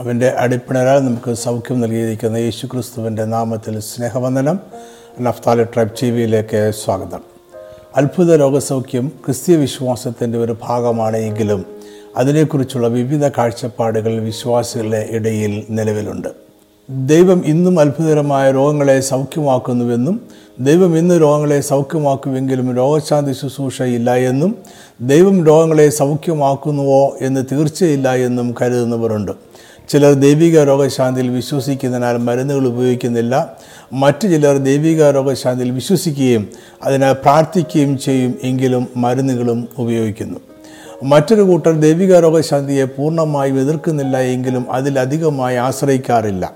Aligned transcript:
അവന്റെ 0.00 0.28
അടിപ്പിണരാൽ 0.28 0.98
നമുക്ക് 0.98 1.34
സൗഖ്യം 1.34 1.80
നൽകിയിരിക്കുന്ന 1.80 2.36
യേശു 2.36 2.66
ക്രിസ്തുവിന്റെ 2.66 3.24
നാമത്തിൽ 3.24 3.80
സ്നേഹവന്ദനം. 3.80 4.60
നഫ്താലി 5.20 5.64
ട്രൈബ് 5.64 5.90
ടി 6.02 6.10
വിയിലേക്ക് 6.10 6.72
സ്വാഗതം. 6.84 7.20
അത്ഭുത 7.96 8.34
രോഗസൗഖ്യം 8.40 9.12
ക്രിസ്തീയ 9.26 9.56
വിശ്വാസത്തിന്റെ 9.56 10.38
ഒരു 10.38 10.56
ഭാഗമാണെങ്കിലും 10.62 11.66
അതിനെക്കുറിച്ചുള്ള 12.16 12.88
വിവിധ 12.88 13.28
കാഴ്ചപ്പാടുകൾ 13.28 14.20
വിശ്വാസികളുടെ 14.20 15.08
ഇടയിൽ 15.10 15.64
നിലവിലുണ്ട്. 15.70 16.28
ദൈവം 16.90 17.42
ഇന്നും 17.46 17.80
അത്ഭുതകരമായ 17.80 18.50
രോഗങ്ങളെ 18.50 19.00
സൗഖ്യമാക്കുന്നുവെന്നും 19.00 20.20
ദൈവം 20.60 20.98
ഇന്ന് 20.98 21.20
രോഗങ്ങളെ 21.20 21.60
സൗഖ്യമാക്കുമെങ്കിലും 21.60 22.76
രോഗശാന്തി 22.76 23.32
ശുശ്രൂഷ 23.32 23.82
ഇല്ല 23.82 24.16
എന്നും 24.16 24.58
ദൈവം 25.00 25.46
രോഗങ്ങളെ 25.46 25.88
സൗഖ്യമാക്കുന്നുവോ 25.88 27.16
എന്ന് 27.20 27.44
തീർച്ചയില്ല 27.52 28.14
എന്നും 28.14 28.54
കരുതുന്നവരുണ്ട്. 28.62 29.32
ചിലർ 29.92 30.12
ദൈവിക 30.12 30.62
രോഗശാന്തിയിൽ 30.62 31.28
വിശ്വസിക്കുന്നതിനാൽ 31.28 32.16
മരുന്നുകൾ 32.16 32.66
ഉപയോഗിക്കുന്നില്ല. 32.66 33.34
മറ്റു 33.92 34.26
ചിലർ 34.28 34.56
ദൈവിക 34.58 35.10
രോഗശാന്തിയിൽ 35.10 35.70
വിശ്വസിക്കുകയും 35.70 36.48
അതിനായി 36.82 37.14
പ്രാർത്ഥിക്കുകയും 37.14 37.98
ചെയ്യും 37.98 38.34
എങ്കിലും 38.42 38.88
മരുന്നുകളും 38.96 39.68
ഉപയോഗിക്കുന്നു. 39.78 40.51
മറ്റൊരു 41.04 41.42
കൂട്ടർ 41.42 41.80
ദൈവിക 41.80 42.18
രോഗശാന്തിയെ 42.18 42.84
പൂർണമായും 42.84 43.60
എതിർക്കുന്നില്ല 43.60 44.18
എങ്കിലും 44.18 44.72
അതിലധികമായി 44.72 45.56
ആശ്രയിക്കാറില്ല. 45.56 46.52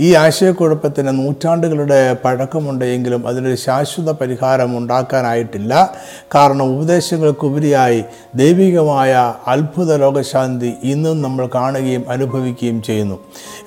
ഈ 0.00 0.14
ആശയക്കുഴപ്പത്തിന് 0.14 1.08
നൂറ്റാണ്ടുകളുടെ 1.08 2.16
പഴക്കമുണ്ടെങ്കിലും 2.24 3.28
അതിനൊരു 3.28 3.56
ശാശ്വത 3.56 4.10
പരിഹാരം 4.10 4.78
ഉണ്ടാക്കാനായിട്ടില്ല. 4.78 5.94
കാരണം 6.34 6.62
ഉപദേശങ്ങൾക്കുപരിയായി 6.62 8.04
ദൈവികമായ 8.34 9.34
അത്ഭുത 9.46 9.96
ലോകശാന്തി 9.96 10.72
ഇന്നും 10.84 11.22
നമ്മൾ 11.22 11.48
കാണുകയും 11.54 12.10
അനുഭവിക്കുകയും 12.10 12.82
ചെയ്യുന്നു. 12.82 13.18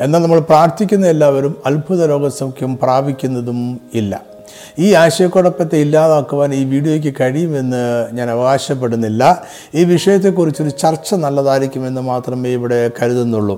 എന്നാൽ 0.02 0.20
നമ്മൾ 0.20 0.40
പ്രാർത്ഥിക്കുന്ന 0.40 1.08
എല്ലാവരും 1.08 1.56
അത്ഭുത 1.66 2.06
ലോകസൗഖ്യം 2.06 2.78
പ്രാപിക്കുന്നതും 2.78 3.82
ഇല്ല. 3.94 4.22
ഈ 4.80 4.94
ആശയക്കുഴപ്പത്തെ 4.94 5.78
ഇല്ലാതാക്കുവാൻ 5.78 6.54
ഈ 6.54 6.64
വീഡിയോയ്ക്ക് 6.64 7.14
കഴിയുമെന്ന് 7.22 7.84
ഞാൻ 8.14 8.30
അവകാശപ്പെടുന്നില്ല. 8.30 9.24
ഈ 9.76 9.84
വിഷയത്തെക്കുറിച്ചൊരു 9.84 10.70
ചർച്ച 10.70 11.16
നല്ലതായിരിക്കുമെന്ന് 11.16 12.02
മാത്രമേ 12.02 12.50
ഇവിടെ 12.50 12.92
കരുതുന്നുള്ളൂ. 13.02 13.58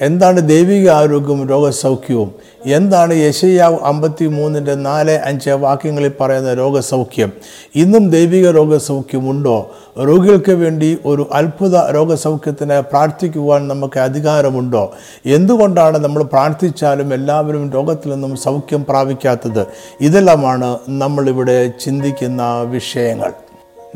എന്താണ് 0.00 0.48
ദൈവിക 0.48 0.90
ആരോഗ്യവും 0.90 1.48
രോഗസൗഖ്യവും? 1.48 2.32
എന്താണ് 2.66 3.14
യശയ്യാവ് 3.14 3.78
അമ്പത്തി 3.82 4.26
മൂന്നിന്റെ 4.26 4.74
നാല് 4.74 5.10
അഞ്ച് 5.10 5.50
വാക്യങ്ങളിൽ 5.50 6.12
പറയുന്ന 6.20 6.54
രോഗസൗഖ്യം? 6.54 7.32
ഇന്നും 7.74 8.10
ദൈവിക 8.10 8.50
രോഗസൗഖ്യമുണ്ടോ? 8.50 9.70
രോഗികൾക്ക് 10.06 10.52
വേണ്ടി 10.52 10.98
ഒരു 11.06 11.28
അത്ഭുത 11.32 11.90
രോഗസൗഖ്യത്തിന് 11.90 12.80
പ്രാർത്ഥിക്കുവാൻ 12.80 13.68
നമുക്ക് 13.68 13.98
അധികാരമുണ്ടോ? 13.98 14.92
എന്തുകൊണ്ടാണ് 15.26 15.98
നമ്മൾ 15.98 16.22
പ്രാർത്ഥിച്ചാലും 16.22 17.14
എല്ലാവരും 17.14 17.72
രോഗത്തിൽ 17.72 18.10
നിന്നും 18.10 18.36
സൗഖ്യം 18.36 18.84
പ്രാപിക്കാത്തത്? 18.88 19.66
ഇതെല്ലാമാണ് 20.00 20.78
നമ്മളിവിടെ 20.88 21.72
ചിന്തിക്കുന്ന 21.84 22.62
വിഷയങ്ങൾ. 22.62 23.32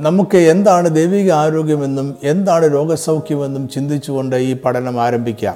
നമുക്ക് 0.01 0.37
എന്താണ് 0.37 0.95
ദൈവിക 0.95 1.33
ആരോഗ്യമെന്നും 1.33 2.17
എന്താണ് 2.25 2.73
രോഗസൗഖ്യമെന്നും 2.73 3.69
ചിന്തിച്ചുകൊണ്ട് 3.69 4.37
ഈ 4.37 4.57
പഠനം 4.65 5.03
ആരംഭിക്കാം. 5.03 5.55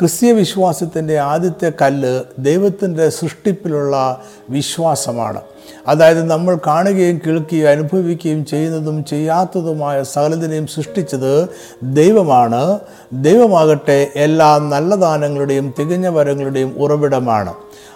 ക്രിസ്തീയ 0.00 0.32
വിശ്വാസത്തിന്റെ 0.32 1.18
ആദ്യത്തെ 1.18 1.72
കല്ല് 1.82 2.22
ദൈവത്തിന്റെ 2.38 3.08
സൃഷ്ടിപ്പിലുള്ള 3.08 4.22
വിശ്വാസമാണ്. 4.50 5.40
അതായത് 5.88 6.22
നമ്മൾ 6.22 6.58
കാണുകയും 6.66 7.20
കേൾക്കുകയും 7.26 7.68
അനുഭവിക്കുകയും 7.68 8.44
ചെയ്യുന്നതും 8.44 9.04
ചെയ്യാത്തതുമായ 9.04 10.02
സകലതിനെയും 10.02 10.66
സൃഷ്ടിച്ചത് 10.66 11.48
ദൈവമാണ്. 11.82 12.78
ദൈവമാകട്ടെ 13.12 14.10
എല്ലാ 14.16 14.58
നല്ല 14.58 14.94
ദാനങ്ങളുടെയും 14.94 15.74
തികഞ്ഞ 15.78 16.08
വരങ്ങളുടെയും 16.08 16.74
ഉറവിടമാണ്. 16.78 17.54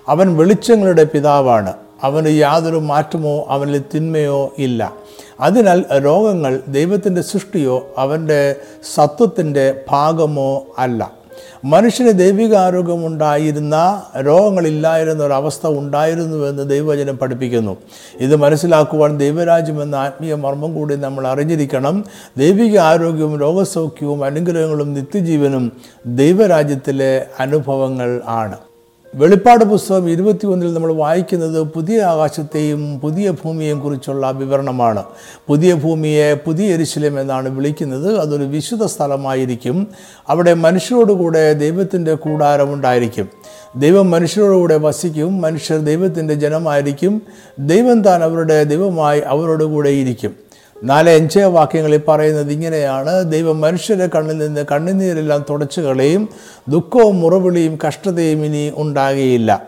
അവൻ 0.09 0.37
വെളിച്ചങ്ങളുടെ 0.37 1.05
പിതാവാണ്. 1.05 1.73
അവന് 2.03 2.29
യാതൊരു 2.29 2.77
മാറ്റമോ 2.77 3.47
അവനിൽ 3.49 3.83
തിന്മയോ 3.95 4.55
ഇല്ല. 4.59 4.93
അതിനാൽ 5.41 5.85
രോഗങ്ങൾ 5.97 6.63
ദൈവത്തിന്റെ 6.69 7.23
സൃഷ്ടിയോ 7.23 7.95
അവന്റെ 7.99 8.57
സത്വത്തിന്റെ 8.95 9.81
ഭാഗമോ 9.89 10.67
അല്ല. 10.79 11.18
മനുഷ്യന് 11.65 12.19
ദൈവിക 12.19 12.55
ആരോഗ്യമുണ്ടായിരുന്ന 12.55 14.03
രോഗങ്ങളില്ലായിരുന്ന 14.21 15.25
ഒരവസ്ഥ 15.25 15.67
ഉണ്ടായിരുന്നുവെന്ന് 15.67 16.71
ദൈവവചനം 16.71 17.19
പഠിപ്പിക്കുന്നു. 17.19 17.77
ഇത് 18.21 18.37
മനസ്സിലാക്കുവാൻ 18.37 19.19
ദൈവരാജ്യം 19.19 19.83
എന്ന 19.83 19.97
ആത്മീയ 19.97 20.35
മർമ്മം 20.35 20.75
കൂടി 20.75 20.97
നമ്മൾ 20.97 21.27
അറിഞ്ഞിരിക്കണം. 21.27 22.05
ദൈവിക 22.39 22.79
ആരോഗ്യവും 22.79 23.41
രോഗസൗഖ്യവും 23.41 24.25
അനുഗ്രഹങ്ങളും 24.25 24.95
നിത്യജീവനും 24.95 25.73
ദൈവരാജ്യത്തിലെ 26.07 27.27
അനുഭവങ്ങൾ 27.41 28.21
ആണ്. 28.27 28.68
വെളിപ്പാട് 29.15 29.65
പുസ്തകം 29.65 30.11
ഇരുപത്തി 30.11 30.47
ഒന്നിൽ 30.47 30.75
നമ്മൾ 30.75 30.93
വായിക്കുന്നത് 30.93 31.63
പുതിയ 31.63 32.03
ആകാശത്തെയും 32.03 33.01
പുതിയ 33.01 33.31
ഭൂമിയെയും 33.31 33.81
കുറിച്ചുള്ള 33.81 34.31
വിവരണമാണ്. 34.31 35.05
പുതിയ 35.47 35.75
ഭൂമിയെ 35.75 36.35
പുതിയ 36.35 36.67
എരിശിലം 36.67 37.21
എന്നാണ് 37.21 37.49
വിളിക്കുന്നത്. 37.49 38.21
അതൊരു 38.21 38.45
വിശുദ്ധ 38.45 38.85
സ്ഥലമായിരിക്കും. 38.85 39.87
അവിടെ 40.29 40.55
മനുഷ്യരോടുകൂടെ 40.55 41.53
ദൈവത്തിന്റെ 41.53 42.15
കൂടാരമുണ്ടായിരിക്കും 42.15 43.29
ദൈവം 43.77 44.11
മനുഷ്യരോടുകൂടെ 44.11 44.77
വസിക്കും. 44.79 45.41
മനുഷ്യർ 45.41 45.79
ദൈവത്തിന്റെ 45.79 46.35
ജനമായിരിക്കും. 46.35 47.23
ദൈവം 47.59 48.03
താൻ 48.03 48.23
അവരുടെ 48.23 48.65
ദൈവമായി 48.65 49.21
അവരോടുകൂടെ 49.21 49.89
ഇരിക്കും. 49.89 50.48
നാല് 50.85 51.11
അഞ്ച് 51.11 51.39
വാക്യങ്ങളിൽ 51.39 52.01
പറയുന്നത് 52.09 52.53
ഇങ്ങനെയാണ്. 52.53 53.33
ദൈവം 53.33 53.61
മനുഷ്യരെ 53.61 54.07
കണ്ണിൽ 54.07 54.39
നിന്ന് 54.39 54.65
കണ്ണുനീരെല്ലാം 54.73 55.45
തുടച്ചു 55.51 55.81
കളയും. 55.81 56.29
ദുഃഖവും 56.69 57.21
മുറവിളിയും 57.21 57.79
കഷ്ടതയും 57.87 58.45
ഇനി 58.45 58.73
ഉണ്ടാകുകയില്ല. 58.77 59.63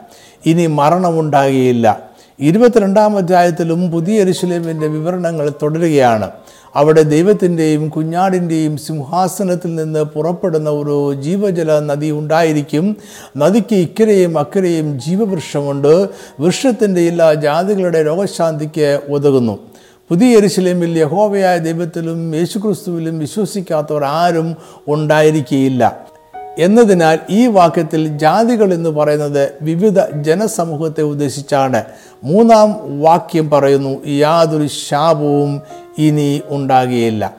ഇനി 0.46 0.66
മരണമുണ്ടാകുകയില്ല 0.66 2.10
ഇരുപത്തിരണ്ടാം 2.40 3.16
അധ്യായത്തിലും 3.16 3.90
പുതിയ 3.90 4.20
എരുശലേമിന്റെ 4.20 4.86
വിവരണങ്ങൾ 4.86 5.52
തുടരുകയാണ്. 5.62 6.30
അവിടെ 6.76 7.02
ദൈവത്തിന്റെയും 7.02 7.88
കുഞ്ഞാടിന്റെയും 7.88 8.76
സിംഹാസനത്തിൽ 8.76 9.74
നിന്ന് 9.74 10.02
പുറപ്പെടുന്ന 10.02 10.70
ഒരു 10.70 11.14
ജീവജല 11.14 11.78
നദി 11.78 12.10
ഉണ്ടായിരിക്കും. 12.10 12.96
നദിക്ക് 13.36 13.74
ഇക്കരയും 13.74 14.38
അക്കരയും 14.38 15.00
ജീവവൃക്ഷമുണ്ട് 15.00 16.08
വൃക്ഷത്തിന്റെ 16.40 17.00
എല്ലാ 17.00 17.34
ജാതികളുടെ 17.34 18.06
രോഗശാന്തിക്ക് 18.06 19.00
ഉതകുന്നു 19.08 19.69
പുതിയ 20.10 20.36
എരിശിലേമിൽ 20.36 20.98
യഹോവയായ 20.98 21.58
ദൈവത്തിലും 21.58 22.34
യേശുക്രിസ്തുവിലും 22.34 23.18
വിശ്വസിക്കാത്തവർ 23.18 24.04
ആരും 24.04 24.56
ഉണ്ടായിരിക്കുകയില്ല 24.88 26.06
എന്നതിനാൽ 26.58 27.18
ഈ 27.30 27.46
വാക്യത്തിൽ 27.46 28.18
ജാതികൾ 28.18 28.74
എന്ന് 28.74 28.90
പറയുന്നത് 28.90 29.52
വിവിധ 29.62 30.00
ജനസമൂഹത്തെ 30.00 31.02
ഉദ്ദേശിച്ചാണ്. 31.02 31.84
മൂന്നാം 32.24 33.00
വാക്യം 33.02 33.50
പറയുന്നു 33.50 34.06
യാതൊരു 34.06 34.66
ശാപവും 34.66 35.62
ഇനി 35.98 36.42
ഉണ്ടാകുകയില്ല. 36.48 37.34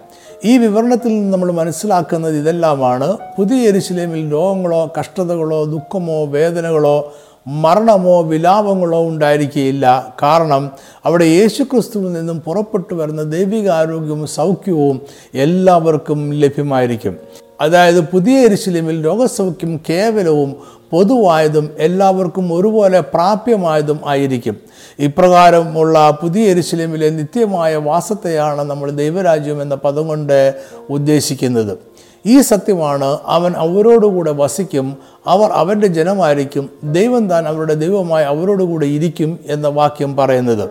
ഈ 0.45 0.57
വിവരണത്തിൽ 0.57 1.07
നിന്ന് 1.07 1.33
നമ്മൾ 1.33 1.51
മനസ്സിലാക്കുന്നത് 1.51 2.37
ഇതെല്ലാമാണ്. 2.37 3.17
പുതിയ 3.37 3.67
എരിശിലേമിൽ 3.67 4.31
രോഗങ്ങളോ 4.31 4.93
കഷ്ടതകളോ 4.99 5.63
ദുഃഖമോ 5.65 6.25
വേദനകളോ 6.25 7.13
മരണമോ 7.47 8.21
വിലാപങ്ങളോ 8.21 9.07
ഉണ്ടായിരിക്കുകയില്ല 9.07 10.13
കാരണം 10.23 10.71
അവിടെ 11.05 11.23
യേശുക്രിസ്തുവിൽ 11.23 12.13
നിന്നും 12.13 12.41
പുറപ്പെട്ടു 12.41 12.95
വരുന്ന 12.95 13.23
ദൈവിക 13.23 13.69
ആരോഗ്യവും 13.69 14.27
സൗഖ്യവും 14.27 15.01
എല്ലാവർക്കും 15.33 16.33
ലഭ്യമായിരിക്കും. 16.33 17.17
അതായത് 17.61 18.01
പുതിയ 18.01 18.37
എരിശിലിമിൽ 18.37 19.05
രോഗസൗഖ്യം 19.05 19.79
കേവലവും 19.89 20.55
പൊതുവായതും 20.91 21.69
എല്ലാവർക്കും 21.79 22.53
ഒരുപോലെ 22.53 22.99
പ്രാപ്യമായതും 22.99 23.99
ആയിരിക്കും. 24.05 24.57
ഇപ്രകാരമുള്ള 24.99 26.17
പുതിയ 26.21 26.43
എരിശിലിമിലെ 26.43 27.09
നിത്യമായ 27.09 27.75
വാസത്തെയാണ് 27.75 28.61
നമ്മൾ 28.61 28.91
ദൈവരാജ്യം 28.91 29.61
എന്ന 29.61 29.75
പദം 29.75 30.07
കൊണ്ട് 30.07 30.55
ഉദ്ദേശിക്കുന്നത്. 30.89 31.90
ഈ 32.25 32.41
സത്യമാണ് 32.41 33.17
അവൻ 33.25 33.53
അവരോടുകൂടെ 33.57 34.31
വസിക്കും 34.31 34.97
അവർ 35.27 35.49
അവന്റെ 35.49 35.87
ജനമായിരിക്കും 35.87 36.69
ദൈവം 36.83 37.29
താൻ 37.29 37.47
അവരുടെ 37.47 37.73
ദൈവമായി 37.73 38.25
അവരോടുകൂടെ 38.25 38.85
ഇരിക്കും 38.85 39.39
എന്ന 39.47 39.67
വാക്യം 39.67 40.15
പറയുന്നത്. 40.15 40.69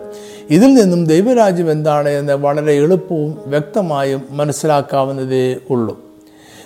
ഇതിൽ 0.49 0.73
നിന്നും 0.73 1.05
ദൈവരാജ്യം 1.05 1.71
എന്താണ് 1.71 2.09
എന്ന് 2.09 2.33
വളരെ 2.33 2.73
എളുപ്പവും 2.73 3.41
വ്യക്തമായും 3.45 4.21
മനസ്സിലാക്കാവുന്നതേ 4.31 5.55
ഉള്ളൂ. 5.69 5.99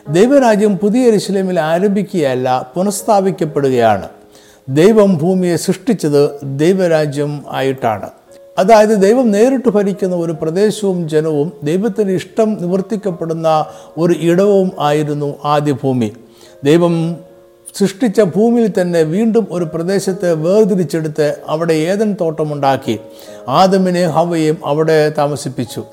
ദൈവരാജ്യം 0.09 0.77
പുതിയ 0.77 1.01
എരുശലേമിൽ 1.01 1.59
ആരംഭിക്കുകയല്ല 1.59 2.71
പുനഃസ്ഥാപിക്കപ്പെടുകയാണ്. 2.75 4.09
ദൈവം 4.69 5.18
ഭൂമിയെ 5.18 5.56
സൃഷ്ടിച്ചത് 5.56 6.39
ദൈവരാജ്യം 6.44 7.45
ആയിട്ടാണ്. 7.51 8.09
അതായത് 8.57 9.02
ദൈവം 9.02 9.31
നേരിട്ട് 9.31 9.69
ഭരിക്കുന്ന 9.69 10.16
ഒരു 10.16 10.31
പ്രദേശവും 10.31 11.10
ജനവും 11.10 11.52
ദൈവത്തിന് 11.63 12.12
ഇഷ്ടം 12.12 12.57
നിവർത്തിക്കപ്പെടുന്ന 12.62 13.66
ഒരു 13.98 14.16
ഇടവും 14.19 14.72
ആയിരുന്നു 14.80 15.36
ആദ്യ 15.46 15.72
ഭൂമി. 15.72 16.12
ദൈവം 16.63 17.18
സൃഷ്ടിച്ച 17.78 18.22
ഭൂമിയിൽ 18.22 18.72
തന്നെ 18.81 19.02
വീണ്ടും 19.02 19.48
ഒരു 19.52 19.63
പ്രദേശത്തെ 19.63 20.34
വേർതിരിച്ചെടുത്ത് 20.34 21.38
അവിടെ 21.48 21.74
ഏതൻ 21.74 22.16
തോട്ടമുണ്ടാക്കി. 22.22 23.00
ആദമിനെ 23.48 24.06
ഹവയും 24.06 24.57
അവിടെ 24.66 25.10
താമസിപ്പിച്ചു. 25.10 25.84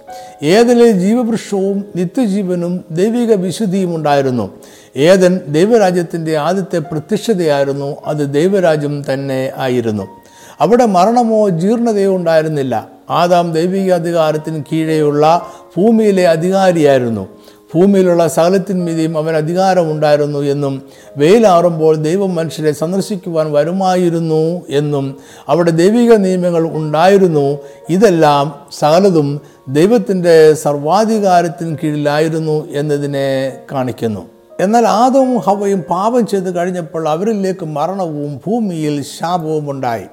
ഏതനിൽ 0.43 0.91
ജീവവൃക്ഷവും 0.91 1.85
നിത്യജീവനും 1.97 2.85
ദൈവിക 2.91 3.35
വിശുദ്ധിയും 3.35 3.97
ഉണ്ടായിരുന്നു. 3.97 4.51
ഏതൻ 4.97 5.41
ദൈവരാജ്യത്തിന്റെ 5.49 6.37
ആദ്യത്തെ 6.37 6.79
പ്രത്യക്ഷതയായിരുന്നു 6.79 7.97
അത് 8.07 8.35
ദൈവരാജ്യം 8.35 9.05
തന്നെ 9.13 9.53
ആയിരുന്നു. 9.57 10.22
അവിടെ 10.61 10.85
മരണമോ 10.85 11.49
ജീർണതയോ 11.49 12.17
ഉണ്ടായിരുന്നില്ല. 12.17 12.89
ആദാം 13.11 13.53
ദൈവിക 13.53 13.93
അധികാരത്തിന് 13.93 14.65
കീഴെയുള്ള 14.73 15.47
ഭൂമിയിലെ 15.77 16.29
അധികാരിയായിരുന്നു. 16.29 17.29
ഭൂമിയിലുള്ള 17.75 18.29
സകലത്തിന്മീതിയും 18.29 19.19
അവൻ 19.19 19.37
അധികാരമുണ്ടായിരുന്നു 19.37 20.39
എന്നും 20.39 20.83
വെയിലാറുമ്പോൾ 21.17 21.97
ദൈവം 21.97 22.35
മനുഷ്യരെ 22.35 22.73
സന്ദർശിക്കുവാൻ 22.73 23.53
വരുമായിരുന്നു 23.53 24.63
എന്നും 24.69 25.17
അവിടെ 25.49 25.71
ദൈവിക 25.71 26.13
നിയമങ്ങൾ 26.13 26.77
ഉണ്ടായിരുന്നു. 26.77 27.59
ഇതെല്ലാം 27.89 28.55
സകലതും 28.79 29.41
ദൈവത്തിന്റെ 29.69 30.53
സർവാധികാരത്തിന് 30.53 31.77
കീഴിലായിരുന്നു 31.85 32.69
എന്നതിനെ 32.71 33.57
കാണിക്കുന്നു. 33.73 34.21
എന്നാൽ 34.61 34.87
ആദവും 34.87 35.39
ഹവയും 35.39 35.81
പാപം 35.81 36.27
ചെയ്ത് 36.27 36.57
കഴിഞ്ഞപ്പോൾ 36.57 37.09
അവരിലേക്ക് 37.09 37.67
മരണവും 37.67 38.41
ഭൂമിയിൽ 38.47 39.03
ശാപവും 39.03 39.71
ഉണ്ടായി. 39.71 40.05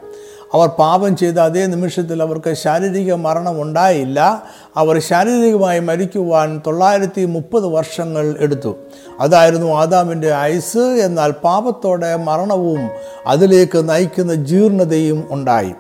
അവർ 0.54 0.68
പാപം 0.68 1.18
ചെയ്ത 1.18 1.38
അതേ 1.38 1.66
നിമിഷത്തിൽ 1.66 2.22
അവർക്ക് 2.22 2.54
ശാരീരിക 2.54 3.14
മരണം 3.14 3.62
ഉണ്ടായില്ല. 3.62 4.44
അവർ 4.76 5.00
ശാരീരികമായി 5.00 5.80
മരിക്കുവാൻ 5.80 6.62
തൊള്ളായിരത്തി 6.68 7.26
മുപ്പത് 7.26 7.66
വർഷങ്ങൾ 7.66 8.36
എടുത്തു. 8.40 8.78
അതായിരുന്നു 9.20 9.74
ആദാമിന്റെ 9.74 10.32
ആയുസ് 10.32 10.78
എന്നാൽ 10.78 11.32
പാപത്തോടെ 11.32 12.16
മരണവും 12.16 12.90
അതിലേക്ക് 13.28 13.90
നയിക്കുന്ന 13.90 14.34
ജീർണതയും 14.34 15.28
ഉണ്ടായി. 15.32 15.74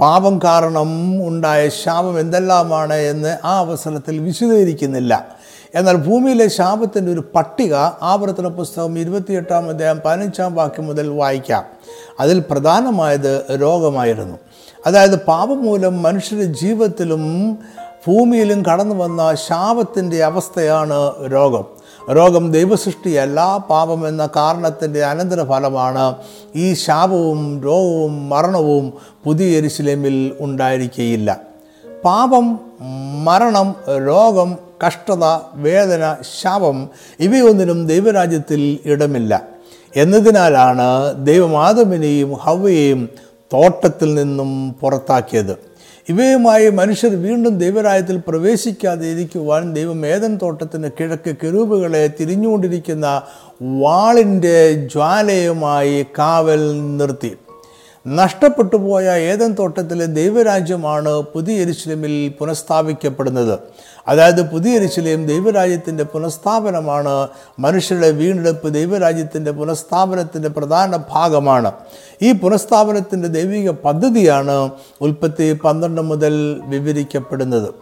പാപം 0.00 0.40
കാരണം 0.44 0.90
ഉണ്ടായ 1.28 1.68
ശാപം 1.68 2.20
എന്തെല്ലാമാണ് 2.20 2.94
എന്ന് 2.94 3.38
ആ 3.44 3.58
അവസരത്തിൽ 3.58 4.18
വിശദീകരിക്കുന്നില്ല. 4.18 5.39
എന്നാൽ 5.74 5.96
ഭൂമിയിലെ 5.96 6.48
ശാപത്തിന്റെ 6.48 7.12
ഒരു 7.12 7.24
പട്ടിക 7.34 7.74
ആവർത്തന 8.02 8.46
പുസ്തകം 8.48 8.98
ഇരുപത്തിയെട്ടാം 8.98 9.68
അദ്ദേഹം 9.68 10.00
പതിനഞ്ചാം 10.04 10.54
വാക്യം 10.54 10.86
മുതൽ 10.86 11.08
വായിക്കാം. 11.08 11.64
അതിൽ 12.20 12.44
പ്രധാനമായത് 12.50 13.46
രോഗമായിരുന്നു. 13.60 14.38
അതായത് 14.86 15.24
പാപം 15.24 15.64
മൂലം 15.64 16.02
മനുഷ്യരുടെ 16.02 16.44
ജീവിതത്തിലും 16.44 17.54
ഭൂമിയിലും 18.06 18.62
കടന്നു 18.72 18.94
വന്ന 18.94 19.34
ശാപത്തിന്റെ 19.34 20.24
അവസ്ഥയാണ് 20.24 21.12
രോഗം. 21.32 21.64
രോഗം 22.12 22.52
ദൈവസൃഷ്ടിയല്ല 22.52 23.56
പാപം 23.56 24.08
എന്ന 24.08 24.28
കാരണത്തിന്റെ 24.36 25.04
അനന്തരഫലമാണ് 25.04 26.14
ഈ 26.56 26.74
ശാപവും 26.74 27.62
രോഗവും 27.62 28.28
മരണവും 28.28 28.92
പുതിയ 29.24 29.58
എരിശിലേമിൽ 29.58 30.36
ഉണ്ടായിരിക്കുകയില്ല 30.40 31.40
പാപം 32.04 32.60
മരണം 33.24 33.74
രോഗം 34.06 34.69
കഷ്ടത 34.86 35.38
വേദന 35.54 36.16
ശാപം 36.42 36.88
ഇവയൊന്നിനും 37.20 37.86
ദൈവരാജ്യത്തിൽ 37.86 38.78
ഇടമില്ല. 38.84 39.42
എന്നതിനാലാണ് 39.96 41.14
ദൈവം 41.26 41.52
ഹവയെയും 42.32 43.08
തോട്ടത്തിൽ 43.52 44.14
നിന്നും 44.14 44.76
പുറത്താക്കിയത്. 44.80 45.70
ഇവയുമായി 46.08 46.70
മനുഷ്യർ 46.70 47.22
വീണ്ടും 47.22 47.58
ദൈവരായത്തിൽ 47.58 48.20
പ്രവേശിക്കാതെ 48.28 49.06
ഇരിക്കുവാൻ 49.06 49.74
ദൈവം 49.74 50.06
ഏതൻ 50.06 50.38
തോട്ടത്തിന് 50.42 50.90
കിഴക്ക് 51.00 51.36
കിരൂപുകളെ 51.42 52.10
തിരിഞ്ഞുകൊണ്ടിരിക്കുന്ന 52.20 53.22
വാളിന്റെ 53.62 54.72
ജ്വാലയുമായി 54.92 56.06
കാവൽ 56.18 56.96
നിർത്തി. 56.96 57.36
നഷ്ടപ്പെട്ടു 58.06 58.76
പോയ 58.76 59.04
ഏതൻ 59.04 59.52
തോട്ടത്തിലെ 59.52 60.06
ദൈവരാജ്യമാണ് 60.06 61.08
പുതിയ 61.08 61.56
എരിശിലമിൽ 61.56 62.32
പുനഃസ്ഥാപിക്കപ്പെടുന്നത്. 62.38 63.58
അതായത് 64.08 64.50
പുതിയ 64.50 64.72
എരിശിലയും 64.72 65.26
ദൈവരാജ്യത്തിന്റെ 65.26 66.04
പുനഃസ്ഥാപനമാണ് 66.04 67.28
മനുഷ്യരുടെ 67.58 68.10
വീണ്ടെടുപ്പ് 68.10 68.74
ദൈവരാജ്യത്തിന്റെ 68.74 69.50
പുനഃസ്ഥാപനത്തിന്റെ 69.50 70.48
പ്രധാന 70.48 70.98
ഭാഗമാണ്. 71.10 71.72
ഈ 72.22 72.32
പുനഃസ്ഥാപനത്തിന്റെ 72.32 73.28
ദൈവിക 73.28 73.70
പദ്ധതിയാണ് 73.70 74.70
ഉൽപ്പത്തി 75.00 75.52
പന്ത്രണ്ട് 75.52 76.00
മുതൽ 76.00 76.60
വിവരിക്കപ്പെടുന്നത്. 76.64 77.74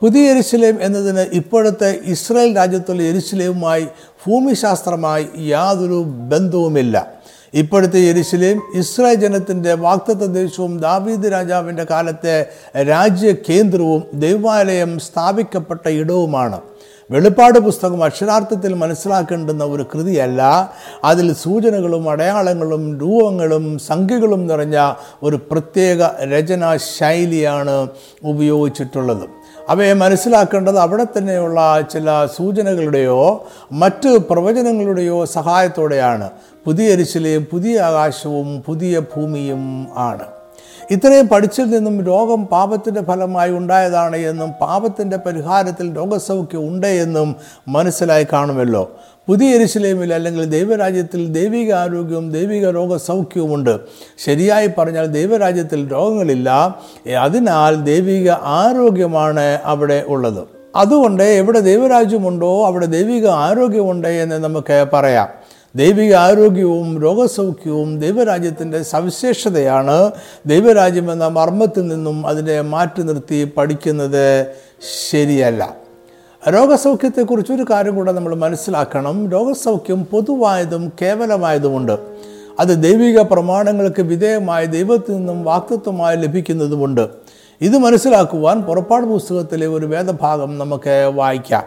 പുതിയ 0.00 0.30
എരിശിലേം 0.30 0.78
എന്നതിന് 0.82 1.20
ഇപ്പോഴത്തെ 1.20 1.98
ഇസ്രായേൽ 2.04 2.56
രാജ്യത്തുള്ള 2.56 3.02
എരിശിലേവുമായി 3.02 3.84
ഭൂമിശാസ്ത്രമായി 4.26 5.28
യാതൊരു 5.38 6.02
ബന്ധവുമില്ല. 6.02 7.23
ഇപ്പോഴത്തെ 7.54 7.98
യെരുശലേം 7.98 8.62
ഇസ്രായേൽ 8.74 9.14
ജനത്തിന്റെ 9.14 9.74
വാക്തത്വ 9.74 10.26
ദേശവും 10.26 10.80
ദാവീദ് 10.80 11.32
രാജാവിന്റെ 11.32 11.86
കാലത്തെ 11.90 12.46
രാജ്യ 12.82 13.32
കേന്ദ്രവും 13.32 14.02
ദൈവാലയം 14.14 14.98
സ്ഥാപിക്കപ്പെട്ട 14.98 15.88
ഇടവുമാണ്. 15.88 16.60
വെളിപ്പാട് 17.10 17.58
പുസ്തകം 17.58 18.04
അക്ഷരാർത്ഥത്തിൽ 18.04 18.74
മനസ്സിലാക്കേണ്ടുന്ന 18.74 19.64
ഒരു 19.64 19.86
കൃതിയല്ല. 19.94 20.72
അതിൽ 21.04 21.34
സൂചനകളും 21.34 22.10
അടയാളങ്ങളും 22.10 22.98
രൂപങ്ങളും 22.98 23.78
സംഖ്യകളും 23.78 24.46
നിറഞ്ഞ 24.46 24.92
ഒരു 25.22 25.40
പ്രത്യേക 25.50 26.24
രചനാ 26.24 26.76
ശൈലിയാണ് 26.76 27.88
ഉപയോഗിച്ചിട്ടുള്ളത്. 28.24 29.43
അവയെ 29.68 29.92
മനസ്സിലാക്കേണ്ടത് 29.92 30.78
അവിടെ 30.78 31.06
തന്നെയുള്ള 31.18 31.84
ചില 31.92 32.26
സൂചനകളുടെയോ 32.36 33.48
മറ്റ് 33.72 34.08
പ്രവചനങ്ങളുടെയോ 34.08 35.24
സഹായത്തോടെയാണ്. 35.24 36.30
പുതിയ 36.64 36.92
അരിശിലയും 36.92 37.46
പുതിയ 37.52 37.80
ആകാശവും 37.80 38.62
പുതിയ 38.66 38.98
ഭൂമിയും 38.98 39.86
ആണ്. 39.96 40.26
ഇത്രയും 40.90 41.28
പഠിച്ചിൽ 41.28 41.70
നിന്നും 41.70 42.04
രോഗം 42.04 42.46
പാപത്തിന്റെ 42.46 43.02
ഫലമായി 43.02 43.50
ഉണ്ടായതാണ് 43.50 44.16
എന്നും 44.16 44.50
പാപത്തിന്റെ 44.50 45.16
പരിഹാരത്തിൽ 45.16 45.96
രോഗസൗഖ്യം 45.96 46.68
ഉണ്ട് 46.68 46.86
എന്നും 46.86 47.36
മനസ്സിലായി 47.68 48.26
കാണുമല്ലോ. 48.32 48.90
പുതിയ 49.28 49.54
എരിശിലേമിൽ 49.54 50.14
അല്ലെങ്കിൽ 50.14 50.44
ദൈവരാജ്യത്തിൽ 50.44 51.32
ദൈവിക 51.32 51.72
ആരോഗ്യവും 51.72 52.32
ദൈവിക 52.32 52.70
രോഗസൗഖ്യവുമുണ്ട് 52.70 53.80
ശരിയായി 54.24 54.70
പറഞ്ഞാൽ 54.78 55.06
ദൈവരാജ്യത്തിൽ 55.06 55.92
രോഗങ്ങളില്ല. 55.92 56.80
അതിനാൽ 57.20 57.74
ദൈവിക 57.74 58.30
ആരോഗ്യമാണ് 58.30 59.58
അവിടെ 59.64 60.04
ഉള്ളത്. 60.08 60.44
അതുകൊണ്ട് 60.76 61.22
എവിടെ 61.22 61.60
ദൈവരാജ്യമുണ്ടോ 61.60 62.66
അവിടെ 62.66 62.86
ദൈവിക 62.86 63.26
ആരോഗ്യമുണ്ട് 63.26 64.08
എന്ന് 64.08 64.44
നമുക്ക് 64.44 64.86
പറയാം. 64.92 65.28
ദൈവിക 65.76 66.14
ആരോഗ്യവും 66.14 67.02
രോഗസൗഖ്യവും 67.02 68.00
ദൈവരാജ്യത്തിന്റെ 68.00 68.82
സവിശേഷതയാണ് 68.82 70.10
ദൈവരാജ്യം 70.46 71.12
എന്ന 71.12 71.28
മർമ്മത്തിൽ 71.28 71.86
നിന്നും 71.86 72.26
അതിനെ 72.26 72.60
മാറ്റി 72.60 73.02
നിർത്തി 73.02 73.44
പഠിക്കുന്നത് 73.56 74.46
ശരിയല്ല. 75.10 75.83
രോഗസൗഖ്യത്തെക്കുറിച്ച് 76.48 77.52
ഒരു 77.52 77.66
കാര്യം 77.70 77.94
കൂടെ 77.94 78.12
നമ്മൾ 78.12 78.34
മനസ്സിലാക്കണം. 78.34 79.30
രോഗസൗഖ്യം 79.30 80.04
പൊതുവായതും 80.04 80.92
കേവലമായതുമുണ്ട്. 81.02 81.98
അത് 82.60 82.82
ദൈവിക 82.82 83.20
പ്രമാണങ്ങൾക്ക് 83.20 84.02
വിധേയമായ 84.02 84.64
ദൈവത്തിൽ 84.64 85.12
നിന്നും 85.16 85.44
വാക്തത്വമായി 85.44 86.16
ലഭിക്കുന്നതുമുണ്ട്. 86.16 87.08
ഇത് 87.60 87.78
മനസ്സിലാക്കുവാൻ 87.78 88.62
പുറപ്പാട് 88.62 89.06
പുസ്തകത്തിലെ 89.06 89.66
ഒരു 89.66 89.86
വേദഭാഗം 89.86 90.58
നമുക്ക് 90.58 91.12
വായിക്കാം. 91.14 91.62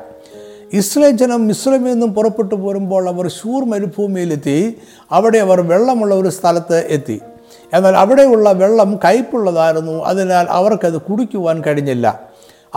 ഇസ്ലേ 0.73 1.09
ജനം 1.09 1.47
മിശ്രമിൽ 1.47 1.91
നിന്നും 1.91 2.13
പുറപ്പെട്ടു 2.13 2.55
പോരുമ്പോൾ 2.55 3.09
അവർ 3.09 3.29
ഷൂർ 3.29 3.65
മരുഭൂമിയിലെത്തി. 3.65 4.77
അവിടെ 5.11 5.37
അവർ 5.37 5.61
വെള്ളമുള്ള 5.61 6.15
ഒരു 6.15 6.29
സ്ഥലത്ത് 6.29 6.87
എത്തി. 6.87 7.21
എന്നാൽ 7.73 7.95
അവിടെയുള്ള 7.95 8.51
വെള്ളം 8.51 8.99
കയ്പുള്ളതായിരുന്നു. 9.05 10.05
അതിനാൽ 10.05 10.45
അവർക്കത് 10.49 11.01
കുടിക്കുവാൻ 11.01 11.61
കഴിഞ്ഞില്ല. 11.61 12.26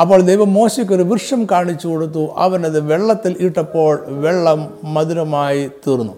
അപ്പോൾ 0.00 0.20
ദൈവം 0.20 0.54
മോശയ്ക്കൊരു 0.54 1.02
വൃക്ഷം 1.02 1.46
കാണിച്ചു 1.50 1.88
കൊടുത്തു. 1.88 2.34
അവനത് 2.36 2.80
വെള്ളത്തിൽ 2.80 3.36
ഇട്ടപ്പോൾ 3.40 4.04
വെള്ളം 4.08 4.74
മധുരമായി 4.84 5.66
തീർന്നു. 5.66 6.12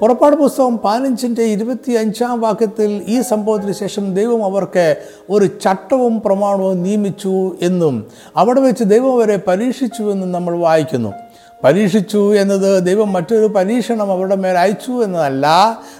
പുറപ്പാട് 0.00 0.36
പുസ്തകം 0.36 0.80
പതിനഞ്ചിന്റെ 0.84 1.42
ഇരുപത്തി 1.42 1.92
അഞ്ചാം 1.92 2.40
വാക്യത്തിൽ 2.40 3.02
ഈ 3.08 3.20
സംഭവത്തിന് 3.20 3.72
ശേഷം 3.72 4.14
ദൈവം 4.14 4.44
അവർക്ക് 4.44 4.96
ഒരു 5.30 5.44
ചട്ടവും 5.44 6.20
പ്രമാണവും 6.20 6.82
നിയമിച്ചു 6.82 7.56
എന്നും 7.62 8.06
അവിടെ 8.36 8.60
വെച്ച് 8.60 8.84
ദൈവം 8.84 9.12
അവരെ 9.12 9.36
പരീക്ഷിച്ചു 9.36 10.02
എന്നും 10.02 10.32
നമ്മൾ 10.32 10.56
വായിക്കുന്നു. 10.56 11.12
പരീക്ഷിച്ചു 11.64 12.34
എന്നത് 12.34 12.82
ദൈവം 12.84 13.12
മറ്റൊരു 13.12 13.46
പരീക്ഷണം 13.46 14.12
അവരുടെ 14.12 14.36
മേൽ 14.36 14.58
അയച്ചു 14.58 14.92
എന്നതല്ല 15.04 15.46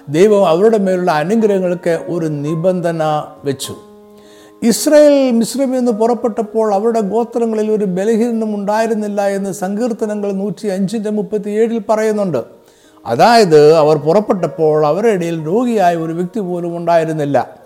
ദൈവം 0.08 0.48
അവരുടെ 0.48 0.78
മേലുള്ള 0.78 1.10
അനുഗ്രഹങ്ങൾക്ക് 1.10 1.98
ഒരു 2.08 2.26
നിബന്ധന 2.26 3.02
വെച്ചു. 3.44 3.93
ഇസ്രായേൽ 4.70 5.30
മിശ്രമിൽ 5.30 5.76
നിന്ന് 5.78 5.92
പുറപ്പെട്ടപ്പോൾ 5.92 6.74
അവരുടെ 6.74 7.00
ഗോത്രങ്ങളിൽ 7.00 7.70
ഒരു 7.70 7.84
ബലഹീനം 7.84 8.54
ഉണ്ടായിരുന്നില്ല 8.54 9.26
എന്ന് 9.28 9.52
സങ്കീർത്തനങ്ങൾ 9.52 10.32
നൂറ്റി 10.32 10.66
അഞ്ചിന്റെ 10.66 11.10
മുപ്പത്തി 11.10 11.50
ഏഴിൽ 11.50 11.82
പറയുന്നുണ്ട്. 11.88 12.40
അതായത് 13.06 13.74
അവർ 13.74 13.96
പുറപ്പെട്ടപ്പോൾ 13.96 14.86
അവരുടെ 14.86 15.12
ഇടയിൽ 15.12 15.46
രോഗിയായ 15.46 15.96
ഒരു 15.96 16.12
വ്യക്തി 16.12 16.40
പോലും 16.40 16.76
ഉണ്ടായിരുന്നില്ല. 16.76 17.64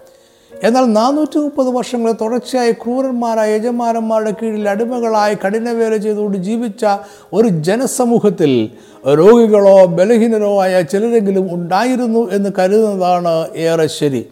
എന്നാൽ 0.52 0.84
നാനൂറ്റി 0.92 1.38
മുപ്പത് 1.38 1.68
വർഷങ്ങൾ 1.68 2.12
തുടർച്ചയായി 2.12 2.72
ക്രൂരന്മാരായ 2.72 3.54
യജമാനന്മാരുടെ 3.54 4.30
കീഴിൽ 4.30 4.68
അടിമകളായി 4.68 5.34
കഠിനവേല 5.34 5.96
ചെയ്തുകൊണ്ട് 5.96 6.38
ജീവിച്ച 6.38 6.84
ഒരു 7.32 7.48
ജനസമൂഹത്തിൽ 7.48 8.70
രോഗികളോ 9.20 9.76
ബലഹീനരോ 9.84 10.62
ആയ 10.62 10.82
ചിലരെങ്കിലും 10.82 11.54
ഉണ്ടായിരുന്നു 11.54 12.30
എന്ന് 12.32 12.50
കരുതുന്നതാണ് 12.58 13.34
ഏറെ 13.56 13.86
ശരി. 13.86 14.22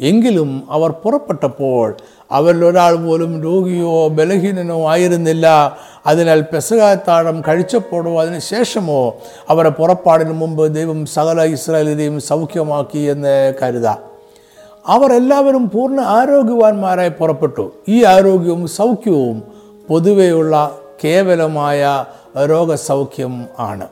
എങ്കിലും 0.00 0.62
അവർ 0.70 0.90
പുറപ്പെട്ടപ്പോൾ 0.90 1.96
അവരിൽ 2.32 2.64
ഒരാൾ 2.64 2.96
പോലും 2.96 3.42
രോഗിയോ 3.42 4.08
ബലഹീനനോ 4.08 4.88
ആയിരുന്നില്ല. 4.90 5.76
അതിനാൽ 6.06 6.40
പെസകാത്താഴം 6.40 7.42
കഴിച്ചപ്പോഴോ 7.48 8.20
അതിനുശേഷമോ 8.20 9.14
അവരെ 9.48 9.68
പുറപ്പാടിന് 9.68 10.32
മുമ്പ് 10.32 10.74
ദൈവം 10.74 11.06
സകല 11.06 11.42
ഇസ്രായേലിനെയും 11.42 12.20
സൗഖ്യമാക്കി 12.20 12.98
എന്ന് 12.98 13.54
കരുതാം. 13.62 13.98
അവർ 14.86 15.12
എല്ലാവരും 15.12 15.70
പൂർണ 15.70 16.00
ആരോഗ്യവാന്മാരായി 16.00 17.08
പുറപ്പെട്ടു. 17.08 17.72
ഈ 17.88 18.04
ആരോഗ്യവും 18.04 18.68
സൗഖ്യവും 18.68 19.42
പൊതുവെയുള്ള 19.88 20.78
കേവലമായ 21.04 22.04
രോഗസൗഖ്യം 22.44 23.46
ആണ്. 23.58 23.88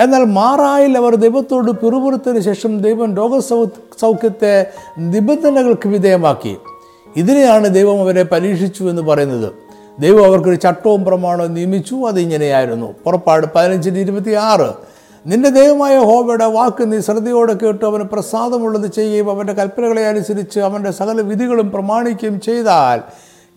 എന്നാൽ 0.00 0.24
മാറായിൽ 0.24 0.98
അവർ 0.98 1.14
ദൈവത്തോട് 1.14 1.70
പിറുപുറത്തിന് 1.70 2.40
ശേഷം 2.40 2.78
ദൈവം 2.78 3.16
രോഗ 3.16 3.38
സൗഖ്യത്തെ 4.00 4.66
നിബന്ധനകൾക്ക് 4.98 5.88
വിധേയമാക്കി. 5.88 6.56
ഇതിനെയാണ് 7.16 7.74
ദൈവം 7.74 8.00
അവരെ 8.00 8.22
പരീക്ഷിച്ചു 8.22 8.84
എന്ന് 8.84 9.02
പറയുന്നത്. 9.02 9.52
ദൈവം 10.00 10.24
അവർക്കൊരു 10.24 10.54
ചട്ടവും 10.54 11.04
പ്രമാണവും 11.04 11.54
നിയമിച്ചു 11.54 11.94
അതിങ്ങനെയായിരുന്നു 11.94 12.94
പുറപ്പാട് 13.04 13.46
പതിനഞ്ചിന് 13.56 13.98
ഇരുപത്തി 13.98 14.30
ആറ് 14.30 14.72
നിന്റെ 15.26 15.48
ദൈവമായ 15.48 15.98
ഹോബയുടെ 15.98 16.44
വാക്ക് 16.44 16.92
നീ 16.92 17.00
ശ്രദ്ധയോടെ 17.00 17.52
കേട്ട് 17.52 17.84
അവന് 17.84 18.02
പ്രസാദമുള്ളത് 18.02 18.92
ചെയ്യുകയും 18.92 19.30
അവന്റെ 19.30 19.52
കൽപ്പനകളെ 19.52 20.06
അനുസരിച്ച് 20.06 20.60
അവന്റെ 20.60 20.90
സകല 20.90 21.20
വിധികളും 21.20 21.70
പ്രമാണിക്കുകയും 21.70 22.40
ചെയ്താൽ 22.40 23.00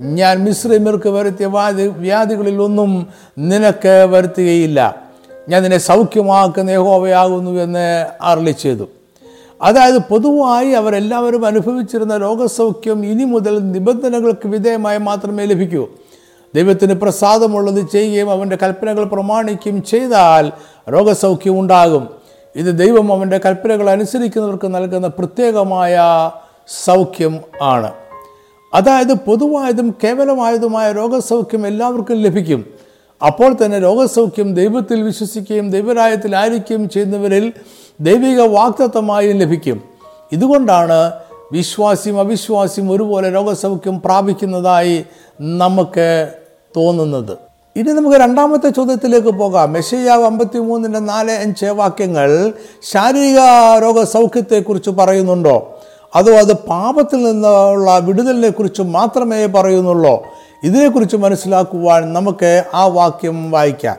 ഞാൻ 0.01 0.43
മിശ്രമിർക്ക് 0.43 1.09
വരുത്തിയ 1.09 1.45
വ്യാധി 1.45 1.87
വ്യാധികളിലൊന്നും 1.87 3.07
നിനക്ക് 3.39 4.07
വരുത്തുകയില്ല. 4.09 5.04
ഞാൻ 5.49 5.61
നിന്നെ 5.61 5.77
സൗഖ്യമാക്കുന്ന 5.77 6.69
യഹോവയാകുന്നു 6.69 7.51
എന്ന് 7.51 8.05
അറളി 8.21 8.51
ചെയ്തു. 8.51 8.87
അതായത് 9.61 9.97
പൊതുവായി 9.97 10.69
അവരെല്ലാവരും 10.69 11.45
അനുഭവിച്ചിരുന്ന 11.45 12.17
രോഗസൗഖ്യം 12.17 13.05
ഇനി 13.05 13.23
മുതൽ 13.23 13.71
നിബന്ധനകൾക്ക് 13.71 14.47
വിധേയമായി 14.47 14.97
മാത്രമേ 14.97 15.45
ലഭിക്കൂ. 15.45 15.87
ദൈവത്തിന് 16.55 16.93
പ്രസാദമുള്ളത് 16.93 17.89
ചെയ്യുകയും 17.89 18.31
അവന്റെ 18.31 18.57
കൽപ്പനകൾ 18.63 19.03
പ്രമാണിക്കുകയും 19.03 19.83
ചെയ്താൽ 19.83 20.51
രോഗസൗഖ്യം 20.93 21.59
ഉണ്ടാകും. 21.59 22.09
ഇത് 22.55 22.79
ദൈവം 22.79 23.13
അവന്റെ 23.13 23.37
കൽപ്പനകൾ 23.37 23.89
അനുസരിക്കുന്നവർക്ക് 23.89 24.75
നൽകുന്ന 24.75 25.07
പ്രത്യേകമായ 25.07 25.99
സൗഖ്യം 26.85 27.39
ആണ്. 27.61 27.91
അതായത് 28.73 29.13
പൊതുവായതും 29.13 29.95
കേവലമായതുമായ 30.03 30.91
രോഗസൗഖ്യം 30.91 31.67
എല്ലാവർക്കും 31.67 32.15
ലഭിക്കും. 32.15 32.74
അപ്പോൾ 33.21 33.55
തന്നെ 33.65 33.79
രോഗസൗഖ്യം 33.79 34.53
ദൈവത്തിൽ 34.53 35.01
വിശ്വസിക്കുകയും 35.01 35.71
ദൈവരായത്തിൽ 35.71 36.35
ആയിരിക്കുകയും 36.35 36.89
ചെയ്യുന്നവരിൽ 36.89 37.53
ദൈവിക 37.99 38.41
വാക്തത്വമായും 38.41 39.37
ലഭിക്കും. 39.37 39.81
ഇതുകൊണ്ടാണ് 40.31 41.11
വിശ്വാസിയും 41.51 42.19
അവിശ്വാസിയും 42.19 42.91
ഒരുപോലെ 42.91 43.29
രോഗസൗഖ്യം 43.29 44.01
പ്രാപിക്കുന്നതായി 44.05 45.05
നമുക്ക് 45.39 46.29
തോന്നുന്നത്. 46.77 47.37
ഇനി 47.75 47.91
നമുക്ക് 47.91 48.17
രണ്ടാമത്തെ 48.17 48.69
ചോദ്യത്തിലേക്ക് 48.69 49.27
പോകാം. 49.27 49.73
മെഷയ്യാവ് 49.73 50.23
അമ്പത്തി 50.23 50.59
മൂന്നിന്റെ 50.59 50.99
നാല് 50.99 51.31
അഞ്ച് 51.31 51.65
വാക്യങ്ങൾ 51.65 52.53
ശാരീരിക 52.83 53.39
രോഗസൗഖ്യത്തെക്കുറിച്ച് 53.83 54.89
പറയുന്നുണ്ടോ? 54.89 55.79
അതോ 56.15 56.33
അത് 56.33 56.53
പാപത്തിൽ 56.53 57.23
നിന്നുള്ള 57.23 57.99
വിടുതലിനെ 57.99 58.49
കുറിച്ച് 58.49 58.81
മാത്രമേ 58.81 59.45
പറയുന്നുള്ളൂ? 59.45 60.25
ഇതിനെക്കുറിച്ച് 60.63 61.17
മനസ്സിലാക്കുവാൻ 61.17 62.13
നമുക്ക് 62.13 62.63
ആ 62.73 62.85
വാക്യം 62.85 63.51
വായിക്കാം. 63.51 63.95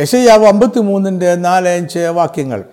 യശയാവ് 0.00 0.46
അമ്പത്തി 0.46 0.80
മൂന്നിന്റെ 0.80 1.34
നാല് 1.34 1.68
അഞ്ച് 1.68 1.98
വാക്യങ്ങൾ. 1.98 2.64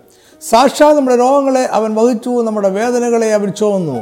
സാക്ഷാത് 0.50 0.98
നമ്മുടെ 0.98 1.18
രോഗങ്ങളെ 1.18 1.64
അവൻ 1.72 1.96
വഹിച്ചു 1.96 2.44
നമ്മുടെ 2.44 2.70
വേദനകളെ 2.70 3.34
അവൻ 3.34 3.50
ചുവന്നു 3.50 4.02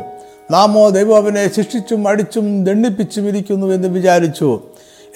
നാമോ 0.51 0.89
ദൈവം 0.89 1.15
അവനെ 1.15 1.55
ശിക്ഷിച്ചും 1.55 2.07
അടിച്ചും 2.07 2.63
ദണ്ഡിപ്പിച്ചും 2.63 3.27
ഇരിക്കുന്നു 3.27 3.67
എന്ന് 3.67 3.87
വിചാരിച്ചു. 3.87 4.61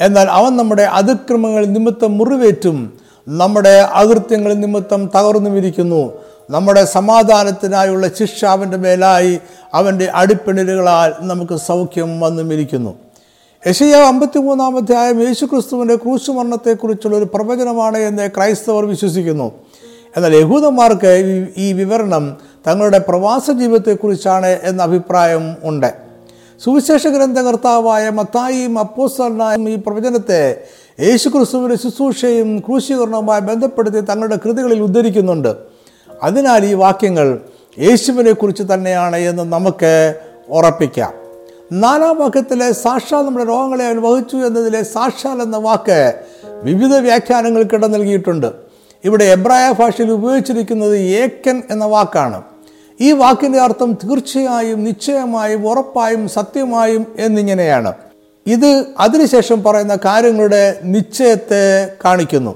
എന്നാൽ 0.01 0.27
അവൻ 0.29 0.57
നമ്മുടെ 0.57 0.81
അതിക്രമങ്ങൾ 0.81 1.65
നിമിത്തം 1.65 2.17
മുറിവേറ്റും 2.17 2.93
നമ്മുടെ 3.27 3.89
അകൃത്യങ്ങൾ 3.93 4.53
നിമിത്തം 4.53 5.11
തകർന്നും 5.15 5.57
ഇരിക്കുന്നു. 5.57 6.13
നമ്മുടെ 6.49 6.85
സമാധാനത്തിനായുള്ള 6.85 8.07
ശിക്ഷ 8.07 8.45
അവന്റെ 8.45 8.77
മേലായി 8.77 9.39
അവന്റെ 9.73 10.11
അടിപ്പിണലുകളാൽ 10.15 11.13
നമുക്ക് 11.19 11.55
സൗഖ്യം 11.55 12.19
വന്നും 12.19 12.53
ഇരിക്കുന്നു 12.53 12.93
യശയ 13.67 13.93
അമ്പത്തി 13.93 14.39
മൂന്നാമധ്യായം 14.39 15.27
യേശു 15.27 15.45
ക്രിസ്തുവിന്റെ 15.45 15.95
ക്രൂശുമരണത്തെക്കുറിച്ചുള്ള 15.95 17.17
ഒരു 17.17 17.23
പ്രവചനമാണ് 17.23 17.97
എന്ന് 17.97 18.29
ക്രൈസ്തവർ 18.37 18.85
വിശ്വസിക്കുന്നു. 18.85 19.51
എന്നാൽ 20.17 20.35
യഹൂദന്മാർക്ക് 20.35 21.47
ഈ- 21.57 21.73
വിവരണം 21.73 22.37
തങ്ങളുടെ 22.67 22.97
പ്രവാസ 22.97 23.51
ജീവിതത്തെക്കുറിച്ചാണ് 23.51 24.47
എന്ന 24.47 24.83
അഭിപ്രായം 24.83 25.55
ഉണ്ട്. 25.63 25.93
സുവിശേഷ 26.63 27.07
ഗ്രന്ഥകർത്താവായ 27.07 28.09
മത്തായിയും 28.09 28.79
അപ്പോസ്തലനായും 28.79 29.69
ഈ 29.69 29.75
പ്രവചനത്തെ 29.75 30.63
യേശു 30.99 31.29
ക്രിസ്തുവിന്റെ 31.29 31.75
ശുശ്രൂഷയും 31.75 32.59
ക്രൂശീകരണവുമായി 32.59 33.41
ബന്ധപ്പെടുത്തി 33.41 33.99
തങ്ങളുടെ 33.99 34.39
കൃതികളിൽ 34.45 34.79
ഉദ്ധരിക്കുന്നുണ്ട്. 34.79 35.55
അതിനാൽ 36.23 36.65
ഈ 36.65 36.73
വാക്യങ്ങൾ 36.73 37.39
യേശുവിനെക്കുറിച്ച് 37.79 38.63
തന്നെയാണ് 38.73 39.15
എന്ന് 39.15 39.43
നമുക്ക് 39.43 40.15
ഉറപ്പിക്കാം. 40.49 41.22
നാലാം 41.71 42.19
വാക്യത്തിലെ 42.19 42.71
സാക്ഷാൽ 42.71 43.21
നമ്മുടെ 43.21 43.45
രോഗങ്ങളെ 43.45 43.85
അവൻ 43.85 44.01
വഹിച്ചു 44.01 44.37
എന്നതിലെ 44.37 44.83
സാക്ഷാൽ 44.83 45.41
എന്ന 45.41 45.57
വാക്ക് 45.57 46.13
വിവിധ 46.63 46.95
വ്യാഖ്യാനങ്ങൾക്കിട 46.95 47.85
നൽകിയിട്ടുണ്ട്. 47.85 48.51
ഇവിടെ 49.05 49.23
എബ്രായ 49.23 49.71
ഭാഷയിൽ 49.71 50.11
ഉപയോഗിച്ചിരിക്കുന്നത് 50.11 50.97
ഏക്കൻ 50.97 51.61
എന്ന 51.71 51.85
വാക്കാണ്. 51.85 52.41
ഈ 53.01 53.11
വാക്കിന്റെ 53.11 53.59
അർത്ഥം 53.59 53.93
തീർച്ചയായും 53.93 54.83
നിശ്ചയമായും 54.83 55.67
ഉറപ്പായും 55.67 56.29
സത്യമായും 56.29 57.15
എന്നിങ്ങനെയാണ്. 57.19 57.93
ഇത് 58.47 58.85
അതിനുശേഷം 58.99 59.63
പറയുന്ന 59.63 59.97
കാര്യങ്ങളുടെ 60.05 60.79
നിശ്ചയത്തെ 60.83 61.93
കാണിക്കുന്നു. 62.05 62.55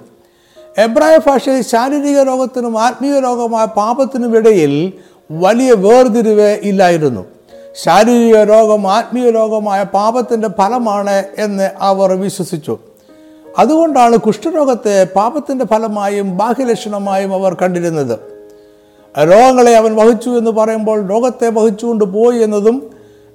എബ്രായ 0.78 1.18
ഭാഷയിൽ 1.18 1.62
ശാരീരിക 1.62 2.20
രോഗത്തിനും 2.20 2.82
ആത്മീയ 2.82 3.20
രോഗമായ 3.20 3.66
പാപത്തിനും 3.66 4.38
ഇടയിൽ 4.38 4.94
വലിയ 5.32 5.74
വേർതിരിവ് 5.74 6.58
ഇല്ലായിരുന്നു. 6.64 7.26
ശാരീരിക 7.84 8.38
രോഗം 8.38 8.92
ആത്മീയ 8.92 9.30
രോഗമായ 9.30 9.84
പാപത്തിന്റെ 9.84 10.48
ഫലമാണ് 10.48 11.24
എന്ന് 11.38 11.72
അവർ 11.80 12.14
വിശ്വസിച്ചു. 12.14 12.78
അതുകൊണ്ടാണ് 13.60 14.18
കുഷ്ഠരോഗത്തെ 14.18 15.08
പാപത്തിന്റെ 15.16 15.66
ഫലമായും 15.66 16.38
ബാഹ്യലക്ഷണമായും 16.38 17.34
അവർ 17.34 17.54
കണ്ടിരുന്നത്. 17.54 18.20
രോഗങ്ങളെ 19.20 19.76
അവൻ 19.76 19.96
വഹിച്ചു 19.96 20.30
എന്ന് 20.30 20.52
പറയുമ്പോൾ 20.52 21.08
രോഗത്തെ 21.08 21.50
വഹിച്ചുകൊണ്ട് 21.50 22.06
പോയി 22.06 22.40
എന്നതും 22.40 22.90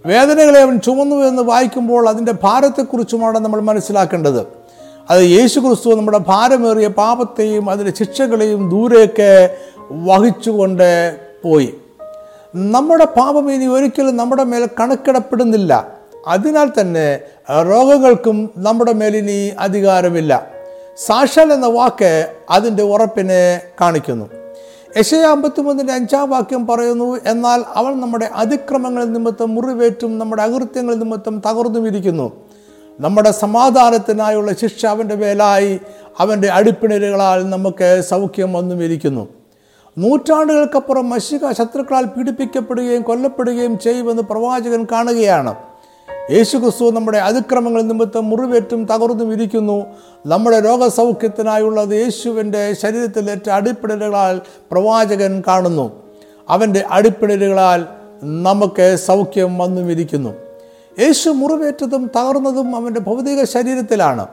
വേദനകളെ 0.07 0.61
അവൻ 0.61 0.81
ചുമന്നു 0.81 1.17
എന്ന് 1.17 1.43
വായിക്കുമ്പോൾ 1.43 2.09
അതിന്റെ 2.09 2.35
ഭാരത്തെക്കുറിച്ചുമാണ് 2.43 3.39
നമ്മൾ 3.39 3.61
മനസ്സിലാക്കേണ്ടത്. 3.61 4.47
അത് 5.11 5.21
യേശു 5.21 5.61
ക്രിസ്തു 5.61 5.95
നമ്മുടെ 5.95 6.19
ഭാരമേറിയ 6.19 6.89
പാപത്തെയും 6.89 7.71
അതിന്റെ 7.71 7.93
ശിക്ഷകളെയും 7.99 8.71
ദൂരേക്ക് 8.71 9.57
വഹിച്ചുകൊണ്ട് 9.93 11.17
പോയി. 11.45 11.75
നമ്മുടെ 12.55 13.05
പാപം 13.05 13.53
ഇനി 13.53 13.67
ഒരിക്കലും 13.67 14.17
നമ്മുടെ 14.17 14.43
മേൽ 14.43 14.69
കണക്കിടപ്പെടുന്നില്ല. 14.81 15.89
അതിനാൽ 16.27 16.73
തന്നെ 16.81 17.21
രോഗങ്ങൾക്കും 17.51 18.51
നമ്മുടെ 18.57 18.93
മേൽ 18.93 19.17
ഇനി 19.17 19.53
അധികാരമില്ല. 19.59 20.47
സാക്ഷാൽ 20.97 21.53
എന്ന 21.53 21.67
വാക്ക് 21.67 22.33
അതിന്റെ 22.51 22.83
ഉറപ്പിനെ 22.83 23.61
കാണിക്കുന്നു. 23.81 24.29
യശയ 24.99 25.23
അമ്പത്തിമൂന്നിന്റെ 25.23 25.93
അഞ്ചാം 25.93 26.31
വാക്യം 26.31 26.67
പറയുന്നു 26.67 27.19
എന്നാൽ 27.27 27.65
അവൾ 27.75 27.95
നമ്മുടെ 27.95 28.31
അതിക്രമങ്ങൾ 28.35 29.05
നിമിത്തം 29.05 29.55
മുറിവേറ്റും 29.55 30.19
നമ്മുടെ 30.19 30.43
അകൃത്യങ്ങൾ 30.43 30.95
നിമിത്തം 30.95 31.43
തകർന്നും 31.47 31.87
ഇരിക്കുന്നു 31.87 32.33
നമ്മുടെ 33.01 33.31
സമാധാനത്തിനായുള്ള 33.31 34.53
ശിക്ഷ 34.53 34.87
അവന്റെ 34.87 35.15
മേലായി 35.15 35.81
അവന്റെ 36.19 36.49
അടിപ്പിണരുകളാൽ 36.49 37.51
നമുക്ക് 37.51 38.03
സൗഖ്യം 38.09 38.53
വന്നും 38.53 38.85
ഇരിക്കുന്നു 38.85 39.29
നൂറ്റാണ്ടുകൾക്കപ്പുറം 39.99 41.11
മഷിക 41.11 41.53
ശത്രുക്കളാൽ 41.53 42.05
പീഡിപ്പിക്കപ്പെടുകയും 42.05 43.03
കൊല്ലപ്പെടുകയും 43.03 43.79
ചെയ്യുമെന്ന് 43.79 44.23
പ്രവാചകൻ 44.23 44.87
കാണുകയാണ്. 44.93 45.55
യേശു 46.31 46.59
ക്രിസ്തു 46.59 46.91
നമ്മുടെ 46.91 47.19
അതിക്രമങ്ങൾ 47.19 47.83
നിമിത്തം 47.83 48.31
മുറിവേറ്റും 48.31 48.85
തകർന്നും 48.85 49.33
ഇരിക്കുന്നു. 49.33 49.85
നമ്മുടെ 50.27 50.61
രോഗസൗഖ്യത്തിനായുള്ളത് 50.61 51.95
യേശുവിന്റെ 51.95 52.73
ശരീരത്തിലേറ്റ 52.73 53.51
അടിപ്പിടലുകളാൽ 53.51 54.41
പ്രവാചകൻ 54.71 55.43
കാണുന്നു. 55.47 56.03
അവന്റെ 56.49 56.85
അടിപ്പിടലുകളാൽ 56.91 57.87
നമുക്ക് 58.23 58.97
സൗഖ്യം 58.97 59.59
വന്നും 59.59 59.91
ഇരിക്കുന്നു. 59.91 60.31
യേശു 61.01 61.31
മുറിവേറ്റതും 61.31 62.11
തകർന്നതും 62.17 62.77
അവന്റെ 62.77 63.01
ഭൗതിക 63.01 63.45
ശരീരത്തിലാണ്. 63.45 64.27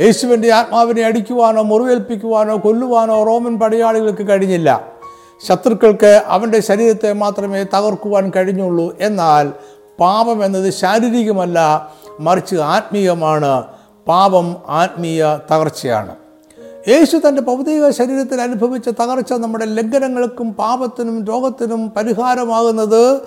യേശുവിന്റെ 0.00 0.52
ആത്മാവിനെ 0.52 1.02
അടിക്കുവാനോ 1.02 1.62
മുറിവേൽപ്പിക്കുവാനോ 1.62 2.60
കൊല്ലുവാനോ 2.64 3.22
റോമൻ 3.22 3.58
പടയാളികൾക്ക് 3.58 4.28
കഴിഞ്ഞില്ല. 4.28 4.93
ശത്രുക്കൾക്ക് 5.40 6.22
അവന്റെ 6.26 6.60
ശരീരത്തെ 6.60 7.12
മാത്രമേ 7.12 7.62
തകർക്കുവാൻ 7.62 8.32
കഴിഞ്ഞുള്ളൂ. 8.36 8.96
എന്നാൽ 9.00 9.52
പാപം 10.00 10.44
എന്നത് 10.44 10.70
ശാരീരികമല്ല 10.70 11.90
മറിച്ച് 12.20 12.56
ആത്മീയമാണ്. 12.56 13.64
പാപം 14.08 14.56
ആത്മീയ 14.68 15.38
തകർച്ചയാണ്. 15.52 16.14
യേശു 16.88 17.16
തന്റെ 17.16 17.42
ഭൗതിക 17.42 17.90
ശരീരത്തിൽ 17.90 18.40
അനുഭവിച്ച 18.40 18.88
തകർച്ച 18.88 19.32
നമ്മുടെ 19.32 19.64
ലംഘനങ്ങൾക്കും 19.64 20.54
പാപത്തിനും 20.54 21.24
രോഗത്തിനും 21.24 21.90
പരിഹാരമാകുന്നത് 21.90 23.20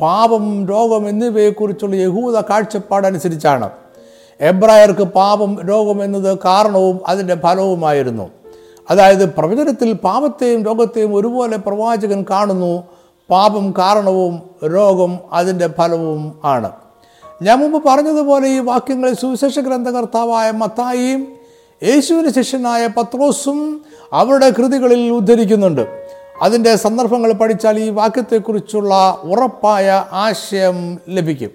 പാപം 0.00 0.66
രോഗം 0.66 1.08
എന്നിവയെക്കുറിച്ചുള്ള 1.08 1.94
യഹൂദ 1.96 2.44
കാഴ്ചപ്പാടനുസരിച്ചാണ് 2.50 3.70
എബ്രായർക്ക് 4.40 5.02
പാപം 5.02 5.66
രോഗം 5.68 6.04
എന്നത് 6.04 6.38
കാരണവും 6.38 7.00
അതിന്റെ 7.08 7.34
ഫലവുമായിരുന്നു. 7.34 8.30
അതായത് 8.90 9.34
പ്രവചനത്തിൽ 9.34 9.92
പാപത്തെയും 9.92 10.62
രോഗത്തെയും 10.62 11.14
ഒരുപോലെ 11.14 11.56
പ്രവാചകൻ 11.56 12.24
കാണുന്നു. 12.30 12.82
പാപം 13.30 13.74
കാരണവും 13.78 14.40
രോഗം 14.64 15.18
അതിന്റെ 15.32 15.68
ഫലവും 15.68 16.40
ആണ്. 16.44 16.72
ഞാൻ 17.42 17.58
മുമ്പ് 17.58 17.88
പറഞ്ഞതുപോലെ 17.88 18.48
ഈ 18.48 18.58
വാക്യങ്ങളെ 18.58 19.14
സുവിശേഷ 19.14 19.58
ഗ്രന്ഥകർത്താവായ 19.58 20.50
മത്തായിയും 20.50 21.28
യേശുവിന് 21.82 22.30
ശിഷ്യനായ 22.30 22.86
പത്രോസും 22.86 23.84
അവരുടെ 24.12 24.50
കൃതികളിൽ 24.50 25.10
ഉദ്ധരിക്കുന്നുണ്ട്. 25.10 26.04
അതിന്റെ 26.42 26.76
സന്ദർഭങ്ങൾ 26.76 27.32
പഠിച്ചാൽ 27.32 27.78
ഈ 27.78 27.88
വാക്യത്തെക്കുറിച്ചുള്ള 27.88 29.18
ഉറപ്പായ 29.22 30.04
ആശയം 30.12 30.98
ലഭിക്കും. 31.08 31.50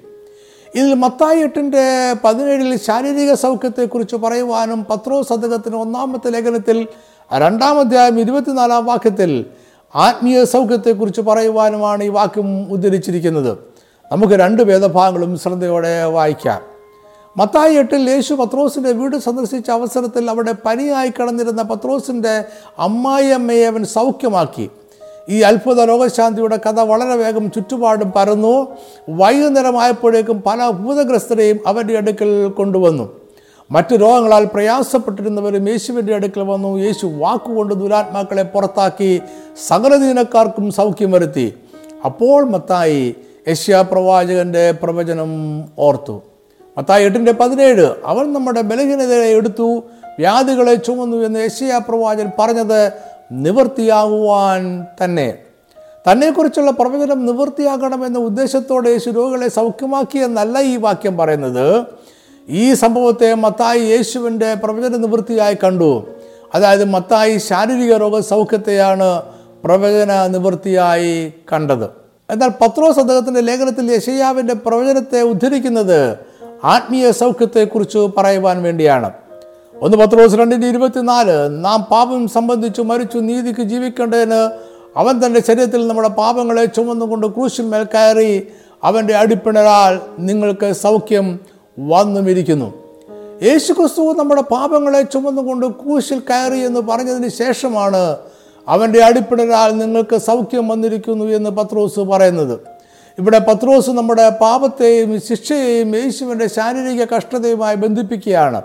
ഇതിൽ 0.76 0.94
മത്തായി 0.94 1.40
എട്ടിന്റെ 1.40 2.16
പതിനേഴിൽ 2.24 2.78
ശാരീരിക 2.78 3.34
സൗഖ്യത്തെക്കുറിച്ച് 3.34 4.16
പറയുവാനും 4.16 4.86
പത്രോസ് 4.90 5.34
അദ്ദേഹത്തിന് 5.34 5.76
ഒന്നാമത്തെ 5.76 6.30
ലേഖനത്തിൽ 6.30 6.88
രണ്ടാമധ്യായം 7.38 8.20
ഇരുപത്തിനാലാം 8.20 8.86
വാക്യത്തിൽ 8.86 9.46
ആത്മീയ 9.96 10.46
സൗഖ്യത്തെക്കുറിച്ച് 10.46 11.22
പറയുവാനുമാണ് 11.22 12.04
ഈ 12.04 12.08
വാക്യം 12.08 12.72
ഉദ്ധരിച്ചിരിക്കുന്നത്. 12.72 13.58
നമുക്ക് 14.12 14.34
രണ്ട് 14.34 14.64
വേദഭാഗങ്ങളും 14.64 15.38
ശ്രദ്ധയോടെ 15.38 16.04
വായിക്കാം. 16.04 16.62
മത്തായി 17.38 17.76
എട്ടിൽ 17.76 18.10
യേശു 18.10 18.34
പത്രോസിന്റെ 18.34 18.92
വീട് 18.92 19.18
സന്ദർശിച്ച 19.18 19.72
അവസരത്തിൽ 19.72 20.30
അവിടെ 20.30 20.54
പനിയായി 20.66 21.10
കിടന്നിരുന്ന 21.10 21.62
പത്രോസിന്റെ 21.62 22.46
അമ്മായിയമ്മയെ 22.80 23.66
അവൻ 23.66 23.86
സൗഖ്യമാക്കി. 23.86 24.70
ഈ 25.30 25.42
അത്ഭുത 25.42 25.82
രോഗശാന്തിയുടെ 25.82 26.58
കഥ 26.58 26.80
വളരെ 26.80 27.16
വേഗം 27.16 27.52
ചുറ്റുപാടും 27.52 28.12
പരന്നു. 28.12 28.68
വൈകുന്നേരമായപ്പോഴേക്കും 29.10 30.44
പല 30.46 30.70
ഭൂതഗ്രസ്തരെയും 30.70 31.60
അവന്റെ 31.68 31.98
അടുക്കൽ 31.98 32.48
കൊണ്ടുവന്നു. 32.48 33.19
മറ്റു 33.72 33.96
രോഗങ്ങളാൽ 33.96 34.46
പ്രയാസപ്പെട്ടിരുന്നവരും 34.46 35.70
യേശുവിന്റെ 35.70 36.16
അടുക്കൽ 36.16 36.42
വന്നു. 36.42 36.78
യേശു 36.78 37.06
വാക്കുകൊണ്ട് 37.06 37.76
ദുരാത്മാക്കളെ 37.76 38.44
പുറത്താക്കി 38.44 39.22
സകലദീനക്കാർക്കും 39.68 40.72
സൗഖ്യം 40.72 41.12
വരുത്തി. 41.12 41.54
അപ്പോൾ 42.06 42.44
മത്തായി 42.44 43.16
യശ്യാ 43.48 43.82
പ്രവാചകന്റെ 43.82 44.72
പ്രവചനം 44.72 45.30
ഓർത്തു. 45.80 46.22
മത്തായി 46.78 47.06
എട്ടിന്റെ 47.06 47.32
പതിനേഴ് 47.32 47.96
അവൻ 48.06 48.34
നമ്മുടെ 48.34 48.62
ബലഹീനതയെ 48.62 49.26
എടുത്തു 49.26 49.84
വ്യാധികളെ 50.20 50.76
ചുമന്നു 50.76 51.18
എന്ന് 51.18 51.40
യശ്യാ 51.40 51.78
പ്രവാചകൻ 51.78 52.32
പറഞ്ഞത് 52.40 52.92
നിവൃത്തിയാകുവാൻ 53.32 54.86
തന്നെ. 55.04 55.38
തന്നെക്കുറിച്ചുള്ള 56.12 56.72
പ്രവചനം 56.72 57.26
നിവൃത്തിയാകണമെന്ന 57.26 58.20
ഉദ്ദേശത്തോടെ 58.20 58.90
യേശു 58.90 59.10
രോഗികളെ 59.10 59.48
സൗഖ്യമാക്കിയെന്നല്ല 59.48 60.60
ഈ 60.60 60.78
വാക്യം 60.78 61.18
പറയുന്നത്. 61.18 61.84
ഈ 62.50 62.74
സംഭവത്തെ 62.74 63.34
മത്തായി 63.34 63.80
യേശുവിന്റെ 63.80 64.54
പ്രവചന 64.54 64.96
നിവൃത്തിയായി 64.96 65.58
കണ്ടു. 65.64 66.08
അതായത് 66.56 66.84
മത്തായി 66.86 67.38
ശാരീരിക 67.38 67.98
രോഗ 67.98 68.20
സൗഖ്യത്തെയാണ് 68.20 69.22
പ്രവചന 69.64 70.28
നിവൃത്തിയായി 70.28 71.34
കണ്ടത്. 71.54 71.84
എന്നാൽ 72.30 72.50
പത്രോസ് 72.50 73.00
അദ്ദേഹത്തിന്റെ 73.00 73.42
ലേഖനത്തിൽ 73.42 73.92
യശയ്യാവിന്റെ 73.92 74.54
പ്രവചനത്തെ 74.54 75.22
ഉദ്ധരിക്കുന്നത് 75.22 76.18
ആത്മീയ 76.64 77.12
സൗഖ്യത്തെക്കുറിച്ച് 77.12 77.98
പറയുവാൻ 77.98 78.64
വേണ്ടിയാണ്. 78.64 79.12
ഒന്ന് 79.82 79.98
പത്രോസ് 79.98 80.36
രണ്ടിന്റെ 80.36 80.68
ഇരുപത്തിനാല് 80.68 81.66
നാം 81.66 81.82
പാപം 81.82 82.28
സംബന്ധിച്ചു 82.28 82.82
മരിച്ചു 82.82 83.18
നീതിക്ക് 83.18 83.62
ജീവിക്കേണ്ടതിന് 83.62 84.50
അവൻ 84.98 85.26
തന്റെ 85.26 85.42
ശരീരത്തിൽ 85.42 85.88
നമ്മുടെ 85.88 86.10
പാപങ്ങളെ 86.10 86.66
ചുമന്നുകൊണ്ട് 86.66 87.28
ക്രൂശിന്മേൽ 87.28 87.84
കയറി 87.84 88.48
അവന്റെ 88.84 89.16
അടിപ്പിണരാൽ 89.16 90.00
നിങ്ങൾക്ക് 90.20 90.74
സൗഖ്യം 90.74 91.40
വന്നുമിരിക്കുന്നു. 91.88 92.74
യേശു 93.44 93.74
ക്രിസ്തു 93.74 94.14
നമ്മുടെ 94.14 94.42
പാപങ്ങളെ 94.42 95.02
ചുമന്നുകൊണ്ട് 95.02 95.66
കൂശിൽ 95.66 96.20
കയറി 96.20 96.60
എന്ന് 96.60 96.80
പറഞ്ഞതിന് 96.80 97.28
ശേഷമാണ് 97.28 98.18
അവന്റെ 98.68 99.04
അടിപ്പിടലാൽ 99.04 99.78
നിങ്ങൾക്ക് 99.78 100.18
സൗഖ്യം 100.18 100.68
വന്നിരിക്കുന്നു 100.68 101.26
എന്ന് 101.26 101.50
പത്രോസ് 101.50 102.00
പറയുന്നത്. 102.00 102.60
ഇവിടെ 103.20 103.40
പത്രോസ് 103.40 103.90
നമ്മുടെ 103.90 104.30
പാപത്തെയും 104.30 105.22
ശിക്ഷയെയും 105.22 105.96
യേശുവിന്റെ 105.96 106.48
ശാരീരിക 106.48 107.06
കഷ്ടതയുമായി 107.06 107.76
ബന്ധിപ്പിക്കുകയാണ്. 107.76 108.62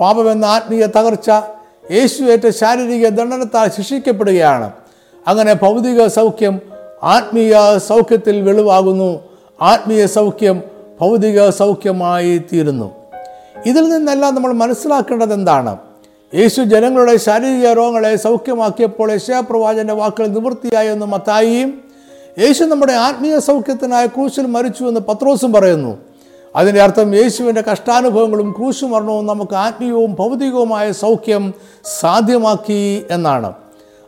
പാപമെന്ന 0.00 0.44
ആത്മീയ 0.44 0.86
തകർച്ച 0.86 1.30
യേശുവേറ്റ 1.92 2.48
ശാരീരിക 2.48 3.08
ദണ്ഡനത്താൽ 3.08 3.70
ശിക്ഷിക്കപ്പെടുകയാണ്. 3.70 4.70
അങ്ങനെ 5.26 5.54
ഭൗതിക 5.54 6.06
സൗഖ്യം 6.06 6.60
ആത്മീയ 7.02 7.56
സൗഖ്യത്തിൽ 7.76 8.42
വെളിവാകുന്നു. 8.42 9.20
ആത്മീയ 9.62 10.06
സൗഖ്യം 10.06 10.62
ഭൗതിക 11.02 11.48
സൗഖ്യമായി 11.48 12.32
തീരുന്നു 12.38 12.88
ഇതിൽ 13.66 13.84
നിന്നെല്ലാം 13.88 14.34
നമ്മൾ 14.34 14.52
മനസ്സിലാക്കേണ്ടത് 14.52 15.32
എന്താണ്? 15.32 15.76
യേശു 16.34 16.62
ജനങ്ങളുടെ 16.62 17.16
ശാരീരിക 17.16 17.66
രോഗങ്ങളെ 17.72 18.16
സൗഖ്യമാക്കിയപ്പോൾ 18.16 19.12
യശയാപ്രവാചന്റെ 19.12 19.94
വാക്കുകൾ 19.94 20.26
നിവൃത്തിയായെന്ന് 20.26 21.06
മത്തായിയും 21.06 21.70
യേശു 22.38 22.64
നമ്മുടെ 22.64 22.92
ആത്മീയ 22.92 23.38
സൗഖ്യത്തിനായ 23.38 24.06
ക്രൂശിൽ 24.06 24.46
മരിച്ചു 24.46 24.84
എന്ന് 24.84 25.00
പത്രോസും 25.00 25.52
പറയുന്നു. 25.52 25.98
അതിന്റെ 26.56 26.82
അർത്ഥം 26.82 27.14
യേശുവിന്റെ 27.14 27.62
കഷ്ടാനുഭവങ്ങളും 27.72 28.54
ക്രൂശു 28.58 28.86
മരണവും 28.86 29.26
നമുക്ക് 29.26 29.54
ആത്മീയവും 29.54 30.14
ഭൗതികവുമായ 30.14 30.92
സൗഖ്യം 30.92 31.54
സാധ്യമാക്കി 32.00 33.06
എന്നാണ്. 33.10 33.52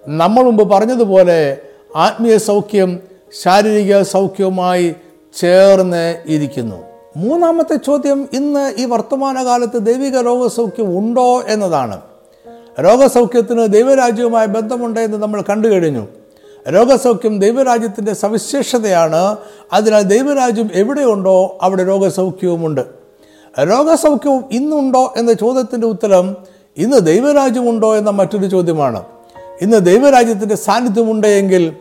നമ്മൾ 0.07 0.43
മുമ്പ് 0.43 0.65
പറഞ്ഞതുപോലെ 0.75 1.57
ആത്മീയ 1.97 2.39
സൗഖ്യം 2.39 3.01
ശാരീരിക 3.43 4.03
സൗഖ്യവുമായി 4.03 4.95
ചേർന്ന് 5.37 6.23
ഇരിക്കുന്നു. 6.27 6.77
മൂന്നാമത്തെ 7.17 7.77
ചോദ്യം 7.77 8.29
ഇന്ന് 8.33 8.75
ഈ 8.79 8.85
വർത്തമാനകാലത്ത് 8.85 9.87
ദൈവിക 9.87 10.19
രോഗസൗഖ്യം 10.19 10.99
ഉണ്ടോ 10.99 11.43
എന്നതാണ്. 11.49 12.01
രോഗസൗഖ്യത്തിന് 12.81 13.69
ദൈവരാജ്യവുമായി 13.69 14.47
ബന്ധമുണ്ട് 14.47 15.01
എന്ന് 15.01 15.19
നമ്മൾ 15.19 15.43
കണ്ടു 15.51 15.69
കഴിഞ്ഞു. 15.69 16.07
രോഗസൗഖ്യം 16.69 17.39
ദൈവരാജ്യത്തിന്റെ 17.39 18.15
സവിശേഷതയാണ്. 18.15 19.37
അതിനാൽ 19.73 20.03
ദൈവരാജ്യം 20.03 20.71
എവിടെയുണ്ടോ 20.75 21.59
അവിടെ 21.63 21.87
രോഗസൗഖ്യവുമുണ്ട്. 21.87 22.81
രോഗസൗഖ്യവും 23.61 24.45
ഇന്നുണ്ടോ 24.53 25.15
എന്ന 25.17 25.33
ചോദ്യത്തിന്റെ 25.33 25.87
ഉത്തരം 25.87 26.37
ഇന്ന് 26.77 26.97
ദൈവരാജ്യമുണ്ടോ 26.97 27.97
എന്ന 27.97 28.11
മറ്റൊരു 28.11 28.47
ചോദ്യമാണ്. 28.47 29.03
ഇന്ന് 29.61 29.87
ദൈവരാജ്യത്തിന്റെ 29.87 30.55
സാന്നിധ്യമുണ്ട് 30.55 31.27
എങ്കിൽ 31.27 31.77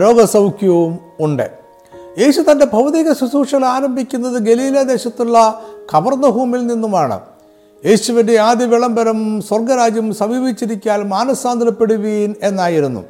രോഗസൗഖ്യവും 0.00 0.98
ഉണ്ട്. 1.20 1.59
യേശു 2.18 2.40
തന്റെ 2.40 2.66
ഭൗതിക 2.66 3.12
ശുശ്രൂഷകൾ 3.12 3.64
ആരംഭിക്കുന്നത് 3.64 4.42
ഗലീല 4.42 4.82
ദേശത്തുള്ള 4.82 5.64
കവർന്നഭൂമിൽ 5.94 6.66
നിന്നുമാണ്. 6.66 7.20
യേശുവിന്റെ 7.86 8.38
ആദ്യ 8.38 8.64
വിളംബരം 8.64 9.42
സ്വർഗരാജ്യം 9.42 10.14
സമീപിച്ചിരിക്കാൻ 10.14 11.08
മാനസാന്തരപ്പെടുവീൻ 11.08 12.34
എന്നായിരുന്നു. 12.42 13.04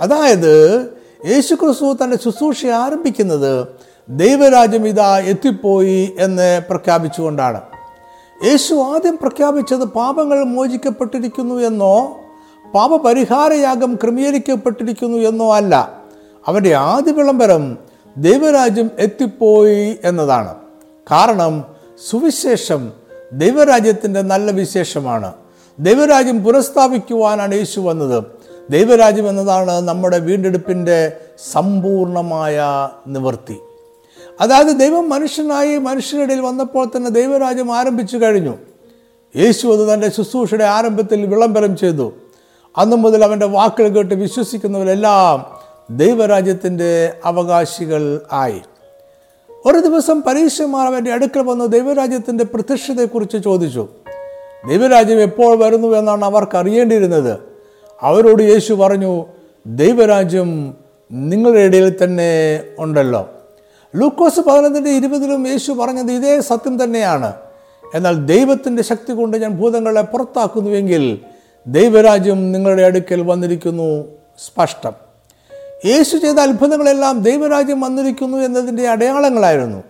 അതായത് 0.00 0.86
യേശു 1.26 1.54
ക്രിസ്തു 1.54 1.96
തന്റെ 2.04 2.18
ശുശ്രൂഷ 2.24 2.66
ആരംഭിക്കുന്നത് 2.66 3.66
ദൈവരാജ്യം 4.08 4.88
ഇതാ 4.88 5.18
എത്തിപ്പോയി 5.18 6.16
എന്ന് 6.18 6.60
പ്രഖ്യാപിച്ചുകൊണ്ടാണ്. 6.70 7.60
യേശു 8.44 8.74
ആദ്യം 8.74 9.18
പ്രഖ്യാപിച്ചത് 9.22 9.84
പാപങ്ങൾ 9.84 10.44
മോചിക്കപ്പെട്ടിരിക്കുന്നു 10.44 11.54
എന്നോ 11.54 12.16
പാപപരിഹാരയാഗം 12.74 13.98
ക്രമീകരിക്കപ്പെട്ടിരിക്കുന്നു 14.02 15.18
എന്നോ 15.18 15.54
അല്ല. 15.54 16.02
അവന്റെ 16.46 16.74
ആദ്യ 16.74 17.12
വിളംബരം 17.12 17.87
ദൈവരാജ്യം 18.16 18.90
എത്തിപ്പോയി 18.98 19.98
എന്നതാണ്. 20.04 20.54
കാരണം 21.10 21.64
സുവിശേഷം 22.10 22.92
ദൈവരാജ്യത്തിന്റെ 23.32 24.20
നല്ല 24.20 24.50
വിശേഷമാണ്. 24.50 25.32
ദൈവരാജ്യം 25.80 26.44
പുനഃസ്ഥാപിക്കുവാനാണ് 26.44 27.54
യേശു 27.54 27.80
വന്നത്. 27.80 28.24
ദൈവരാജ്യം 28.70 29.28
എന്നതാണ് 29.28 29.80
നമ്മുടെ 29.80 30.18
വീണ്ടെടുപ്പിന്റെ 30.18 31.12
സമ്പൂർണമായ 31.52 32.62
നിവൃത്തി. 33.06 33.56
അതായത് 34.40 34.76
ദൈവം 34.76 35.08
മനുഷ്യനായി 35.08 35.78
മനുഷ്യരുടെ 35.78 36.40
വന്നപ്പോൾ 36.40 36.90
തന്നെ 36.96 37.10
ദൈവരാജ്യം 37.10 37.76
ആരംഭിച്ചു 37.76 38.16
കഴിഞ്ഞു. 38.16 38.54
യേശു 39.36 39.68
അത് 39.68 39.94
തന്റെ 39.94 40.10
ശുശ്രൂഷയുടെ 40.10 40.64
ആരംഭത്തിൽ 40.64 41.26
വിളംബരം 41.26 41.76
ചെയ്തു. 41.76 42.12
അന്നു 42.76 42.96
മുതൽ 42.96 43.24
അവന്റെ 43.24 43.46
വാക്കുകൾ 43.46 43.88
കേട്ട് 43.88 44.14
വിശ്വസിക്കുന്നവരെല്ലാം 44.14 45.57
ദൈവരാജ്യത്തിന്റെ 45.90 47.14
അവകാശികൾ 47.24 48.20
ആയി. 48.32 48.60
ഒരു 49.66 49.78
ദിവസം 49.78 50.22
പരീക്ഷമാർ 50.22 50.86
അവന്റെ 50.86 51.12
അടുക്കൽ 51.12 51.42
വന്ന് 51.42 51.64
ദൈവരാജ്യത്തിന്റെ 51.64 52.44
പ്രത്യക്ഷതയെക്കുറിച്ച് 52.44 53.36
ചോദിച്ചു. 53.44 53.88
ദൈവരാജ്യം 54.68 55.20
എപ്പോൾ 55.20 55.58
വരുന്നു 55.58 55.88
എന്നാണ് 55.88 56.24
അവർക്ക് 56.24 56.56
അറിയേണ്ടിയിരുന്നത്. 56.56 57.38
അവരോട് 58.02 58.42
യേശു 58.42 58.74
പറഞ്ഞു 58.74 59.26
ദൈവരാജ്യം 59.66 60.74
നിങ്ങളുടെ 61.12 61.60
ഇടയിൽ 61.60 62.04
തന്നെ 62.04 62.62
ഉണ്ടല്ലോ. 62.78 63.30
ലൂക്കോസ് 63.96 64.40
പതിനൊന്നിന്റെ 64.40 64.90
ഇരുപതിലും 64.90 65.48
യേശു 65.48 65.72
പറഞ്ഞത് 65.72 66.12
ഇതേ 66.12 66.40
സത്യം 66.40 66.84
തന്നെയാണ്. 66.84 67.32
എന്നാൽ 67.94 68.26
ദൈവത്തിന്റെ 68.26 68.82
ശക്തി 68.82 69.12
കൊണ്ട് 69.12 69.36
ഞാൻ 69.36 69.50
ഭൂതങ്ങളെ 69.50 70.02
പുറത്താക്കുന്നുവെങ്കിൽ 70.02 71.18
ദൈവരാജ്യം 71.66 72.52
നിങ്ങളുടെ 72.52 72.82
അടുക്കൽ 72.82 73.22
വന്നിരിക്കുന്നു 73.22 74.04
സ്പഷ്ടം. 74.46 75.07
യേശു 75.86 76.16
ചെയ്ത 76.16 76.38
അത്ഭുതങ്ങളെല്ലാം 76.38 77.22
ദൈവരാജ്യം 77.22 77.80
വന്നിരിക്കുന്നു 77.80 78.38
എന്നതിന്റെ 78.38 78.88
അടയാളങ്ങളായിരുന്നു. 78.88 79.82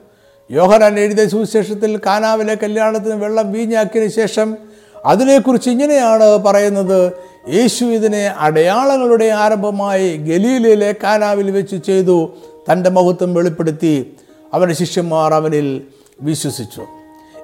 യോഹനാൻ 0.51 1.01
എഴുതിയ 1.01 1.29
സുവിശേഷത്തിൽ 1.29 2.01
കാനാവിലെ 2.07 2.55
കല്യാണത്തിന് 2.55 3.15
വെള്ളം 3.15 3.53
വീഞ്ഞാക്കിയതിന് 3.53 4.11
ശേഷം 4.11 4.57
അതിനെക്കുറിച്ച് 5.05 5.71
ഇങ്ങനെയാണ് 5.71 6.39
പറയുന്നത്. 6.39 7.13
യേശു 7.49 7.85
ഇതിനെ 7.85 8.35
അടയാളങ്ങളുടെ 8.39 9.25
ആരംഭമായി 9.25 10.17
ഗലീലയിലെ 10.17 10.95
കാനാവിൽ 11.03 11.51
വെച്ച് 11.51 11.77
ചെയ്തു 11.77 12.35
തന്റെ 12.73 12.91
മഹത്വം 12.91 13.35
വെളിപ്പെടുത്തി. 13.35 14.17
അവന്റെ 14.55 14.75
ശിഷ്യന്മാർ 14.75 15.35
അവനിൽ 15.35 15.83
വിശ്വസിച്ചു. 16.21 16.87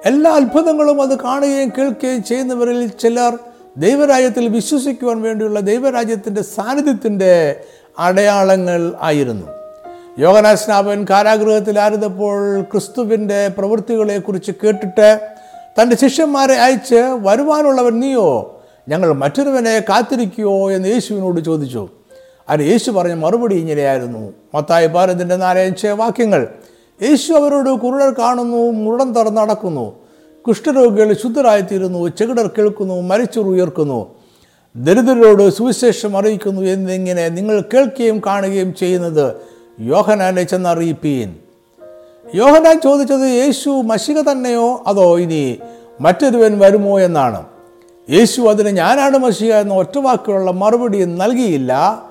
എല്ലാ 0.05 0.31
അത്ഭുതങ്ങളും 0.31 1.01
അത് 1.01 1.19
കാണുകയും 1.19 1.69
കേൾക്കുകയും 1.77 2.23
ചെയ്യുന്നവരിൽ 2.23 2.87
ചിലർ 2.87 3.39
ദൈവരാജ്യത്തിൽ 3.77 4.47
വിശ്വസിക്കുവാൻ 4.47 5.21
വേണ്ടിയുള്ള 5.21 5.59
ദൈവരാജ്യത്തിന്റെ 5.59 6.41
സാന്നിധ്യത്തിന്റെ 6.41 7.63
അടയാളങ്ങൾ 7.99 8.93
ആയിരുന്നു. 9.01 9.47
യോഗനാസ്നാപൻ 10.19 11.05
കാരാഗൃഹത്തിലായിരുന്നപ്പോൾ 11.09 12.61
ക്രിസ്തുവിന്റെ 12.61 13.47
പ്രവൃത്തികളെക്കുറിച്ച് 13.47 14.51
കേട്ടിട്ട് 14.63 15.19
തന്റെ 15.81 15.95
ശിഷ്യന്മാരെ 15.95 16.53
അയച്ച് 16.53 16.95
വരുവാനുള്ളവൻ 16.95 17.99
നീയോ? 17.99 18.61
ഞങ്ങൾ 18.89 19.13
മറ്റൊരുവനെ 19.13 19.79
കാത്തിരിക്കുകയോ 19.79 20.71
എന്ന് 20.71 20.89
യേശുവിനോട് 20.89 21.41
ചോദിച്ചു. 21.41 21.89
അതിന് 22.49 22.67
യേശു 22.67 22.91
പറഞ്ഞ 22.91 23.13
മറുപടി 23.13 23.55
ഇങ്ങനെയായിരുന്നു. 23.55 24.33
മത്തായി 24.55 24.87
ഭാരതിന്റെ 24.87 25.35
നാലഞ്ച് 25.35 25.87
വാക്യങ്ങൾ 25.87 26.47
യേശു 27.01 27.33
അവരോട് 27.33 27.69
കുരുടർ 27.69 28.13
കാണുന്നു 28.19 28.71
മുടൻ 28.71 29.13
തുറന്ന് 29.13 29.41
നടക്കുന്നു. 29.41 29.95
കുഷ്ഠരോഗികൾ 30.47 31.13
ശുദ്ധരായിത്തീരുന്നു 31.13 32.07
ചെകിടർ 32.07 32.47
കേൾക്കുന്നു 32.47 33.01
മരിച്ചവർ 33.01 33.45
ഉയർക്കുന്നു. 33.45 34.14
ദരിദ്രരോട് 34.75 35.49
സുവിശേഷം 35.49 36.17
അറിയിക്കുന്നു 36.17 36.61
എന്നിങ്ങനെ 36.61 37.29
നിങ്ങൾ 37.29 37.61
കേൾക്കുകയും 37.61 38.21
കാണുകയും 38.25 38.73
ചെയ്യുന്നത് 38.73 39.35
യോഹനാനെ 39.79 40.43
ചെന്നറിയിപ്പീൻ. 40.43 41.35
യോഹനാൻ 42.35 42.81
ചോദിച്ചത് 42.81 43.19
യേശു 43.19 43.69
മഷിക 43.69 44.21
തന്നെയോ? 44.21 44.83
അതോ 44.87 45.19
ഇനി 45.19 45.59
മറ്റൊരുവൻ 46.01 46.59
വരുമോ 46.59 46.99
എന്നാണ്. 46.99 47.45
യേശു 48.09 48.41
അതിന് 48.41 48.69
ഞാനാണ് 48.69 49.17
മഷിക 49.17 49.53
എന്ന 49.53 49.73
ഒറ്റവാക്കിലുള്ള 49.73 50.51
മറുപടി 50.51 51.05
നൽകിയില്ല. 51.05 52.03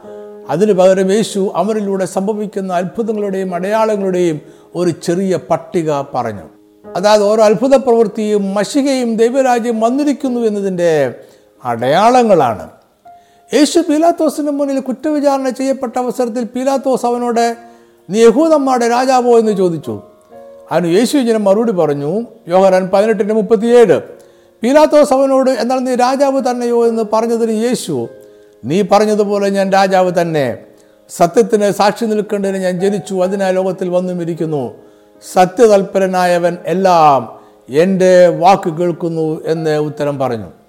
അതിനു 0.50 0.72
പകരം 0.72 1.12
യേശു 1.12 1.52
അവരിലൂടെ 1.54 2.04
സംഭവിക്കുന്ന 2.04 2.72
അത്ഭുതങ്ങളുടെയും 2.72 3.54
അടയാളങ്ങളുടെയും 3.54 4.40
ഒരു 4.74 4.90
ചെറിയ 4.90 5.38
പട്ടിക 5.50 5.92
പറഞ്ഞു. 6.14 6.48
അതായത് 6.96 7.22
ഓരോ 7.22 7.44
അത്ഭുത 7.44 7.74
പ്രവൃത്തിയും 7.74 8.54
മഷികയും 8.54 9.16
ദൈവരാജ്യം 9.16 9.80
വന്നിരിക്കുന്നു 9.80 10.40
എന്നതിന്റെ 10.40 11.14
അടയാളങ്ങളാണ്. 11.64 12.70
യേശു 13.54 13.80
പീലാത്തോസിന് 13.80 14.50
മുന്നിൽ 14.50 14.80
കുറ്റവിചാരണ 14.80 15.48
ചെയ്യപ്പെട്ട 15.48 15.98
അവസരത്തിൽ 15.98 16.44
പീലാത്തോസ് 16.44 17.06
അവനോട് 17.06 17.56
നീ 18.10 18.24
യഹൂദന്മാരുടെ 18.24 18.88
രാജാവോ? 18.88 19.38
എന്ന് 19.38 19.52
ചോദിച്ചു. 19.52 20.02
അതിന് 20.72 20.92
യേശു 20.92 21.16
ഇങ്ങനെ 21.16 21.38
മറുപടി 21.38 21.72
പറഞ്ഞു 21.72 22.22
യോഹരൻ 22.48 22.88
പതിനെട്ടിന് 22.88 23.32
മുപ്പത്തിയേഴ്. 23.32 24.00
പീലാത്തോസ് 24.62 25.12
അവനോട് 25.12 25.50
എന്നാൽ 25.50 25.76
നീ 25.76 25.94
രാജാവ് 25.94 26.40
തന്നെയോ? 26.50 26.88
എന്ന് 26.88 27.02
പറഞ്ഞതിന് 27.12 27.64
യേശു 27.64 28.08
നീ 28.64 28.82
പറഞ്ഞതുപോലെ 28.82 29.48
ഞാൻ 29.48 29.72
രാജാവ് 29.72 30.12
തന്നെ. 30.20 30.58
സത്യത്തിന് 31.08 31.70
സാക്ഷി 31.70 32.04
നിൽക്കേണ്ടതിന് 32.04 32.56
ഞാൻ 32.56 32.80
ജനിച്ചു. 32.80 33.14
അതിനാ 33.14 33.50
ലോകത്തിൽ 33.50 33.88
വന്നും 33.88 34.22
ഇരിക്കുന്നു. 34.22 34.74
സത്യതൽപരനായവൻ 35.32 36.56
എല്ലാം 36.66 37.40
എന്റെ 37.68 38.28
വാക്ക് 38.28 38.70
കേൾക്കുന്നു 38.70 39.40
എന്ന് 39.46 39.78
ഉത്തരം 39.78 40.18
പറഞ്ഞു. 40.18 40.63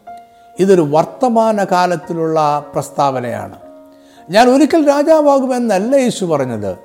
ഇതൊരു 0.59 0.81
വർത്തമാന 0.81 1.63
കാലത്തിലുള്ള 1.63 2.65
പ്രസ്താവനയാണ്. 2.73 3.55
ഞാൻ 4.29 4.49
ഒരിക്കൽ 4.49 4.87
രാജാവാകുമെന്നല്ല 4.87 5.95
യേശു 5.95 6.25
പറഞ്ഞത്. 6.25 6.75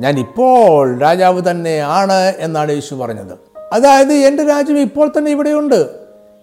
ഞാൻ 0.00 0.18
ഇപ്പോൾ 0.18 0.98
രാജാവ് 0.98 1.50
തന്നെ 1.50 1.78
ആണ് 1.78 2.32
എന്നാണ് 2.38 2.72
യേശു 2.72 2.94
പറഞ്ഞത്. 2.94 3.58
അതായത് 3.72 4.12
എന്റെ 4.12 4.44
രാജ്യം 4.44 4.78
ഇപ്പോൾ 4.78 5.12
തന്നെ 5.18 5.30
ഇവിടെയുണ്ട്. 5.30 5.88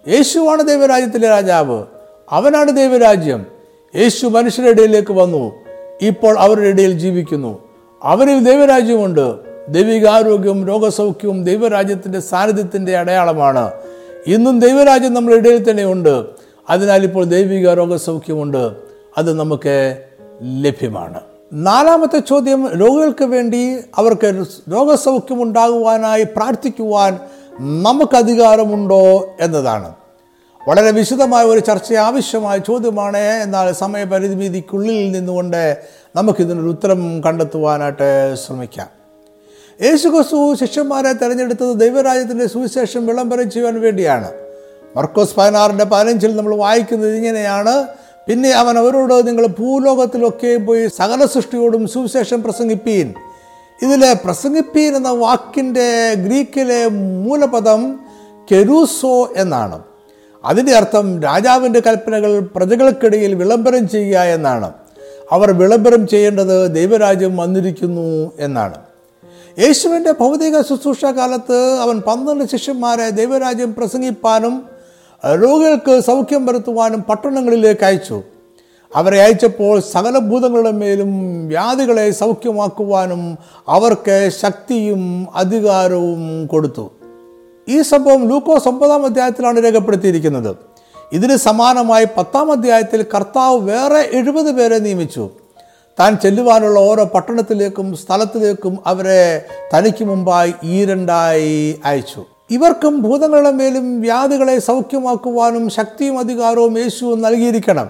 യേശുവാണ് 0.08 0.62
ദൈവരാജ്യത്തിലെ 0.62 1.28
രാജാവ്. 1.28 1.84
അവനാണ് 2.30 2.76
ദൈവരാജ്യം. 2.76 3.46
യേശു 3.96 4.26
മനുഷ്യരുടെ 4.26 4.70
ഇടയിലേക്ക് 4.70 5.12
വന്നു. 5.12 5.52
ഇപ്പോൾ 6.02 6.38
അവരുടെ 6.38 6.66
ഇടയിൽ 6.66 6.98
ജീവിക്കുന്നു. 6.98 7.58
അവരിൽ 8.02 8.44
ദൈവരാജ്യമുണ്ട്. 8.44 9.34
ദൈവികാരോഗ്യവും 9.68 10.68
രോഗസൗഖ്യവും 10.68 11.44
ദൈവരാജ്യത്തിന്റെ 11.44 12.20
സാന്നിധ്യത്തിന്റെ 12.20 12.96
അടയാളമാണ്. 12.96 13.70
ഇന്നും 14.26 14.60
ദൈവരാജ്യം 14.60 15.14
നമ്മുടെ 15.14 15.36
ഇടയിൽ 15.36 15.70
തന്നെയുണ്ട് 15.70 16.45
അതിനാൽ 16.70 17.04
ഇപ്പോൾ 17.04 17.24
ദൈവിക 17.24 17.70
രോഗസൗഖ്യമുണ്ട്. 17.70 18.72
അത് 19.18 19.32
നമുക്ക് 19.32 20.04
ലഭ്യമാണ്. 20.42 21.20
നാലാമത്തെ 21.52 22.18
ചോദ്യം 22.18 22.72
രോഗികൾക്ക് 22.72 23.24
വേണ്ടി 23.24 23.78
അവർക്ക് 23.96 24.44
രോഗസൗഖ്യം 24.72 25.42
ഉണ്ടാകുവാനായി 25.42 26.24
പ്രാർത്ഥിക്കുവാൻ 26.24 27.18
നമുക്ക് 27.60 28.16
അധികാരമുണ്ടോ 28.16 29.34
എന്നതാണ്. 29.40 29.94
വളരെ 30.68 30.90
വിശദമായ 30.90 31.44
ഒരു 31.44 31.58
ചർച്ച 31.58 31.94
ആവശ്യമായ 31.94 32.58
ചോദ്യമാണ്. 32.58 33.18
എന്നാൽ 33.18 33.72
സമയപരിമിതിക്കുള്ളിൽ 33.72 35.12
നിന്നുകൊണ്ട് 35.12 35.82
നമുക്കിതിനൊരു 36.16 36.68
ഉത്തരം 36.68 37.24
കണ്ടെത്തുവാനായിട്ട് 37.24 38.34
ശ്രമിക്കാം. 38.34 38.86
യേശുഖസു 39.82 40.56
ശിഷ്യന്മാരെ 40.64 41.12
തിരഞ്ഞെടുത്തത് 41.12 41.80
ദൈവരാജ്യത്തിന്റെ 41.80 42.46
സുവിശേഷം 42.46 43.06
വിളംബരം 43.06 43.50
ചെയ്യുവാൻ 43.50 43.80
വേണ്ടിയാണ്. 43.80 44.45
മർക്കോസ് 44.96 45.36
പതിനാറിന്റെ 45.36 45.84
പതിനഞ്ചിൽ 45.84 46.36
നമ്മൾ 46.36 46.56
വായിക്കുന്നത് 46.56 47.16
ഇങ്ങനെയാണ്. 47.16 47.86
പിന്നെ 48.28 48.50
അവൻ 48.50 48.78
അവരോട് 48.78 49.28
നിങ്ങൾ 49.28 49.46
ഭൂലോകത്തിലൊക്കെ 49.46 50.56
പോയി 50.56 50.86
സകല 50.86 51.24
സൃഷ്ടിയോടും 51.24 51.88
സുവിശേഷം 51.88 52.42
പ്രസംഗിപ്പീൻ. 52.42 53.14
ഇതിലെ 53.82 54.12
പ്രസംഗിപ്പീൻ 54.12 54.96
എന്ന 54.96 55.10
വാക്കിന്റെ 55.10 56.14
ഗ്രീക്കിലെ 56.14 56.88
മൂലപദം 57.24 58.00
കെരൂസോ 58.52 59.32
എന്നാണ്. 59.36 59.82
അതിന്റെ 60.44 60.72
അർത്ഥം 60.72 61.22
രാജാവിന്റെ 61.22 61.80
കൽപ്പനകൾ 61.80 62.40
പ്രജകൾക്കിടയിൽ 62.40 63.34
വിളംബരം 63.34 63.88
ചെയ്യുക 63.88 64.18
എന്നാണ്. 64.18 64.72
അവർ 65.32 65.52
വിളംബരം 65.52 66.06
ചെയ്യേണ്ടത് 66.06 66.74
ദൈവരാജ്യം 66.74 67.36
വന്നിരിക്കുന്നു 67.36 68.32
എന്നാണ്. 68.38 68.74
യേശുവിന്റെ 69.58 70.12
ഭൗതിക 70.12 70.60
ശുശ്രൂഷ 70.60 71.04
കാലത്ത് 71.04 71.78
അവൻ 71.82 72.00
പന്ത്രണ്ട് 72.00 72.44
ശിഷ്യന്മാരെ 72.44 73.10
ദൈവരാജ്യം 73.10 73.74
പ്രസംഗിപ്പാനും 73.74 74.75
രോഗികൾക്ക് 75.24 76.00
സൗഖ്യം 76.00 76.46
വരുത്തുവാനും 76.46 77.02
പട്ടണങ്ങളിലേക്ക് 77.02 77.84
അയച്ചു. 77.84 78.22
അവരെ 78.94 79.22
അയച്ചപ്പോൾ 79.22 79.80
സകല 79.80 80.18
ഭൂതങ്ങളുടെ 80.18 80.70
മേലും 80.70 81.44
വ്യാധികളെ 81.48 82.10
സൗഖ്യമാക്കുവാനും 82.10 83.38
അവർക്ക് 83.68 84.30
ശക്തിയും 84.42 85.26
അധികാരവും 85.34 86.46
കൊടുത്തു. 86.46 86.92
ഈ 87.68 87.82
സംഭവം 87.82 88.28
ലൂക്കോസ് 88.28 88.68
ഒമ്പതാം 88.68 89.04
അധ്യായത്തിലാണ് 89.04 89.64
രേഖപ്പെടുത്തിയിരിക്കുന്നത്. 89.64 90.56
ഇതിന് 91.12 91.36
സമാനമായി 91.36 92.04
പത്താം 92.04 92.52
അധ്യായത്തിൽ 92.52 93.04
കർത്താവ് 93.14 93.58
വേറെ 93.58 94.08
എഴുപത് 94.12 94.52
പേരെ 94.52 94.78
നിയമിച്ചു. 94.78 95.30
താൻ 96.00 96.16
ചെല്ലുവാനുള്ള 96.16 96.80
ഓരോ 96.80 97.04
പട്ടണത്തിലേക്കും 97.04 97.96
സ്ഥലത്തിലേക്കും 97.96 98.78
അവരെ 98.86 99.44
തനിക്ക് 99.76 100.04
മുമ്പായി 100.04 100.54
ഈരണ്ടായി 100.64 101.80
അയച്ചു. 101.84 102.24
ഇവർക്കും 102.50 103.02
ഭൂതങ്ങളുടെ 103.02 103.50
മേലും 103.50 104.00
വ്യാധികളെ 104.00 104.58
സൗഖ്യമാക്കുവാനും 104.58 105.70
ശക്തിയും 105.70 106.18
അധികാരവും 106.18 106.78
യേശുവും 106.78 107.22
നൽകിയിരിക്കണം. 107.22 107.88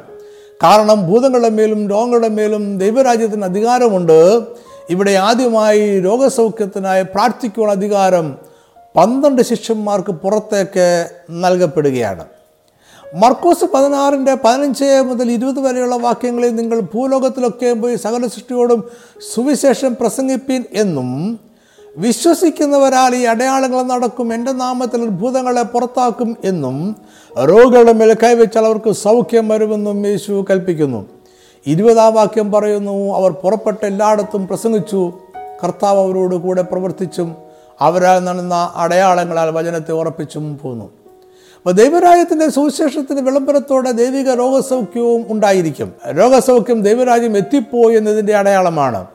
കാരണം 0.62 1.12
ഭൂതങ്ങളുടെ 1.12 1.48
മേലും 1.48 1.88
രോഗങ്ങളുടെ 1.88 2.28
മേലും 2.28 2.78
ദൈവരാജ്യത്തിന് 2.78 3.44
അധികാരമുണ്ട്. 3.44 4.42
ഇവിടെ 4.90 5.10
ആദ്യമായി 5.10 6.00
രോഗസൗഖ്യത്തിനായി 6.00 7.02
പ്രാർത്ഥിക്കുവാൻ 7.02 7.70
അധികാരം 7.70 8.38
പന്ത്രണ്ട് 8.96 9.42
ശിഷ്യന്മാർക്ക് 9.42 10.10
പുറത്തേക്ക് 10.10 11.10
നൽകപ്പെടുകയാണ്. 11.30 12.24
മർക്കോസ് 13.14 13.64
പതിനാറിന്റെ 13.64 14.34
പതിനഞ്ച് 14.34 15.02
മുതൽ 15.04 15.30
ഇരുപത് 15.30 15.60
വരെയുള്ള 15.60 15.96
വാക്യങ്ങളിൽ 15.96 16.54
നിങ്ങൾ 16.54 16.80
ഭൂലോകത്തിലൊക്കെ 16.80 17.72
പോയി 17.72 17.96
സകല 17.96 18.26
സൃഷ്ടിയോടും 18.26 18.90
സുവിശേഷം 19.34 19.96
പ്രസംഗിപ്പീൻ 20.00 20.64
എന്നും 20.72 21.40
വിശ്വസിക്കുന്നവരാൽ 21.96 23.14
ഈ 23.14 23.22
അടയാളങ്ങൾ 23.22 23.82
നടക്കും 23.82 24.34
എന്റെ 24.34 24.52
നാമത്തിൽ 24.52 25.02
അത്ഭുതങ്ങളെ 25.02 25.62
പുറത്താക്കും 25.62 26.36
എന്നും 26.44 26.96
രോഗികളുടെ 27.44 27.92
മേൽ 27.92 28.16
കൈവച്ചാൽ 28.22 28.64
അവർക്ക് 28.64 28.90
സൗഖ്യം 28.90 29.48
വരുമെന്നും 29.48 30.06
യേശു 30.06 30.44
കൽപ്പിക്കുന്നു. 30.50 31.06
ഇരുപതാം 31.66 32.14
വാക്യം 32.14 32.52
പറയുന്നു 32.52 33.14
അവർ 33.16 33.30
പുറപ്പെട്ട 33.30 33.84
എല്ലായിടത്തും 33.84 34.46
പ്രസംഗിച്ചു 34.46 35.12
കർത്താവ് 35.64 36.00
അവരോട് 36.00 36.34
കൂടെ 36.34 36.62
പ്രവർത്തിച്ചും 36.62 37.36
അവരാൽ 37.80 38.18
നടന്ന 38.18 38.72
അടയാളങ്ങളാൽ 38.76 39.50
വചനത്തെ 39.50 39.92
ഉറപ്പിച്ചും 39.92 40.58
പോന്നു. 40.62 40.84
അപ്പോൾ 40.84 41.70
ദൈവരാജ്യത്തിന്റെ 41.70 42.48
സുവിശേഷത്തിന്റെ 42.48 43.22
വിളംബരത്തോടെ 43.22 43.90
ദൈവിക 43.90 44.30
രോഗസൗഖ്യവും 44.30 45.26
ഉണ്ടായിരിക്കും. 45.28 45.92
രോഗസൗഖ്യം 46.18 46.82
ദൈവരാജ്യം 46.82 47.36
എത്തിപ്പോയി 47.36 47.96
എന്നതിന്റെ 47.96 48.34
അടയാളമാണ്. 48.34 49.06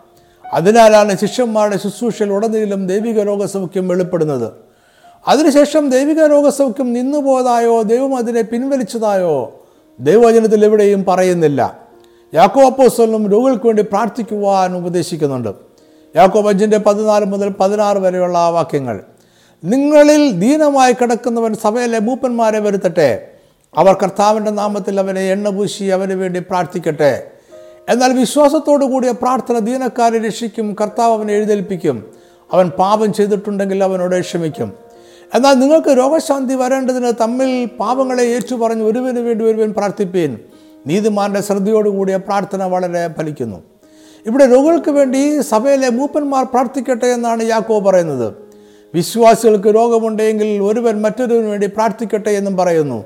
അതിനാലാണ് 0.53 1.17
ശിഷ്യന്മാരുടെ 1.17 1.77
ശുശ്രൂഷയിൽ 1.77 2.33
ഉടനീളം 2.33 2.87
ദൈവിക 2.87 3.19
രോഗസൗഖ്യം 3.19 3.87
വെളിപ്പെടുന്നത്. 3.87 4.51
അതിനുശേഷം 5.27 5.89
ദൈവിക 5.89 6.19
രോഗസൗഖ്യം 6.25 6.93
നിന്നുപോയതായോ 6.93 7.81
ദൈവം 7.81 8.15
അതിനെ 8.15 8.41
പിൻവലിച്ചതായോ 8.41 9.65
ദൈവവചനത്തിൽ 9.99 10.65
എവിടെയും 10.65 11.05
പറയുന്നില്ല. 11.05 11.79
യാക്കോ 12.33 12.65
അപ്പോസ്തലനും 12.65 13.31
രോഗികൾക്ക് 13.31 13.65
വേണ്ടി 13.65 13.81
പ്രാർത്ഥിക്കുവാൻ 13.81 14.77
ഉപദേശിക്കുന്നുണ്ട്. 14.77 15.49
യാക്കോബ് 16.15 16.47
അഞ്ചിന്റെ 16.47 16.77
പതിനാല് 16.77 17.25
മുതൽ 17.25 17.49
പതിനാറ് 17.49 17.97
വരെയുള്ള 17.97 18.49
വാക്യങ്ങൾ. 18.49 19.03
നിങ്ങളിൽ 19.63 20.31
ദീനമായി 20.31 20.93
കിടക്കുന്നവൻ 20.93 21.53
സഭയിലെ 21.53 21.99
മൂപ്പന്മാരെ 21.99 22.59
വരുത്തട്ടെ. 22.59 23.27
അവർ 23.77 23.93
കർത്താവിന്റെ 23.93 24.51
നാമത്തിൽ 24.51 24.99
അവനെ 24.99 25.31
എണ്ണ 25.31 25.49
പൂശി 25.49 25.83
അവന് 25.83 26.13
വേണ്ടി 26.13 26.39
പ്രാർത്ഥിക്കട്ടെ. 26.39 27.31
എന്നാൽ 27.89 28.13
വിശ്വാസത്തോടു 28.13 28.85
കൂടിയ 28.85 29.11
പ്രാർത്ഥന 29.11 29.59
ദീനക്കാരെ 29.59 30.19
രക്ഷിക്കും 30.19 30.75
കർത്താവ് 30.81 31.13
അവനെ 31.13 31.33
എഴുന്നേൽപ്പിക്കും. 31.33 32.05
അവൻ 32.53 32.69
പാപം 32.69 33.13
ചെയ്തിട്ടുണ്ടെങ്കിൽ 33.13 33.83
അവനോട് 33.83 34.21
ക്ഷമിക്കും. 34.21 34.73
എന്നാൽ 35.35 35.53
നിങ്ങൾക്ക് 35.53 35.87
രോഗശാന്തി 35.87 36.53
വരേണ്ടതിന് 36.53 37.11
തമ്മിൽ 37.21 37.65
പാപങ്ങളെ 37.65 38.23
ഏറ്റു 38.23 38.55
പറഞ്ഞ് 38.55 38.83
ഒരുവന് 38.83 39.19
വേണ്ടി 39.19 39.45
ഒരുവൻ 39.45 39.73
പ്രാർത്ഥിപ്പീൻ. 39.73 40.37
നീതിമാന്റെ 40.87 41.41
ശ്രദ്ധയോടുകൂടിയ 41.41 42.17
പ്രാർത്ഥന 42.17 42.63
വളരെ 42.63 43.07
ഫലിക്കുന്നു. 43.07 43.63
ഇവിടെ 44.25 44.45
രോഗികൾക്ക് 44.45 44.91
വേണ്ടി 44.91 45.41
സഭയിലെ 45.41 45.89
മൂപ്പന്മാർ 45.89 46.43
പ്രാർത്ഥിക്കട്ടെ 46.45 47.05
എന്നാണ് 47.05 47.43
യാക്കോ 47.43 47.79
പറയുന്നത്. 47.79 48.33
വിശ്വാസികൾക്ക് 48.93 49.67
രോഗമുണ്ടെങ്കിൽ 49.67 50.59
ഒരുവൻ 50.59 51.01
മറ്റൊരുവന് 51.01 51.47
വേണ്ടി 51.47 51.67
പ്രാർത്ഥിക്കട്ടെ 51.67 52.29
എന്നും 52.29 52.57
പറയുന്നു. 52.57 53.03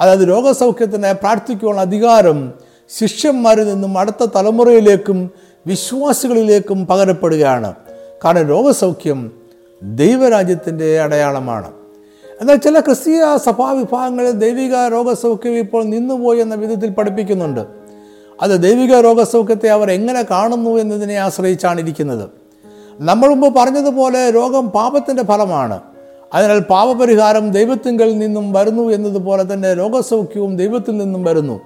അതായത് 0.00 0.28
രോഗസൗഖ്യത്തിന് 0.28 1.14
പ്രാർത്ഥിക്കുവാനുള്ള 1.14 1.80
അധികാരം 1.80 2.67
ശിഷ്യന്മാരിൽ 2.96 3.66
നിന്നും 3.66 3.98
അടുത്ത 3.98 4.24
തലമുറയിലേക്കും 4.24 5.30
വിശ്വാസികളിലേക്കും 5.66 6.86
പകരപ്പെടുകയാണ്. 6.86 7.74
കാരണം 8.24 8.48
രോഗസൗഖ്യം 8.48 9.32
ദൈവരാജ്യത്തിന്റെ 9.82 11.00
അടയാളമാണ്. 11.00 11.70
എന്നാൽ 12.40 12.56
ചില 12.56 12.80
ക്രിസ്തീയ 12.80 13.20
സഭാ 13.20 13.36
സഭാവിഭാഗങ്ങളിൽ 13.36 14.30
ദൈവിക 14.30 14.74
രോഗസൗഖ്യം 14.92 15.52
ഇപ്പോൾ 15.52 15.84
നിന്നുപോയി 15.84 16.38
എന്ന 16.38 16.54
വിധത്തിൽ 16.54 16.90
പഠിപ്പിക്കുന്നുണ്ട്. 16.90 17.60
അത് 18.42 18.62
ദൈവിക 18.62 18.94
രോഗസൗഖ്യത്തെ 18.94 19.68
അവർ 19.68 19.90
എങ്ങനെ 19.90 20.22
കാണുന്നു 20.30 20.70
എന്നതിനെ 20.70 21.14
ആശ്രയിച്ചാണ് 21.14 21.80
ഇരിക്കുന്നത്. 21.80 22.28
നമ്മൾ 23.00 23.28
മുമ്പ് 23.28 23.58
പറഞ്ഞതുപോലെ 23.58 24.30
രോഗം 24.30 24.68
പാപത്തിന്റെ 24.68 25.24
ഫലമാണ്. 25.24 25.80
അതിനാൽ 26.34 26.60
പാപപരിഹാരം 26.60 27.50
ദൈവത്തിങ്കിൽ 27.50 28.18
നിന്നും 28.18 28.52
വരുന്നു 28.52 28.82
എന്നതുപോലെ 28.82 29.52
തന്നെ 29.52 29.74
രോഗസൗഖ്യവും 29.74 30.56
ദൈവത്തിൽ 30.56 30.96
നിന്നും 30.96 31.24
വരുന്നു. 31.24 31.60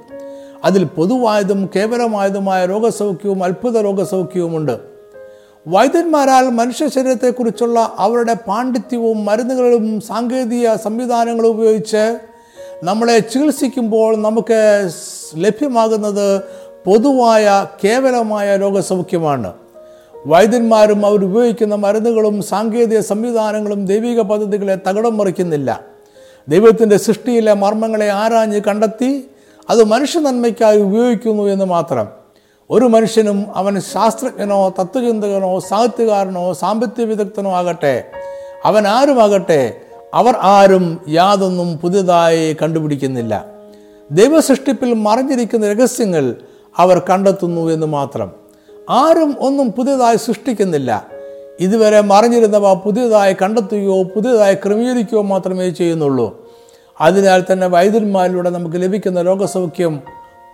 അതിൽ 0.65 0.85
പൊതുവായതും 0.85 1.71
കേവലമായതുമായ 1.77 2.67
രോഗസൗഖ്യവും 2.67 3.45
അത്ഭുത 3.45 3.81
രോഗസൗഖ്യവുമുണ്ട്. 3.81 4.79
വൈദ്യന്മാരാൽ 5.67 6.51
മനുഷ്യ 6.51 6.89
ശരീരത്തെക്കുറിച്ചുള്ള 6.89 7.93
അവരുടെ 7.99 8.35
പാണ്ഡിത്യവും 8.35 9.25
മരുന്നുകളും 9.25 10.01
സാങ്കേതിക 10.01 10.75
സംവിധാനങ്ങളും 10.75 11.49
ഉപയോഗിച്ച് 11.49 12.19
നമ്മളെ 12.83 13.19
ചികിത്സിക്കുമ്പോൾ 13.19 14.17
നമുക്ക് 14.17 14.89
ലഭ്യമാകുന്നത് 15.37 16.43
പൊതുവായ 16.85 17.67
കേവലമായ 17.85 18.57
രോഗസൗഖ്യമാണ്. 18.57 19.53
വൈദ്യന്മാരും 20.27 21.07
അവർ 21.07 21.25
ഉപയോഗിക്കുന്ന 21.25 21.75
മരുന്നുകളും 21.75 22.43
സാങ്കേതിക 22.43 23.01
സംവിധാനങ്ങളും 23.01 23.87
ദൈവിക 23.87 24.21
പദ്ധതികളെ 24.21 24.79
തകിടം 24.89 25.17
മറിക്കുന്നില്ല. 25.17 25.81
ദൈവത്തിന്റെ 26.49 26.97
സൃഷ്ടിയിലെ 26.97 27.53
മർമ്മങ്ങളെ 27.53 28.11
ആരാഞ്ഞ് 28.11 28.61
കണ്ടെത്തി 28.61 29.29
അത് 29.71 29.85
മനുഷ്യ 29.85 30.21
നന്മയ്ക്കായി 30.21 30.81
ഉപയോഗിക്കുന്നു 30.81 31.43
എന്ന് 31.43 31.65
മാത്രം. 31.65 32.09
ഒരു 32.71 32.85
മനുഷ്യനും 32.85 33.47
അവൻ 33.55 33.81
ശാസ്ത്രജ്ഞനോ 33.81 34.69
തത്വചിന്തകനോ 34.69 35.61
സാഹിത്യകാരനോ 35.61 36.53
സാമ്പത്തിക 36.53 37.05
വിദഗ്ധനോ 37.05 37.53
ആകട്ടെ 37.53 38.05
അവൻ 38.65 38.89
ആരുമാകട്ടെ 38.89 39.81
അവർ 40.15 40.35
ആരും 40.41 41.01
യാതൊന്നും 41.09 41.79
പുതിയതായി 41.79 42.57
കണ്ടുപിടിക്കുന്നില്ല. 42.63 43.47
ദൈവസൃഷ്ടിപ്പിൽ 44.11 44.95
മറിഞ്ഞിരിക്കുന്ന 44.95 45.73
രഹസ്യങ്ങൾ 45.73 46.37
അവർ 46.77 46.99
കണ്ടെത്തുന്നു 46.99 47.71
എന്ന് 47.71 47.87
മാത്രം. 47.87 48.33
ആരും 48.91 49.37
ഒന്നും 49.41 49.73
പുതിയതായി 49.73 50.17
സൃഷ്ടിക്കുന്നില്ല. 50.17 51.07
ഇതുവരെ 51.61 52.01
മറിഞ്ഞിരുന്നവ 52.01 52.75
പുതിയതായി 52.75 53.37
കണ്ടെത്തുകയോ 53.43 54.03
പുതിയതായി 54.03 54.55
ക്രമീകരിക്കുകയോ 54.55 55.23
മാത്രമേ 55.23 55.71
ചെയ്യുന്നുള്ളൂ. 55.71 56.42
അതിനാൽ 57.01 57.45
തന്നെ 57.53 57.67
വൈദ്യന്മാരിലൂടെ 57.67 58.51
നമുക്ക് 58.51 58.77
ലഭിക്കുന്ന 58.77 59.23
രോഗസൗഖ്യം 59.23 60.01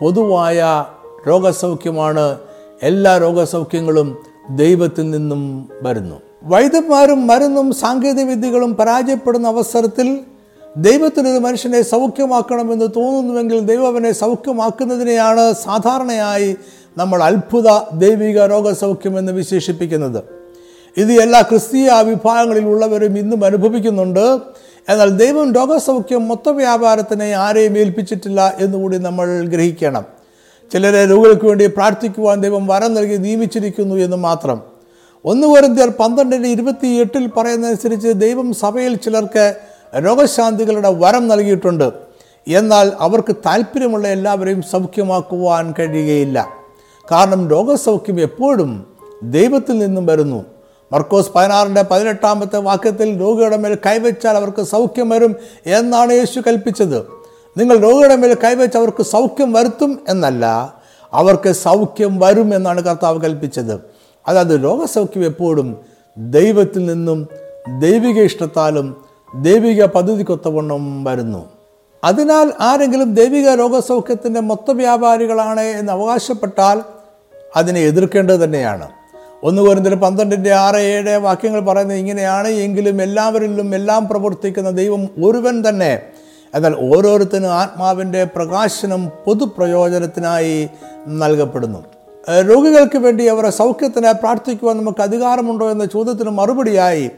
പൊതുവായ 0.00 0.84
രോഗസൗഖ്യമാണ്. 1.28 2.38
എല്ലാ 2.82 3.18
രോഗസൗഖ്യങ്ങളും 3.18 4.16
ദൈവത്തിൽ 4.50 5.10
നിന്നും 5.10 5.68
വരുന്നു. 5.82 6.16
വൈദ്യന്മാരും 6.42 7.26
മരുന്നും 7.26 7.74
സാങ്കേതിക 7.74 8.24
വിദ്യകളും 8.24 8.74
പരാജയപ്പെടുന്ന 8.74 9.48
അവസരത്തിൽ 9.48 10.20
ദൈവത്തിനൊരു 10.76 11.38
മനുഷ്യനെ 11.38 11.82
സൗഖ്യമാക്കണമെന്ന് 11.82 12.88
തോന്നുന്നുവെങ്കിൽ 12.96 13.60
ദൈവവനെ 13.60 14.12
സൗഖ്യമാക്കുന്നതിനെയാണ് 14.12 15.52
സാധാരണയായി 15.52 16.56
നമ്മൾ 16.98 17.22
അത്ഭുത 17.22 17.64
ദൈവിക 17.92 18.44
രോഗസൗഖ്യം 18.44 19.18
എന്ന് 19.18 19.32
വിശേഷിപ്പിക്കുന്നത്. 19.32 20.24
ഇത് 20.96 21.12
എല്ലാ 21.12 21.40
ക്രിസ്തീയ 21.40 21.90
വിഭാഗങ്ങളിലുള്ളവരും 22.02 23.18
ഇന്നും 23.18 23.44
അനുഭവിക്കുന്നുണ്ട്. 23.44 24.38
എന്നാൽ 24.88 25.10
ദൈവം 25.10 25.52
രോഗസൗഖ്യം 25.52 26.28
മൊത്ത 26.28 26.48
വ്യാപാരത്തിനെ 26.48 27.32
ആരെയും 27.32 27.78
ഏൽപ്പിച്ചിട്ടില്ല 27.78 28.56
എന്നുകൂടി 28.60 28.98
നമ്മൾ 28.98 29.42
ഗ്രഹിക്കണം. 29.42 30.04
ചിലരെ 30.72 31.06
രോഗികൾക്ക് 31.06 31.46
വേണ്ടി 31.46 31.66
പ്രാർത്ഥിക്കുവാൻ 31.66 32.40
ദൈവം 32.40 32.66
വരം 32.66 32.94
നൽകി 32.94 33.16
നിയമിച്ചിരിക്കുന്നു 33.16 33.94
എന്ന് 33.94 34.16
മാത്രം. 34.16 34.62
ഒന്ന് 35.24 35.46
കൊരിന്ത്യർ 35.46 35.88
പന്ത്രണ്ടിന് 35.88 36.46
ഇരുപത്തി 36.46 36.86
എട്ടിൽ 36.86 37.26
പറയുന്നതനുസരിച്ച് 37.26 38.08
ദൈവം 38.08 38.54
സഭയിൽ 38.54 38.96
ചിലർക്ക് 38.96 39.54
രോഗശാന്തികളുടെ 40.04 40.90
വരം 40.90 41.28
നൽകിയിട്ടുണ്ട്. 41.28 41.92
എന്നാൽ 42.48 42.92
അവർക്ക് 43.00 43.36
താല്പര്യമുള്ള 43.36 44.08
എല്ലാവരെയും 44.08 44.62
സൗഖ്യമാക്കുവാൻ 44.62 45.74
കഴിയുകയില്ല. 45.78 46.48
കാരണം 47.12 47.50
രോഗസൗഖ്യം 47.50 48.20
എപ്പോഴും 48.20 48.86
ദൈവത്തിൽ 49.22 49.78
നിന്നും 49.78 50.06
വരുന്നു. 50.06 50.44
മർക്കോസ് 50.92 51.30
പതിനാറിന്റെ 51.34 51.82
പതിനെട്ടാമത്തെ 51.82 52.58
വാക്യത്തിൽ 52.58 53.20
രോഗിയുടെ 53.20 53.56
മേൽ 53.56 53.78
കൈവച്ചാൽ 53.86 54.36
അവർക്ക് 54.36 54.62
സൗഖ്യം 54.62 55.08
വരും 55.08 55.36
എന്നാണ് 55.66 56.12
യേശു 56.12 56.40
കൽപ്പിച്ചത്. 56.40 56.98
നിങ്ങൾ 57.56 57.76
രോഗിയുടെ 57.76 58.16
മേൽ 58.16 58.36
കൈവച്ച് 58.44 58.78
അവർക്ക് 58.78 59.02
സൗഖ്യം 59.02 59.52
വരുത്തും 59.52 60.00
എന്നല്ല 60.08 60.74
അവർക്ക് 61.12 61.52
സൗഖ്യം 61.52 62.18
വരും 62.18 62.54
എന്നാണ് 62.54 62.80
കർത്താവ് 62.80 63.20
കൽപ്പിച്ചത്. 63.20 63.80
അതായത് 64.28 64.64
രോഗസൗഖ്യം 64.64 65.24
എപ്പോഴും 65.24 65.76
ദൈവത്തിൽ 66.18 66.86
നിന്നും 66.86 67.28
ദൈവിക 67.78 68.22
ഇഷ്ടത്താലും 68.22 69.04
ദൈവിക 69.34 69.84
പദ്ധതിക്കൊത്തവണ്ണം 69.84 71.04
വരുന്നു. 71.04 71.46
അതിനാൽ 72.04 72.52
ആരെങ്കിലും 72.60 73.14
ദൈവിക 73.14 73.48
രോഗസൗഖ്യത്തിന്റെ 73.48 74.40
മൊത്തവ്യാപാരികളാണ് 74.40 75.60
എന്ന് 75.60 75.92
അവകാശപ്പെട്ടാൽ 75.92 76.82
അതിനെ 77.56 77.80
എതിർക്കേണ്ടത് 77.80 78.44
തന്നെയാണ്. 78.44 78.97
ഒന്ന് 79.42 79.62
പോരുന്നതിൽ 79.62 79.96
പന്ത്രണ്ടിന്റെ 79.96 80.52
ആറ് 80.52 80.76
ഏഴ് 80.76 81.16
വാക്യങ്ങൾ 81.16 81.60
പറയുന്നത് 81.60 81.96
ഇങ്ങനെയാണ്. 81.96 82.48
എങ്കിലും 82.48 83.02
എല്ലാവരിലും 83.02 83.74
എല്ലാം 83.74 84.08
പ്രവർത്തിക്കുന്ന 84.08 84.70
ദൈവം 84.70 85.08
ഒരുവൻ 85.24 85.68
തന്നെ. 85.68 86.00
എന്നാൽ 86.54 86.74
ഓരോരുത്തരും 86.74 87.46
ആത്മാവിന്റെ 87.46 88.24
പ്രകാശനം 88.24 89.08
പൊതുപ്രയോജനത്തിനായി 89.26 90.68
നൽകപ്പെടുന്നു. 91.08 91.84
രോഗികൾക്ക് 92.30 92.98
വേണ്ടി 92.98 93.24
അവരെ 93.24 93.50
സൗഖ്യത്തിന് 93.50 94.12
പ്രാർത്ഥിക്കുവാൻ 94.12 94.78
നമുക്ക് 94.78 95.02
അധികാരമുണ്ടോ 95.02 95.70
എന്ന 95.70 95.84
ചോദ്യത്തിന് 95.84 96.30
മറുപടിയായി 96.30 97.10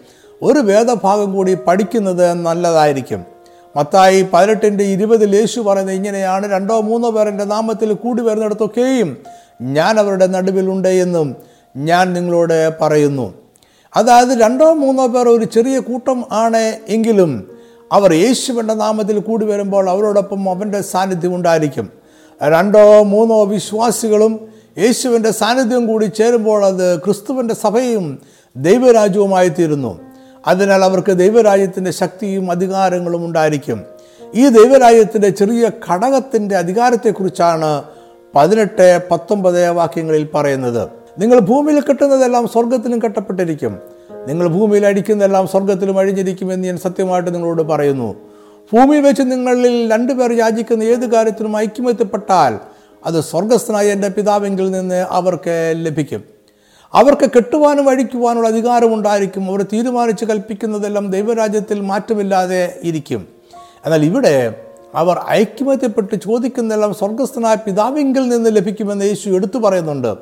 ഒരു 0.43 0.59
വേദഭാഗം 0.59 1.33
കൂടി 1.33 1.55
പഠിക്കുന്നത് 1.55 2.33
നല്ലതായിരിക്കും. 2.33 3.25
മത്തായി 3.77 4.27
പതിനെട്ടിന്റെ 4.33 4.85
ഇരുപതിൽ 4.85 5.37
യേശു 5.37 5.61
പറയുന്നത് 5.61 5.97
ഇങ്ങനെയാണ്. 5.97 6.53
രണ്ടോ 6.53 6.81
മൂന്നോ 6.81 7.11
പേർ 7.11 7.31
നാമത്തിൽ 7.31 7.93
കൂടി 7.93 8.23
വരുന്നിടത്തൊക്കെയും 8.23 9.17
ഞാൻ 9.63 9.99
അവരുടെ 9.99 10.27
നടുവിലുണ്ട് 10.27 10.89
എന്നും 10.89 11.37
ഞാൻ 11.77 12.13
നിങ്ങളോട് 12.13 12.71
പറയുന്നു. 12.81 13.35
അതായത് 13.97 14.29
രണ്ടോ 14.29 14.73
മൂന്നോ 14.73 15.07
പേർ 15.07 15.29
ഒരു 15.29 15.45
ചെറിയ 15.45 15.79
കൂട്ടം 15.79 16.25
ആണ് 16.33 16.77
എങ്കിലും 16.89 17.51
അവർ 17.93 18.13
യേശുവിന്റെ 18.13 18.75
നാമത്തിൽ 18.75 19.19
കൂടി 19.19 19.47
വരുമ്പോൾ 19.47 19.91
അവരോടൊപ്പം 19.91 20.51
അവന്റെ 20.51 20.81
സാന്നിധ്യം 20.81 21.35
ഉണ്ടായിരിക്കും. 21.35 21.91
രണ്ടോ 22.43 23.03
മൂന്നോ 23.03 23.45
വിശ്വാസികളും 23.45 24.49
യേശുവിന്റെ 24.79 25.31
സാന്നിധ്യം 25.31 25.87
കൂടി 25.87 26.05
ചേരുമ്പോൾ 26.05 26.65
അത് 26.65 26.99
ക്രിസ്തുവിന്റെ 26.99 27.55
സഭയും 27.55 28.19
ദൈവരാജ്യവുമായി 28.57 29.49
തീരുന്നു 29.49 30.01
അതിനാൽ 30.47 30.85
അവർക്ക് 30.85 31.13
ദൈവരാജ്യത്തിന്റെ 31.13 31.91
ശക്തിയും 31.91 32.51
അധികാരങ്ങളും 32.51 33.25
ഉണ്ടായിരിക്കും. 33.25 33.83
ഈ 34.35 34.49
ദൈവരാജ്യത്തിന്റെ 34.49 35.31
ചെറിയ 35.31 35.71
ഘടകത്തിന്റെ 35.91 36.57
അധികാരത്തെക്കുറിച്ചാണ് 36.57 37.83
പതിനെട്ട് 38.35 39.01
പത്തൊമ്പത് 39.11 39.71
വാക്യങ്ങളിൽ 39.71 40.29
പറയുന്നത്. 40.35 41.00
നിങ്ങൾ 41.21 41.39
ഭൂമിയിൽ 41.39 41.81
കെട്ടുന്നതെല്ലാം 41.81 42.49
സ്വർഗത്തിലും 42.49 42.99
കെട്ടപ്പെട്ടിരിക്കും. 42.99 43.79
നിങ്ങൾ 44.27 44.47
ഭൂമിയിൽ 44.49 44.87
അടിക്കുന്നതെല്ലാം 44.87 45.49
സ്വർഗത്തിലും 45.49 45.99
അഴിഞ്ഞിരിക്കുമെന്ന് 45.99 46.69
ഞാൻ 46.69 46.79
സത്യമായിട്ട് 46.79 47.35
നിങ്ങളോട് 47.35 47.63
പറയുന്നു. 47.63 48.15
ഭൂമിയിൽ 48.73 49.03
വെച്ച് 49.03 49.23
നിങ്ങളിൽ 49.23 49.93
രണ്ടുപേർ 49.93 50.33
യാചിക്കുന്ന 50.33 50.83
ഏത് 50.83 51.11
കാര്യത്തിനും 51.11 51.57
ഐക്യമത്യപ്പെട്ടാൽ 51.57 52.59
അത് 53.07 53.21
സ്വർഗസ്ഥനായ 53.21 53.89
എന്റെ 53.89 54.09
പിതാവെങ്കിൽ 54.09 54.71
നിന്ന് 54.71 55.07
അവർക്ക് 55.11 55.73
ലഭിക്കും. 55.77 56.25
അവർക്ക് 56.93 57.31
കെട്ടുവാനും 57.37 57.89
അഴിക്കുവാനുള്ള 57.89 58.49
അധികാരമുണ്ടായിരിക്കും 58.49 59.45
അവർ 59.47 59.63
തീരുമാനിച്ച് 59.63 60.25
കൽപ്പിക്കുന്നതെല്ലാം 60.25 61.11
ദൈവരാജ്യത്തിൽ 61.11 61.81
മാറ്റമില്ലാതെ 61.81 62.79
ഇരിക്കും. 62.83 63.29
എന്നാൽ 63.85 64.05
ഇവിടെ 64.05 64.55
അവർ 64.95 65.21
ഐക്യമത്യപ്പെട്ട് 65.29 66.15
ചോദിക്കുന്നതെല്ലാം 66.15 66.95
സ്വർഗസ്ഥനായ 66.95 67.55
പിതാവിങ്കിൽ 67.55 68.29
നിന്ന് 68.29 68.57
ലഭിക്കുമെന്ന് 68.57 69.05
യേശു 69.05 69.31
എടുത്തു 69.31 69.59
പറയുന്നുണ്ട്. 69.59 70.15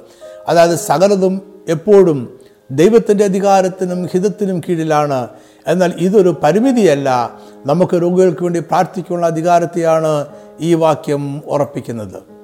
അതായത് 0.49 0.79
സകലതും 0.79 1.43
എപ്പോഴും 1.69 2.39
ദൈവത്തിന്റെ 2.71 3.25
അധികാരത്തിനും 3.25 4.07
ഹിതത്തിനും 4.07 4.61
കീഴിലാണ്. 4.61 5.29
എന്നാൽ 5.67 5.93
ഇതൊരു 5.99 6.41
പരിമിതിയല്ല. 6.43 7.31
നമുക്ക് 7.67 8.03
രോഗികൾക്ക് 8.03 8.43
വേണ്ടി 8.43 8.61
പ്രാർത്ഥിക്കാനുള്ള 8.61 9.27
അധികാരത്തെയാണ് 9.27 10.27
ഈ 10.61 10.75
വാക്യം 10.75 11.43
ഉറപ്പിക്കുന്നത്. 11.47 12.39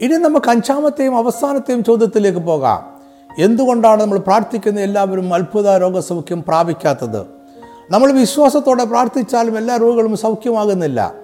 ഇനി 0.00 0.12
നമുക്ക് 0.12 0.50
അഞ്ചാമത്തെയും 0.50 1.16
അവസാനത്തെയും 1.16 1.84
ചോദ്യത്തിലേക്ക് 1.84 2.38
പോകാം. 2.38 2.92
എന്തുകൊണ്ടാണ് 3.38 4.00
നമ്മൾ 4.00 4.18
പ്രാർത്ഥിക്കുന്ന 4.18 4.80
എല്ലാവരും 4.80 5.34
അത്ഭുത 5.34 5.76
രോഗസൗഖ്യം 5.76 6.42
പ്രാപിക്കാത്തത്? 6.42 7.20
നമ്മൾ 7.90 8.12
വിശ്വാസത്തോടെ 8.12 8.84
പ്രാർത്ഥിച്ചാലും 8.84 9.58
എല്ലാ 9.58 9.76
രോഗികളും 9.76 10.16
സൗഖ്യമാകുന്നില്ല. 10.16 11.14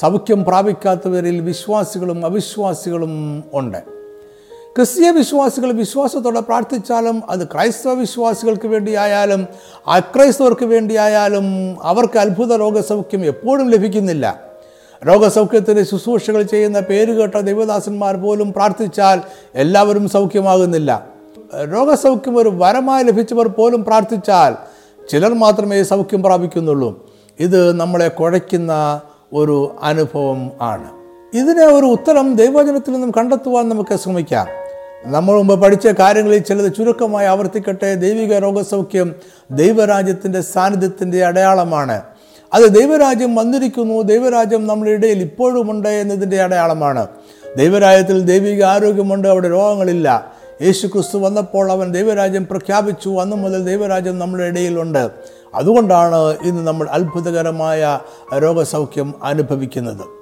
സൗഖ്യം 0.00 0.44
പ്രാപിക്കാത്തവരിൽ 0.44 1.40
വിശ്വാസികളും 1.40 2.26
അവിശ്വാസികളും 2.26 3.44
ഉണ്ട്. 3.54 3.99
ക്രിസ്തീയ 4.76 5.10
വിശ്വാസികൾ 5.10 5.72
വിശ്വാസത്തോടെ 5.72 6.40
പ്രാർത്ഥിച്ചാലും 6.40 7.22
അത് 7.30 7.46
ക്രൈസ്തവ 7.46 7.92
വിശ്വാസികൾക്ക് 7.92 8.68
വേണ്ടിയായാലും 8.68 9.48
അക്രൈസ്തവർക്ക് 9.86 10.64
വേണ്ടിയായാലും 10.64 11.76
അവർക്ക് 11.82 12.18
അത്ഭുത 12.18 12.56
രോഗസൗഖ്യം 12.56 13.24
എപ്പോഴും 13.24 13.70
ലഭിക്കുന്നില്ല. 13.70 14.40
രോഗസൗഖ്യത്തിന് 15.06 15.82
ശുശ്രൂഷകൾ 15.84 16.42
ചെയ്യുന്ന 16.42 16.80
പേരുകേട്ട 16.80 17.36
ദൈവദാസന്മാർ 17.36 18.16
പോലും 18.16 18.52
പ്രാർത്ഥിച്ചാൽ 18.52 19.20
എല്ലാവരും 19.54 20.08
സൗഖ്യമാകുന്നില്ല. 20.08 21.06
രോഗസൗഖ്യം 21.72 22.36
ഒരു 22.36 22.48
വരമായി 22.48 23.04
ലഭിച്ചവർ 23.04 23.48
പോലും 23.48 23.84
പ്രാർത്ഥിച്ചാൽ 23.84 24.56
ചിലർ 25.10 25.34
മാത്രമേ 25.34 25.82
സൗഖ്യം 25.82 26.22
പ്രാപിക്കുന്നുള്ളൂ. 26.22 27.08
ഇത് 27.40 27.80
നമ്മളെ 27.80 28.08
കുഴയ്ക്കുന്ന 28.08 29.00
ഒരു 29.32 29.76
അനുഭവം 29.82 30.50
ആണ്. 30.60 30.99
ഇതിനെ 31.34 31.66
ഒരു 31.66 31.86
ഉത്തരം 31.86 32.34
ദൈവവചനത്തിൽ 32.34 32.92
നിന്നും 32.92 33.10
കണ്ടെത്തുവാൻ 33.10 33.68
നമുക്ക് 33.68 33.96
ശ്രമിക്കാം. 33.96 34.46
നമ്മൾ 35.04 35.34
മുമ്പ് 35.34 35.62
പഠിച്ച 35.62 35.86
കാര്യങ്ങളിൽ 35.86 36.38
ചിലത് 36.38 36.74
ചുരുക്കമായി 36.74 37.26
ആവർത്തിക്കട്ടെ. 37.26 37.94
ദൈവിക 37.94 38.38
രോഗസൗഖ്യം 38.38 39.14
ദൈവരാജ്യത്തിന്റെ 39.50 40.40
സാന്നിധ്യത്തിന്റെ 40.40 41.24
അടയാളമാണ്. 41.24 42.02
അത് 42.54 42.62
ദൈവരാജ്യം 42.62 43.34
വന്നിരിക്കുന്നു. 43.34 44.02
ദൈവരാജ്യം 44.02 44.66
നമ്മുടെ 44.66 44.90
ഇടയിൽ 44.90 45.18
ഇപ്പോഴുമുണ്ട് 45.18 45.88
എന്നതിന്റെ 45.88 46.42
അടയാളമാണ്. 46.42 47.06
ദൈവരാജ്യത്തിൽ 47.56 48.20
ദൈവിക 48.20 48.62
ആരോഗ്യമുണ്ട്. 48.62 49.28
അവിടെ 49.28 49.48
രോഗങ്ങളില്ല. 49.48 50.32
യേശു 50.62 50.86
ക്രിസ്തു 50.86 51.18
വന്നപ്പോൾ 51.18 51.72
അവൻ 51.72 51.92
ദൈവരാജ്യം 51.92 52.46
പ്രഖ്യാപിച്ചു. 52.46 53.10
അന്നു 53.10 53.36
മുതൽ 53.36 53.64
ദൈവരാജ്യം 53.64 54.18
നമ്മുടെ 54.18 54.44
ഇടയിലുണ്ട് 54.44 55.10
അതുകൊണ്ടാണ് 55.54 56.48
ഇന്ന് 56.48 56.66
നമ്മൾ 56.66 56.88
അത്ഭുതകരമായ 56.90 58.00
രോഗസൗഖ്യം 58.38 59.14
അനുഭവിക്കുന്നത്. 59.22 60.19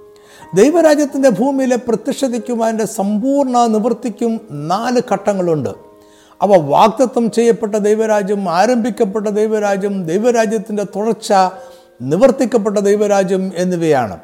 ദൈവരാജ്യത്തിന്റെ 0.54 1.28
ഭൂമിയിലെ 1.28 1.76
പ്രത്യക്ഷതയ്ക്കും 1.76 2.64
അതിന്റെ 2.64 2.86
സമ്പൂർണ 2.86 3.66
നിവൃത്തിക്കും 3.66 4.40
നാല് 4.50 5.02
ഘട്ടങ്ങളുണ്ട്. 5.12 5.68
അവ 6.42 6.56
വാക്തത്വം 6.56 7.30
ചെയ്യപ്പെട്ട 7.30 7.74
ദൈവരാജ്യം 7.74 8.50
ആരംഭിക്കപ്പെട്ട 8.50 9.26
ദൈവരാജ്യം 9.26 10.06
ദൈവരാജ്യത്തിന്റെ 10.06 10.84
തുടർച്ച 10.84 11.32
നിവർത്തിക്കപ്പെട്ട 12.02 12.78
ദൈവരാജ്യം 12.78 13.52
എന്നിവയാണ്. 13.56 14.18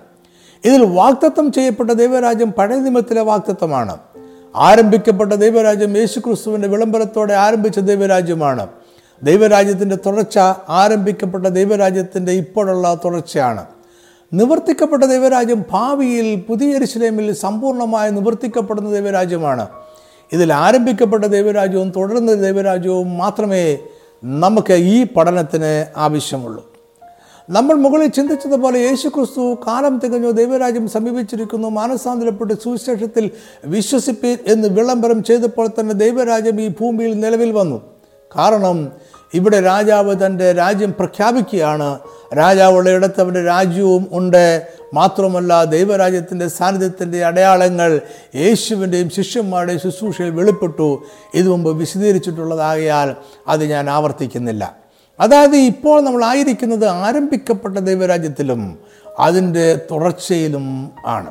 ഇതിൽ 0.64 0.84
വാക്തത്വം 0.84 1.52
ചെയ്യപ്പെട്ട 1.52 1.90
ദൈവരാജ്യം 1.90 2.52
പഴയ 2.52 2.76
നിയമത്തിലെ 2.76 3.20
വാക്തത്വമാണ് 3.20 3.98
ആരംഭിക്കപ്പെട്ട 4.56 5.32
ദൈവരാജ്യം 5.32 5.96
യേശുക്രിസ്തുവിന്റെ 5.96 6.68
വിളംബരത്തോടെ 6.68 7.34
ആരംഭിച്ച 7.34 7.78
ദൈവരാജ്യമാണ്. 7.78 8.66
ദൈവരാജ്യത്തിന്റെ 9.22 9.96
തുടർച്ച 9.96 10.38
ആരംഭിക്കപ്പെട്ട 10.68 11.46
ദൈവരാജ്യത്തിന്റെ 11.46 12.32
ഇപ്പോഴുള്ള 12.32 12.98
തുടർച്ചയാണ്. 13.04 13.73
നിവർത്തിക്കപ്പെട്ട 14.38 15.04
ദൈവരാജ്യം 15.04 15.64
ഭാവിയിൽ 15.70 16.28
പുതിയ 16.48 16.78
ഇസ്ലേമിൽ 16.78 17.32
സമ്പൂർണമായി 17.32 18.10
നിവർത്തിക്കപ്പെടുന്ന 18.10 18.90
ദൈവരാജ്യമാണ്. 18.90 19.66
ഇതിൽ 20.32 20.52
ആരംഭിക്കപ്പെട്ട 20.52 21.24
ദൈവരാജ്യവും 21.24 21.90
തുടരുന്ന 21.96 22.34
ദൈവരാജ്യവും 22.34 23.18
മാത്രമേ 23.18 23.78
നമുക്ക് 24.24 24.72
ഈ 24.72 25.06
പഠനത്തിന് 25.16 25.72
ആവശ്യമുള്ളൂ. 25.96 26.74
നമ്മൾ 27.50 27.74
മുകളിൽ 27.74 28.08
ചിന്തിച്ചതുപോലെ 28.08 28.78
യേശു 28.80 29.08
ക്രിസ്തു 29.08 29.54
കാലം 29.66 30.00
തികഞ്ഞു 30.04 30.30
ദൈവരാജ്യം 30.30 30.88
സമീപിച്ചിരിക്കുന്നു. 30.88 31.68
മാനസാന്തരപ്പെട്ട് 31.68 32.54
സുവിശേഷത്തിൽ 32.54 33.30
വിശ്വസിപ്പി 33.66 34.38
എന്ന് 34.46 34.68
വിളംബരം 34.68 35.22
ചെയ്തപ്പോൾ 35.22 35.68
തന്നെ 35.68 35.94
ദൈവരാജ്യം 35.94 36.60
ഈ 36.60 36.68
ഭൂമിയിൽ 36.68 37.20
നിലവിൽ 37.20 37.52
വന്നു. 37.52 37.82
കാരണം 38.36 38.92
ഇവിടെ 39.34 39.60
രാജാവ് 39.60 40.26
തന്റെ 40.26 40.52
രാജ്യം 40.52 40.92
പ്രഖ്യാപിക്കുകയാണ്. 40.92 41.98
രാജാവുള്ള 42.38 42.90
ഇടത്ത് 42.90 43.20
അവന്റെ 43.20 43.44
രാജ്യവും 43.44 44.06
ഉണ്ട്. 44.12 44.68
മാത്രമല്ല 44.94 45.64
ദൈവരാജ്യത്തിന്റെ 45.64 46.48
സാന്നിധ്യത്തിന്റെ 46.48 47.24
അടയാളങ്ങൾ 47.24 48.00
യേശുവിന്റെയും 48.34 49.10
ശിഷ്യന്മാരുടെയും 49.10 49.80
ശുശ്രൂഷയിൽ 49.80 50.30
വെളിപ്പെട്ടു. 50.30 51.04
ഇത് 51.34 51.48
മുമ്പ് 51.48 51.76
വിശദീകരിച്ചിട്ടുള്ളതാകയാൽ 51.76 53.14
അത് 53.48 53.64
ഞാൻ 53.64 53.90
ആവർത്തിക്കുന്നില്ല. 53.90 54.76
അതായത് 55.20 55.56
ഇപ്പോൾ 55.56 56.00
നമ്മൾ 56.00 56.24
ആയിരിക്കുന്നത് 56.24 56.86
ആരംഭിക്കപ്പെട്ട 56.86 57.78
ദൈവരാജ്യത്തിലും 57.78 58.78
അതിന്റെ 59.18 59.80
തുടർച്ചയിലും 59.90 60.90
ആണ്. 61.06 61.30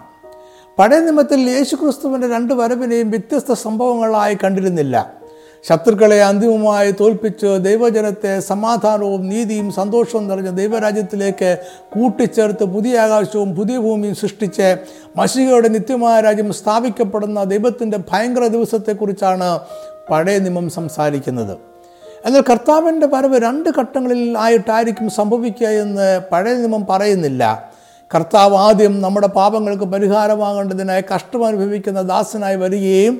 പഴയ 0.80 1.00
നിയമത്തിൽ 1.00 1.40
യേശുക്രിസ്തുവിന്റെ 1.40 2.28
രണ്ട് 2.28 2.54
വരവിനെയും 2.54 3.10
വ്യത്യസ്ത 3.10 3.54
സംഭവങ്ങളായി 3.54 4.38
കണ്ടിരുന്നില്ല. 4.44 5.23
ശത്രുക്കളെ 5.70 6.24
അന്തിമമായി 6.24 6.92
തോൽപ്പിച്ച് 6.92 7.46
ദൈവജനത്തെ 7.46 8.40
സമാധാനവും 8.40 9.30
നീതിയും 9.30 9.72
സന്തോഷവും 9.72 10.28
നിറഞ്ഞ 10.28 10.50
ദൈവരാജ്യത്തിലേക്ക് 10.50 11.58
കൂട്ടിച്ചേർത്ത് 11.94 12.64
പുതിയ 12.64 13.00
ആകാശവും 13.00 13.56
പുതിയ 13.56 13.78
ഭൂമിയും 13.78 14.16
സൃഷ്ടിച്ച് 14.16 14.76
മഷികയുടെ 15.18 15.68
നിത്യമായ 15.68 16.22
രാജ്യം 16.22 16.54
സ്ഥാപിക്കപ്പെടുന്ന 16.54 17.44
ദൈവത്തിന്റെ 17.44 17.98
ഭയങ്കര 18.12 18.48
ദിവസത്തെക്കുറിച്ചാണ് 18.48 19.60
പഴയ 20.10 20.40
നിയമം 20.40 20.70
സംസാരിക്കുന്നത്. 20.70 21.58
എന്നാൽ 22.26 22.42
കർത്താവിന്റെ 22.42 23.08
വരവ് 23.08 23.38
രണ്ട് 23.38 23.70
ഘട്ടങ്ങളിൽ 23.70 24.38
ആയിട്ടായിരിക്കും 24.38 25.10
സംഭവിക്കുക 25.10 25.68
എന്ന് 25.68 26.22
പഴയ 26.32 26.54
നിയമം 26.54 26.86
പറയുന്നില്ല. 26.90 27.72
കർത്താവ് 28.16 28.56
ആദ്യം 28.56 29.02
നമ്മുടെ 29.02 29.28
പാപങ്ങൾക്ക് 29.28 29.84
പരിഹാരമാകേണ്ടതിനായി 29.84 31.04
കഷ്ടമനുഭവിക്കുന്ന 31.16 32.02
ദാസനായി 32.02 32.56
വരികയും 32.56 33.16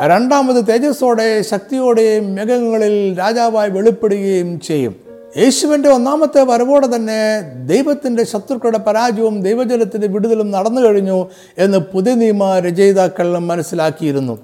രണ്ടാമത് 0.00 0.64
തേജസ്സോടെ 0.68 1.42
ശക്തിയോടെയും 1.42 2.34
മേഘങ്ങളിൽ 2.34 3.18
രാജാവായി 3.18 3.70
വെളിപ്പെടുകയും 3.70 4.60
ചെയ്യും. 4.60 4.96
യേശുവിന്റെ 5.36 5.88
ഒന്നാമത്തെ 5.88 6.42
വരവോടെ 6.42 6.86
തന്നെ 6.86 7.40
ദൈവത്തിന്റെ 7.66 8.24
ശത്രുക്കളുടെ 8.24 8.78
പരാജയവും 8.78 9.42
ദൈവജനത്തിന്റെ 9.42 10.06
വിടുതലും 10.06 10.50
നടന്നു 10.50 10.80
കഴിഞ്ഞു 10.80 11.28
എന്ന് 11.58 11.78
പുതിയ 11.78 12.14
നിയമ 12.14 12.58
രചയിതാക്കൾ 12.58 13.38
മനസ്സിലാക്കിയിരുന്നു. 13.38 14.38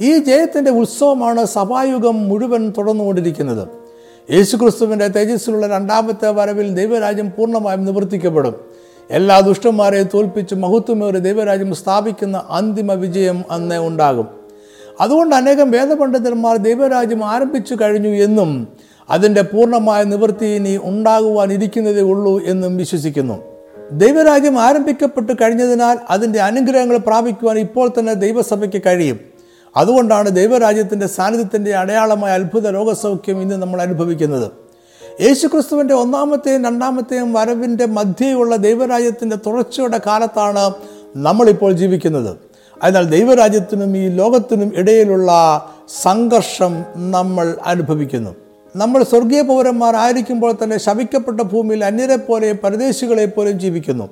ഈ 0.00 0.18
ജയത്തിന്റെ 0.18 0.70
ഉത്സവമാണ് 0.70 1.44
സഭായുഗം 1.44 2.28
മുഴുവൻ 2.28 2.72
തുടർന്നുകൊണ്ടിരിക്കുന്നത്. 2.78 3.68
യേശുക്രിസ്തുവിന്റെ 4.32 5.06
തേജസ്സിലുള്ള 5.06 5.66
രണ്ടാമത്തെ 5.66 6.30
വരവിൽ 6.30 6.74
ദൈവരാജ്യം 6.74 7.32
പൂർണമായും 7.38 7.84
നിവർത്തിക്കപ്പെടും. 7.84 8.54
എല്ലാ 9.10 9.40
ദുഷ്ടന്മാരെയും 9.40 10.08
തോൽപ്പിച്ച് 10.14 10.54
മഹത്വമേറി 10.54 11.18
ദൈവരാജ്യം 11.18 11.74
സ്ഥാപിക്കുന്ന 11.74 12.42
അന്തിമ 12.50 12.92
വിജയം 12.92 13.44
അന്ന് 13.50 13.78
ഉണ്ടാകും. 13.78 14.39
അതുകൊണ്ട് 15.00 15.36
അനേകം 15.36 15.70
വേദപണ്ഡിതന്മാർ 15.70 16.56
ദൈവരാജ്യം 16.56 17.24
ആരംഭിച്ചു 17.24 17.76
കഴിഞ്ഞു 17.80 18.08
എന്നും 18.08 18.68
അതിന്റെ 19.10 19.42
പൂർണമായ 19.42 20.04
നിവൃത്തി 20.04 20.46
ഇനി 20.46 20.80
ഉണ്ടാകുവാനിരിക്കുന്നതേ 20.82 22.00
ഉള്ളൂ 22.00 22.40
എന്നും 22.44 22.76
വിശ്വസിക്കുന്നു. 22.76 23.42
ദൈവരാജ്യം 23.92 24.60
ആരംഭിക്കപ്പെട്ട് 24.60 25.32
കഴിഞ്ഞതിനാൽ 25.32 25.98
അതിന്റെ 26.10 26.40
അനുഗ്രഹങ്ങൾ 26.40 26.96
പ്രാപിക്കുവാൻ 26.96 27.58
ഇപ്പോൾ 27.58 27.90
തന്നെ 27.98 28.14
ദൈവസഭയ്ക്ക് 28.14 28.82
കഴിയും. 28.86 29.20
അതുകൊണ്ടാണ് 29.76 30.30
ദൈവരാജ്യത്തിന്റെ 30.30 31.06
സാന്നിധ്യത്തിന്റെ 31.06 31.74
അടയാളമായ 31.74 32.32
അത്ഭുത 32.32 32.70
രോഗസൗഖ്യം 32.70 33.42
ഇന്ന് 33.42 33.54
നമ്മൾ 33.54 33.82
അനുഭവിക്കുന്നത്. 33.82 34.50
യേശുക്രിസ്തുവിന്റെ 35.20 35.94
ഒന്നാമത്തെയും 35.94 36.64
രണ്ടാമത്തെയും 36.64 37.32
വരവിന്റെ 37.32 37.86
മധ്യയുള്ള 37.86 38.56
ദൈവരാജ്യത്തിന്റെ 38.56 39.36
തുടർച്ചയുടെ 39.36 40.00
കാലത്താണ് 40.06 40.72
നമ്മളിപ്പോൾ 41.16 41.72
ജീവിക്കുന്നത്. 41.72 42.49
അതിനാൽ 42.82 43.04
ദൈവരാജ്യത്തിനും 43.04 43.96
ഈ 43.96 44.08
ലോകത്തിനും 44.08 44.72
ഇടയിലുള്ള 44.76 45.32
സംഘർഷം 46.02 46.84
നമ്മൾ 46.96 47.56
അനുഭവിക്കുന്നു. 47.64 48.30
നമ്മൾ 48.76 49.02
സ്വർഗീയ 49.02 49.42
പൗരന്മാർ 49.42 49.96
ആയിരിക്കുമ്പോൾ 49.96 50.54
തന്നെ 50.62 50.78
ശവിക്കപ്പെട്ട 50.78 51.40
ഭൂമിയിൽ 51.40 51.84
അന്യരെ 51.84 52.16
പോലെയും 52.16 52.56
പരദേശികളെ 52.64 53.26
പോലെയും 53.26 53.60
ജീവിക്കുന്നു. 53.60 54.08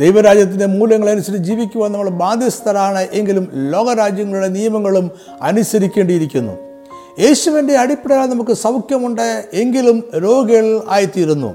ദൈവരാജ്യത്തിന്റെ 0.00 0.66
മൂല്യങ്ങളനുസരിച്ച് 0.66 1.44
ജീവിക്കുവാൻ 1.44 1.92
നമ്മൾ 1.92 2.08
ബാധ്യസ്ഥരാണ് 2.08 3.06
എങ്കിലും 3.12 3.48
ലോകരാജ്യങ്ങളുടെ 3.54 4.48
നിയമങ്ങളും 4.48 5.10
അനുസരിക്കേണ്ടിയിരിക്കുന്നു. 5.42 6.52
യേശുവിന്റെ 7.20 7.76
അടിപ്പടയാൽ 7.76 8.26
നമുക്ക് 8.26 8.52
സൗഖ്യമുണ്ട് 8.52 9.44
എങ്കിലും 9.52 10.04
രോഗികൾ 10.16 10.82
ആയിത്തീരുന്നു. 10.88 11.54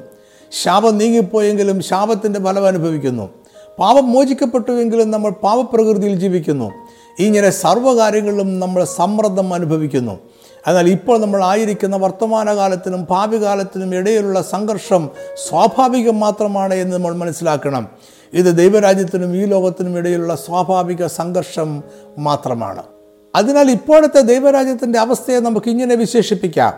ശാപം 0.63 0.97
നീങ്ങിപ്പോയെങ്കിലും 0.97 1.81
ശാപത്തിന്റെ 1.81 2.39
ഫലം 2.39 2.67
അനുഭവിക്കുന്നു. 2.67 3.29
പാപം 3.79 4.11
മോചിക്കപ്പെട്ടുവെങ്കിലും 4.11 5.11
നമ്മൾ 5.11 5.29
പാപപ്രകൃതിയിൽ 5.29 6.19
ജീവിക്കുന്നു. 6.19 6.71
ഇങ്ങനെ 7.19 7.49
സർവകാര്യങ്ങളിലും 7.49 8.59
നമ്മൾ 8.59 8.83
സമ്മർദ്ദം 8.83 9.53
അനുഭവിക്കുന്നു. 9.53 10.19
എന്നാൽ 10.67 10.87
ഇപ്പോൾ 10.89 11.17
നമ്മൾ 11.17 11.43
ആയിരിക്കുന്ന 11.43 11.95
വർത്തമാനകാലത്തിനും 11.95 13.07
ഭാവി 13.09 13.37
കാലത്തിനും 13.37 13.95
ഇടയിലുള്ള 13.95 14.41
സംഘർഷം 14.41 15.09
സ്വാഭാവികം 15.49 16.19
മാത്രമാണ് 16.19 16.73
എന്ന് 16.73 16.93
നമ്മൾ 16.93 17.15
മനസ്സിലാക്കണം. 17.15 17.87
ഇത് 18.33 18.57
ദൈവരാജ്യത്തിനും 18.57 19.35
ഈ 19.35 19.45
ലോകത്തിനും 19.45 19.97
ഇടയിലുള്ള 19.97 20.35
സ്വാഭാവിക 20.35 21.05
സംഘർഷം 21.05 21.83
മാത്രമാണ്. 22.17 22.83
അതിനാൽ 23.35 23.71
ഇപ്പോഴത്തെ 23.71 24.21
ദൈവരാജ്യത്തിന്റെ 24.21 24.99
അവസ്ഥയെ 24.99 25.39
നമുക്ക് 25.39 25.69
ഇങ്ങനെ 25.69 25.95
വിശേഷിപ്പിക്കാം. 25.95 26.73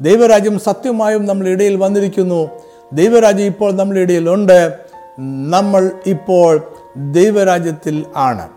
ദൈവരാജ്യം 0.00 0.58
സത്യമായും 0.58 1.26
നമ്മളിടയിൽ 1.26 1.76
വന്നിരിക്കുന്നു. 1.76 2.48
ദൈവരാജ്യം 2.92 3.46
ഇപ്പോൾ 3.46 3.72
നമ്മളിടയിലുണ്ട്. 3.72 4.83
നമ്മൾ 5.20 5.90
ഇപ്പോൾ 6.06 6.62
ദൈവരാജ്യത്തിൽ 6.96 8.04
ആണ്. 8.16 8.48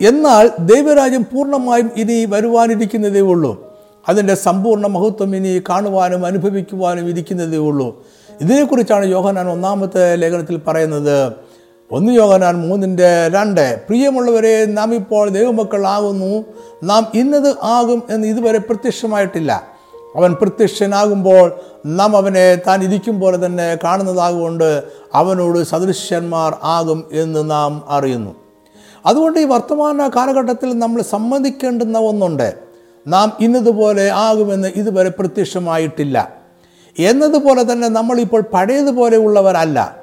എന്നാൽ 0.00 0.50
ദൈവരാജ്യം 0.58 1.22
പൂർണമായും 1.22 1.90
ഇനി 1.96 2.24
വരുവാനിരിക്കുന്നതേ 2.24 3.20
ഉള്ളൂ. 3.20 3.76
അതിന്റെ 4.08 4.34
സമ്പൂർണ 4.34 4.86
മഹത്വം 4.86 5.36
ഇനി 5.36 5.62
കാണുവാനും 5.68 6.26
അനുഭവിക്കുവാനും 6.26 7.08
ഇരിക്കുന്നതേ 7.08 7.56
ഉള്ളൂ. 7.56 8.06
ഇതിനെക്കുറിച്ചാണ് 8.40 9.06
യോഹനാൻ 9.06 9.48
ഒന്നാമത്തെ 9.48 10.16
ലേഖനത്തിൽ 10.16 10.60
പറയുന്നത്. 10.66 11.32
ഒന്ന് 11.90 12.12
യോഹനാൻ 12.12 12.68
മൂന്നിന്റെ 12.68 13.28
രണ്ട്. 13.28 13.80
പ്രിയമുള്ളവരെ 13.88 14.64
നാം 14.64 14.94
ഇപ്പോൾ 14.94 15.28
ദൈവമക്കളാകുന്നു 15.28 16.44
നാം 16.84 17.06
ഇന്നത് 17.14 17.54
ആകും 17.62 18.02
എന്ന് 18.10 18.28
ഇതുവരെ 18.28 18.58
പ്രത്യക്ഷമായിട്ടില്ല. 18.58 19.77
അവൻ 20.16 20.34
പ്രത്യക്ഷനാകുമ്പോൾ 20.34 21.52
നാം 21.86 22.16
അവനെ 22.16 22.54
താൻ 22.54 22.84
ഇരിക്കും 22.84 23.20
പോലെ 23.20 23.46
തന്നെ 23.46 23.78
കാണുന്നതാകൊണ്ട് 23.84 24.82
അവനോട് 25.14 25.62
സദൃശ്യന്മാർ 25.62 26.56
ആകും 26.62 27.04
എന്ന് 27.12 27.50
നാം 27.50 27.84
അറിയുന്നു. 27.88 28.34
അതുകൊണ്ട് 29.06 29.38
ഈ 29.38 29.44
വർത്തമാന 29.44 30.08
കാലഘട്ടത്തിൽ 30.08 30.78
നമ്മൾ 30.78 31.02
സമ്മതിക്കേണ്ടുന്ന 31.02 31.98
ഒന്നുണ്ട്. 31.98 32.54
നാം 33.06 33.32
ഇന്നതുപോലെ 33.40 34.10
ആകുമെന്ന് 34.10 34.72
ഇതുവരെ 34.76 35.08
പ്രത്യക്ഷമായിട്ടില്ല. 35.08 36.34
എന്നതുപോലെ 36.98 37.72
തന്നെ 37.72 37.88
നമ്മളിപ്പോൾ 37.88 38.40
പഴയതുപോലെ 38.40 39.16
ഉള്ളവരല്ല. 39.16 39.96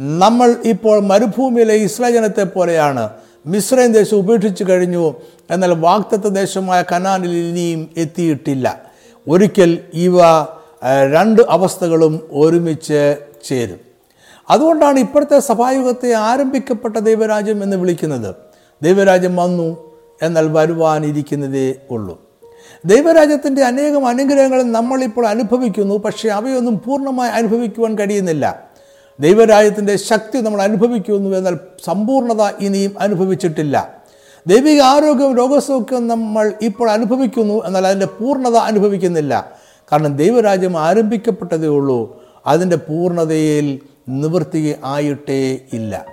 നമ്മൾ 0.00 0.56
ഇപ്പോൾ 0.64 1.00
മരുഭൂമിയിലെ 1.00 1.74
ഇസ്രായേൽ 1.74 2.14
ജനത്തെ 2.14 2.42
പോലെയാണ്. 2.42 3.10
മിശ്രൈൻ 3.46 3.92
ദേശം 3.92 4.16
ഉപേക്ഷിച്ചു 4.16 4.64
കഴിഞ്ഞു. 4.64 5.14
എന്നാൽ 5.50 5.74
വാക്തത്വ 5.74 6.28
ദേശമായ 6.28 6.84
കനാനിൽ 6.92 7.30
ഇനിയും 7.30 7.90
എത്തിയിട്ടില്ല. 7.96 8.89
ഒരിക്കൽ 9.28 9.78
ഇവ 9.94 10.18
രണ്ട് 11.12 11.42
അവസ്ഥകളും 11.48 12.28
ഒരുമിച്ച് 12.32 13.16
ചേരും. 13.44 13.78
അതുകൊണ്ടാണ് 14.50 14.98
ഇപ്പോഴത്തെ 14.98 15.38
സഭായുഗത്തെ 15.38 16.12
ആരംഭിക്കപ്പെട്ട 16.12 16.96
ദൈവരാജ്യം 16.96 17.62
എന്ന് 17.62 17.76
വിളിക്കുന്നത്. 17.76 18.34
ദൈവരാജ്യം 18.82 19.36
വന്നു 19.36 19.92
എന്നാൽ 20.22 20.48
വരുവാനിരിക്കുന്നതേ 20.52 21.74
ഉള്ളൂ. 21.90 22.20
ദൈവരാജ്യത്തിന്റെ 22.84 23.64
അനേകം 23.64 24.06
അനുഗ്രഹങ്ങൾ 24.06 24.62
നമ്മളിപ്പോൾ 24.62 25.26
അനുഭവിക്കുന്നു 25.26 25.94
പക്ഷേ 25.94 26.28
അവയൊന്നും 26.28 26.78
പൂർണമായി 26.78 27.30
അനുഭവിക്കുവാൻ 27.30 27.98
കഴിയുന്നില്ല. 27.98 28.70
ദൈവരാജ്യത്തിന്റെ 29.20 29.96
ശക്തി 29.96 30.38
നമ്മൾ 30.38 30.62
അനുഭവിക്കുന്നു 30.62 31.36
എന്നാൽ 31.36 31.58
സമ്പൂർണത 31.84 32.42
ഇനിയും 32.60 32.94
അനുഭവിച്ചിട്ടില്ല. 33.00 33.99
ദൈവിക 34.46 34.80
ആരോഗ്യവും 34.80 35.36
രോഗസൗഖ്യവും 35.36 36.08
നമ്മൾ 36.08 36.52
ഇപ്പോൾ 36.62 36.90
അനുഭവിക്കുന്നു 36.90 37.64
എന്നാൽ 37.64 37.86
അതിന്റെ 37.86 38.06
പൂർണത 38.06 38.56
അനുഭവിക്കുന്നില്ല. 38.56 39.52
കാരണം 39.92 40.16
ദൈവരാജ്യം 40.16 40.80
ആരംഭിക്കപ്പെട്ടതേ 40.80 41.68
ഉള്ളൂ. 41.68 42.22
അതിന്റെ 42.46 42.76
പൂർണതയിൽ 42.76 43.80
നിവൃത്തി 44.08 44.74
ആയിട്ടേ 44.84 45.58
ഇല്ല. 45.72 46.06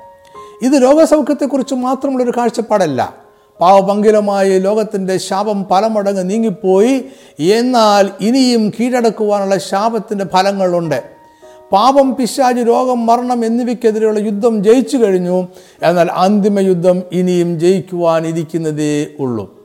ഇത് 0.62 0.74
രോഗസൗഖ്യത്തെക്കുറിച്ച് 0.74 1.76
മാത്രമുള്ളൊരു 1.76 2.34
കാഴ്ചപ്പാടല്ല. 2.38 3.14
പാവപങ്കിലമായ 3.62 4.58
ലോകത്തിന്റെ 4.58 5.18
ശാപം 5.18 5.64
പലമടങ്ങ് 5.64 6.30
നീങ്ങിപ്പോയി. 6.30 7.06
എന്നാൽ 7.40 8.10
ഇനിയും 8.20 8.70
കീഴടക്കുവാനുള്ള 8.70 9.58
ശാപത്തിന്റെ 9.58 10.26
ഫലങ്ങളുണ്ട്. 10.34 11.17
പാപം 11.72 12.16
പിശാച് 12.16 12.68
രോഗം 12.68 13.06
മരണം 13.06 13.46
എന്നിവയ്ക്കെതിരെയുള്ള 13.46 14.20
യുദ്ധം 14.20 14.64
ജയിച്ചു 14.64 14.98
കഴിഞ്ഞു. 14.98 15.48
എന്നാൽ 15.84 16.12
അന്തിമ 16.12 16.60
യുദ്ധം 16.60 17.02
ഇനിയും 17.12 17.60
ജയിക്കുവാനിരിക്കുന്നതേ 17.60 19.08
ഉള്ളൂ. 19.20 19.58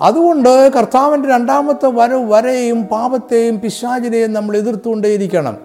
അതുകൊണ്ട് 0.00 0.72
കർത്താവിന്റെ 0.72 1.28
രണ്ടാമത്തെ 1.28 1.86
വരവ് 1.86 2.32
വരെയും 2.32 2.82
പാപത്തെയും 2.82 3.60
പിശാചിനെയും 3.60 4.32
നമ്മൾ 4.32 4.56
എതിർത്തുകൊണ്ടേയിരിക്കണം. 4.56 5.56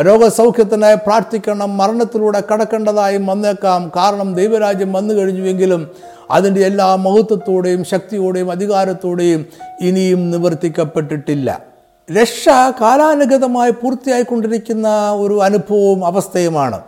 രോഗസൗഖ്യത്തിനായി 0.00 0.94
പ്രാർത്ഥിക്കണം 0.94 1.76
മരണത്തിലൂടെ 1.76 2.42
കടക്കേണ്ടതായും 2.52 3.26
വന്നേക്കാം. 3.26 3.90
കാരണം 3.96 4.34
ദൈവരാജ്യം 4.34 4.92
വന്നു 4.92 5.14
കഴിഞ്ഞുവെങ്കിലും 5.14 5.88
അതിന്റെ 6.30 6.60
എല്ലാ 6.60 6.96
മഹത്വത്തോടെയും 6.96 7.84
ശക്തിയോടെയും 7.84 8.50
അധികാരത്തോടെയും 8.50 9.46
ഇനിയും 9.80 10.30
നിവർത്തിക്കപ്പെട്ടിട്ടില്ല. 10.30 11.71
രക്ഷ 12.20 12.48
കാലാനുഗതമായി 12.80 13.70
പൂർത്തിയായിക്കൊണ്ടിരിക്കുന്ന 13.70 14.88
ഒരു 15.12 15.42
അനുഭവവും 15.42 16.06
അവസ്ഥയുമാണ്. 16.06 16.80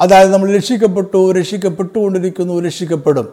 അതായത് 0.00 0.32
നമ്മൾ 0.32 0.52
രക്ഷിക്കപ്പെട്ടു 0.52 1.32
രക്ഷിക്കപ്പെട്ടുകൊണ്ടിരിക്കുന്നു 1.32 2.60
രക്ഷിക്കപ്പെടും. 2.60 3.28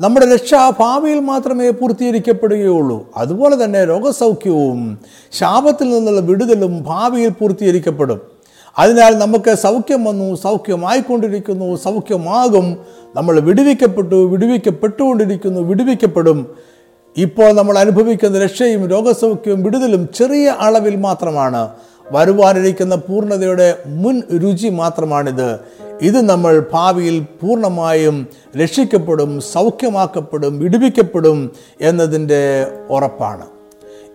നമ്മുടെ 0.00 0.34
രക്ഷ 0.34 0.54
ഭാവിയിൽ 0.80 1.20
മാത്രമേ 1.20 1.70
പൂർത്തീകരിക്കപ്പെടുകയുള്ളൂ. 1.70 3.08
അതുപോലെ 3.16 3.64
തന്നെ 3.64 3.84
രോഗസൗഖ്യവും 3.84 4.98
ശാപത്തിൽ 5.32 5.90
നിന്നുള്ള 5.90 6.20
വിടുതലും 6.20 6.82
ഭാവിയിൽ 6.82 7.28
പൂർത്തീകരിക്കപ്പെടും. 7.28 8.20
അതിനാൽ 8.78 9.18
നമുക്ക് 9.18 9.54
സൗഖ്യം 9.54 10.04
വന്നു 10.04 10.34
സൗഖ്യമായിക്കൊണ്ടിരിക്കുന്നു 10.34 11.76
സൗഖ്യമാകും. 11.76 12.76
നമ്മൾ 13.16 13.40
വിടുവിക്കപ്പെട്ടു 13.40 14.28
വിടുവിക്കപ്പെട്ടുകൊണ്ടിരിക്കുന്നു 14.28 15.60
വിടുവിക്കപ്പെടും. 15.60 16.70
ഇപ്പോൾ 17.16 17.52
നമ്മൾ 17.52 17.78
അനുഭവിക്കുന്ന 17.78 18.38
രക്ഷയും 18.38 18.86
രോഗസൗഖ്യവും 18.86 19.62
വിടുതലും 19.62 20.08
ചെറിയ 20.14 20.56
അളവിൽ 20.60 20.96
മാത്രമാണ്. 20.96 21.68
വരുവാനിരിക്കുന്ന 22.12 22.94
പൂർണതയുടെ 22.94 23.78
മുൻ 23.86 24.22
രുചി 24.38 24.68
മാത്രമാണിത്. 24.68 25.58
ഇത് 26.02 26.20
നമ്മൾ 26.20 26.66
ഭാവിയിൽ 26.72 27.20
പൂർണമായും 27.20 28.26
രക്ഷിക്കപ്പെടും 28.62 29.40
സൗഖ്യമാക്കപ്പെടും 29.40 30.58
വിടുവിക്കപ്പെടും 30.58 31.50
എന്നതിന്റെ 31.80 32.66
ഉറപ്പാണ്. 32.90 33.46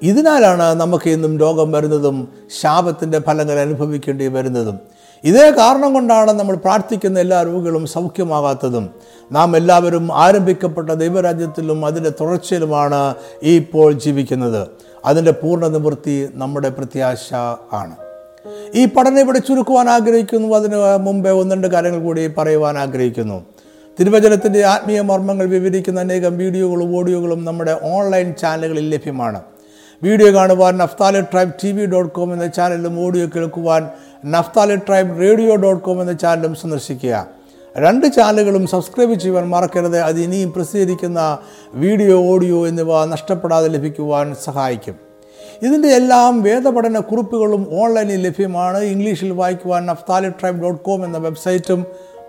ഇതിനാലാണ് 0.01 0.63
നമുക്ക് 0.63 1.09
ഇന്നും 1.09 1.39
രോഗം 1.39 1.71
വരുന്നതും 1.71 2.27
ശാപത്തിന്റെ 2.61 3.19
ഫലങ്ങൾ 3.19 3.59
അനുഭവിക്കേണ്ടി 3.59 4.27
വരുന്നതും. 4.27 4.79
ഇതേ 5.25 5.51
കാരണം 5.51 5.93
കൊണ്ടാണ് 5.93 6.31
നമ്മൾ 6.31 6.55
പ്രാർത്ഥിക്കുന്ന 6.55 7.19
എല്ലാ 7.19 7.43
രോഗികളും 7.43 7.87
സൗഖ്യമാകാത്തതും. 7.87 8.89
നാം 9.31 9.57
എല്ലാവരും 9.57 10.09
ആരംഭിക്കപ്പെട്ട 10.13 10.89
ദൈവരാജ്യത്തിലും 10.89 11.85
അതിന്റെ 11.85 12.11
തുടർച്ചയിലുമാണ് 12.21 13.15
ഇപ്പോൾ 13.43 13.91
ജീവിക്കുന്നത്. 13.93 14.67
അതിന്റെ 15.05 15.31
പൂർണ 15.31 15.67
നിവൃത്തി 15.67 16.29
നമ്മുടെ 16.33 16.69
പ്രത്യാശ 16.69 17.33
ആണ്. 17.73 17.95
ഈ 18.75 18.85
പഠനം 18.85 19.19
ഇവിടെ 19.19 19.37
ചുരുക്കുവാൻ 19.37 19.89
ആഗ്രഹിക്കുന്നു. 19.89 20.55
അതിന് 20.55 20.97
മുമ്പേ 20.97 21.31
ഒന്ന് 21.31 21.55
രണ്ട് 21.55 21.67
കാര്യങ്ങൾ 21.67 22.03
കൂടി 22.03 22.27
പറയുവാൻ 22.27 22.77
ആഗ്രഹിക്കുന്നു. 22.77 23.45
തിരുവചനത്തിന്റെ 23.99 24.65
ആത്മീയ 24.65 25.01
മർമ്മങ്ങൾ 25.01 25.45
വിവരിക്കുന്ന 25.45 25.99
അനേകം 25.99 26.37
വീഡിയോകളും 26.37 26.97
ഓഡിയോകളും 26.97 27.45
നമ്മുടെ 27.45 27.79
ഓൺലൈൻ 27.83 28.33
ചാനലുകളിൽ 28.33 28.89
ലഭ്യമാണ്. 28.89 29.41
വീഡിയോ 30.03 30.33
കാണുവാൻ 30.33 30.77
Naphtali 30.77 31.21
tribe 31.21 31.51
T 31.63 31.71
V 31.71 31.85
dot 31.85 32.13
com 32.13 32.33
എന്ന 32.33 32.47
ചാനലിലും 32.47 33.05
ഓഡിയോ 33.05 33.27
കേൾക്കുവാൻ 33.35 33.89
Naphtali 34.25 34.75
Tribe 34.75 35.19
radio 35.21 35.55
dot 35.55 35.83
com 35.83 36.01
എന്ന 36.01 36.13
ചാനലും 36.13 36.55
സന്ദർശിക്കുക. 36.55 37.27
രണ്ട് 37.77 38.05
ചാനലുകളും 38.05 38.67
സബ്സ്ക്രൈബ് 38.67 39.13
ചെയ്യുവാൻ 39.13 39.49
മറക്കരുത്. 39.49 39.99
അത് 39.99 40.19
ഇനിയും 40.19 40.51
പ്രസിദ്ധീകരിക്കുന്ന 40.51 41.37
വീഡിയോ 41.73 42.25
ഓഡിയോ 42.25 42.67
എന്നിവ 42.67 43.05
നഷ്ടപ്പെടാതെ 43.05 43.67
ലഭിക്കുവാൻ 43.67 44.35
സഹായിക്കും. 44.45 44.95
ഇതിന്റെ 45.61 45.87
എല്ലാം 45.87 46.43
വേദപഠന 46.43 46.99
കുറിപ്പുകളും 46.99 47.67
ഓൺലൈനിൽ 47.81 48.21
ലഭ്യമാണ്. 48.27 48.77
ഇംഗ്ലീഷിൽ 48.77 49.31
വായിക്കുവാൻ 49.31 49.85
നഫ്താലി 49.85 50.29
ട്രൈബ് 50.29 50.61
ഡോട്ട് 50.63 50.83
കോം 50.85 51.05
എന്ന 51.05 51.17
വെബ്സൈറ്റും 51.17 51.85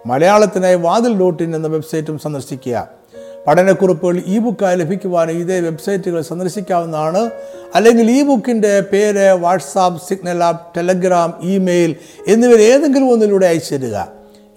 മലയാളത്തിനായി 0.06 0.74
വാതിൽ 0.74 1.18
ഡോട്ട് 1.18 1.42
ഇൻ 1.42 1.56
എന്ന 1.56 1.68
വെബ്സൈറ്റും 1.68 2.18
സന്ദർശിക്കുക. 2.18 2.88
പഠനക്കുറിപ്പുകൾ 3.46 4.16
ഇ 4.26 4.38
ബുക്കായി 4.38 4.76
ലഭിക്കുവാനും 4.76 5.32
ഇതേ 5.32 5.60
വെബ്സൈറ്റുകൾ 5.60 6.20
സന്ദർശിക്കാവുന്നതാണ്. 6.20 7.30
അല്ലെങ്കിൽ 7.74 8.10
ഈ 8.10 8.22
ബുക്കിന്റെ 8.22 8.80
പേര് 8.80 9.32
WhatsApp 9.32 10.08
Signal 10.08 10.44
app 10.44 10.76
Telegram 10.76 11.34
email 11.42 11.96
എന്നിവർ 12.28 12.60
ഏതെങ്കിലും 12.60 13.12
ഒന്നിലൂടെ 13.12 13.46
അയച്ചു 13.46 13.74
തരിക 13.74 13.96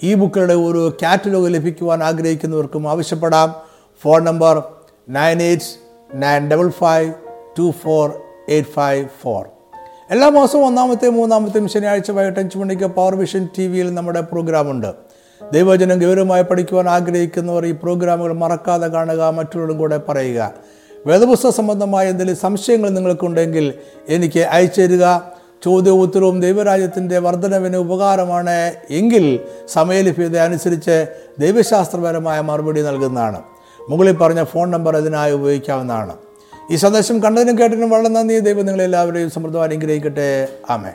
ഈ 0.03 0.13
ബുക്കുകളുടെ 0.13 0.53
ഒരു 0.53 0.97
കാറ്റലോഗ് 1.03 1.53
ലഭിക്കുവാൻ 1.53 2.03
ആഗ്രഹിക്കുന്നവർക്കും 2.03 2.89
ആവശ്യപ്പെടാം. 2.89 3.55
Phone 4.01 4.23
number 4.23 4.63
nine 5.09 5.41
eight 5.41 5.63
nine 6.13 6.49
double 6.49 6.69
five 6.69 7.13
two 7.59 7.73
four 7.83 8.13
eight 8.49 8.69
five 8.69 9.07
four. 9.21 9.45
എല്ലാ 10.11 10.29
മാസവും 10.29 10.65
ഒന്നാമത്തെയും 10.65 11.13
മൂന്നാമത്തെയും 11.13 11.67
ശനിയാഴ്ച 11.69 12.11
വൈകിട്ട് 12.11 12.39
അഞ്ച് 12.39 12.57
മണിക്ക് 12.57 12.83
പവർ 12.83 13.15
വിഷൻ 13.15 13.47
ടി 13.57 13.67
വിയിൽ 13.67 13.93
നമ്മുടെ 13.93 14.21
പ്രോഗ്രാമുണ്ട് 14.21 15.08
ദൈവജനം 15.53 15.99
ഗൗരവമായി 15.99 16.43
പഠിക്കുവാൻ 16.43 16.89
ആഗ്രഹിക്കുന്നവർ 16.89 17.65
ഈ 17.65 17.71
പ്രോഗ്രാമുകൾ 17.71 18.33
മറക്കാതെ 18.33 18.87
കാണുക 18.87 19.29
മറ്റുള്ളവരും 19.29 19.77
കൂടെ 19.77 19.97
പറയുക. 19.97 20.53
വേദപുസ്തക 21.05 21.49
സംബന്ധമായ 21.49 22.09
എന്തെങ്കിലും 22.09 22.39
സംശയങ്ങൾ 22.39 22.89
നിങ്ങൾക്കുണ്ടെങ്കിൽ 22.89 23.73
എനിക്ക് 24.09 24.39
അയച്ചു 24.39 24.81
തരിക 24.81 25.17
ചോദ്യവും 25.63 26.01
ഉത്തരവും 26.01 26.41
ദൈവരാജ്യത്തിന്റെ 26.41 27.19
വർധനവിന് 27.19 27.77
ഉപകാരമാണ് 27.77 28.73
എങ്കിൽ 28.89 29.39
സമയലഭ്യത 29.67 30.37
അനുസരിച്ച് 30.37 31.07
ദൈവശാസ്ത്രപരമായ 31.39 32.41
മറുപടി 32.41 32.81
നൽകുന്നതാണ്. 32.81 33.41
മുകളിൽ 33.89 34.15
പറഞ്ഞ 34.15 34.43
ഫോൺ 34.43 34.71
നമ്പർ 34.71 34.97
അതിനായി 34.97 35.31
ഉപയോഗിക്കാവുന്നതാണ്. 35.31 36.13
ഈ 36.71 36.75
സന്ദേശം 36.75 37.23
കണ്ടതിനും 37.23 37.59
കേട്ടതിനും 37.59 37.89
വളരെ 37.89 38.07
നന്ദി. 38.07 38.39
ദൈവം 38.39 38.65
നിങ്ങളെല്ലാവരെയും 38.65 39.29
സമൃദ്ധമായി 39.29 39.69
അനുഗ്രഹിക്കട്ടെ. 39.69 40.47
ആമേ 40.69 40.91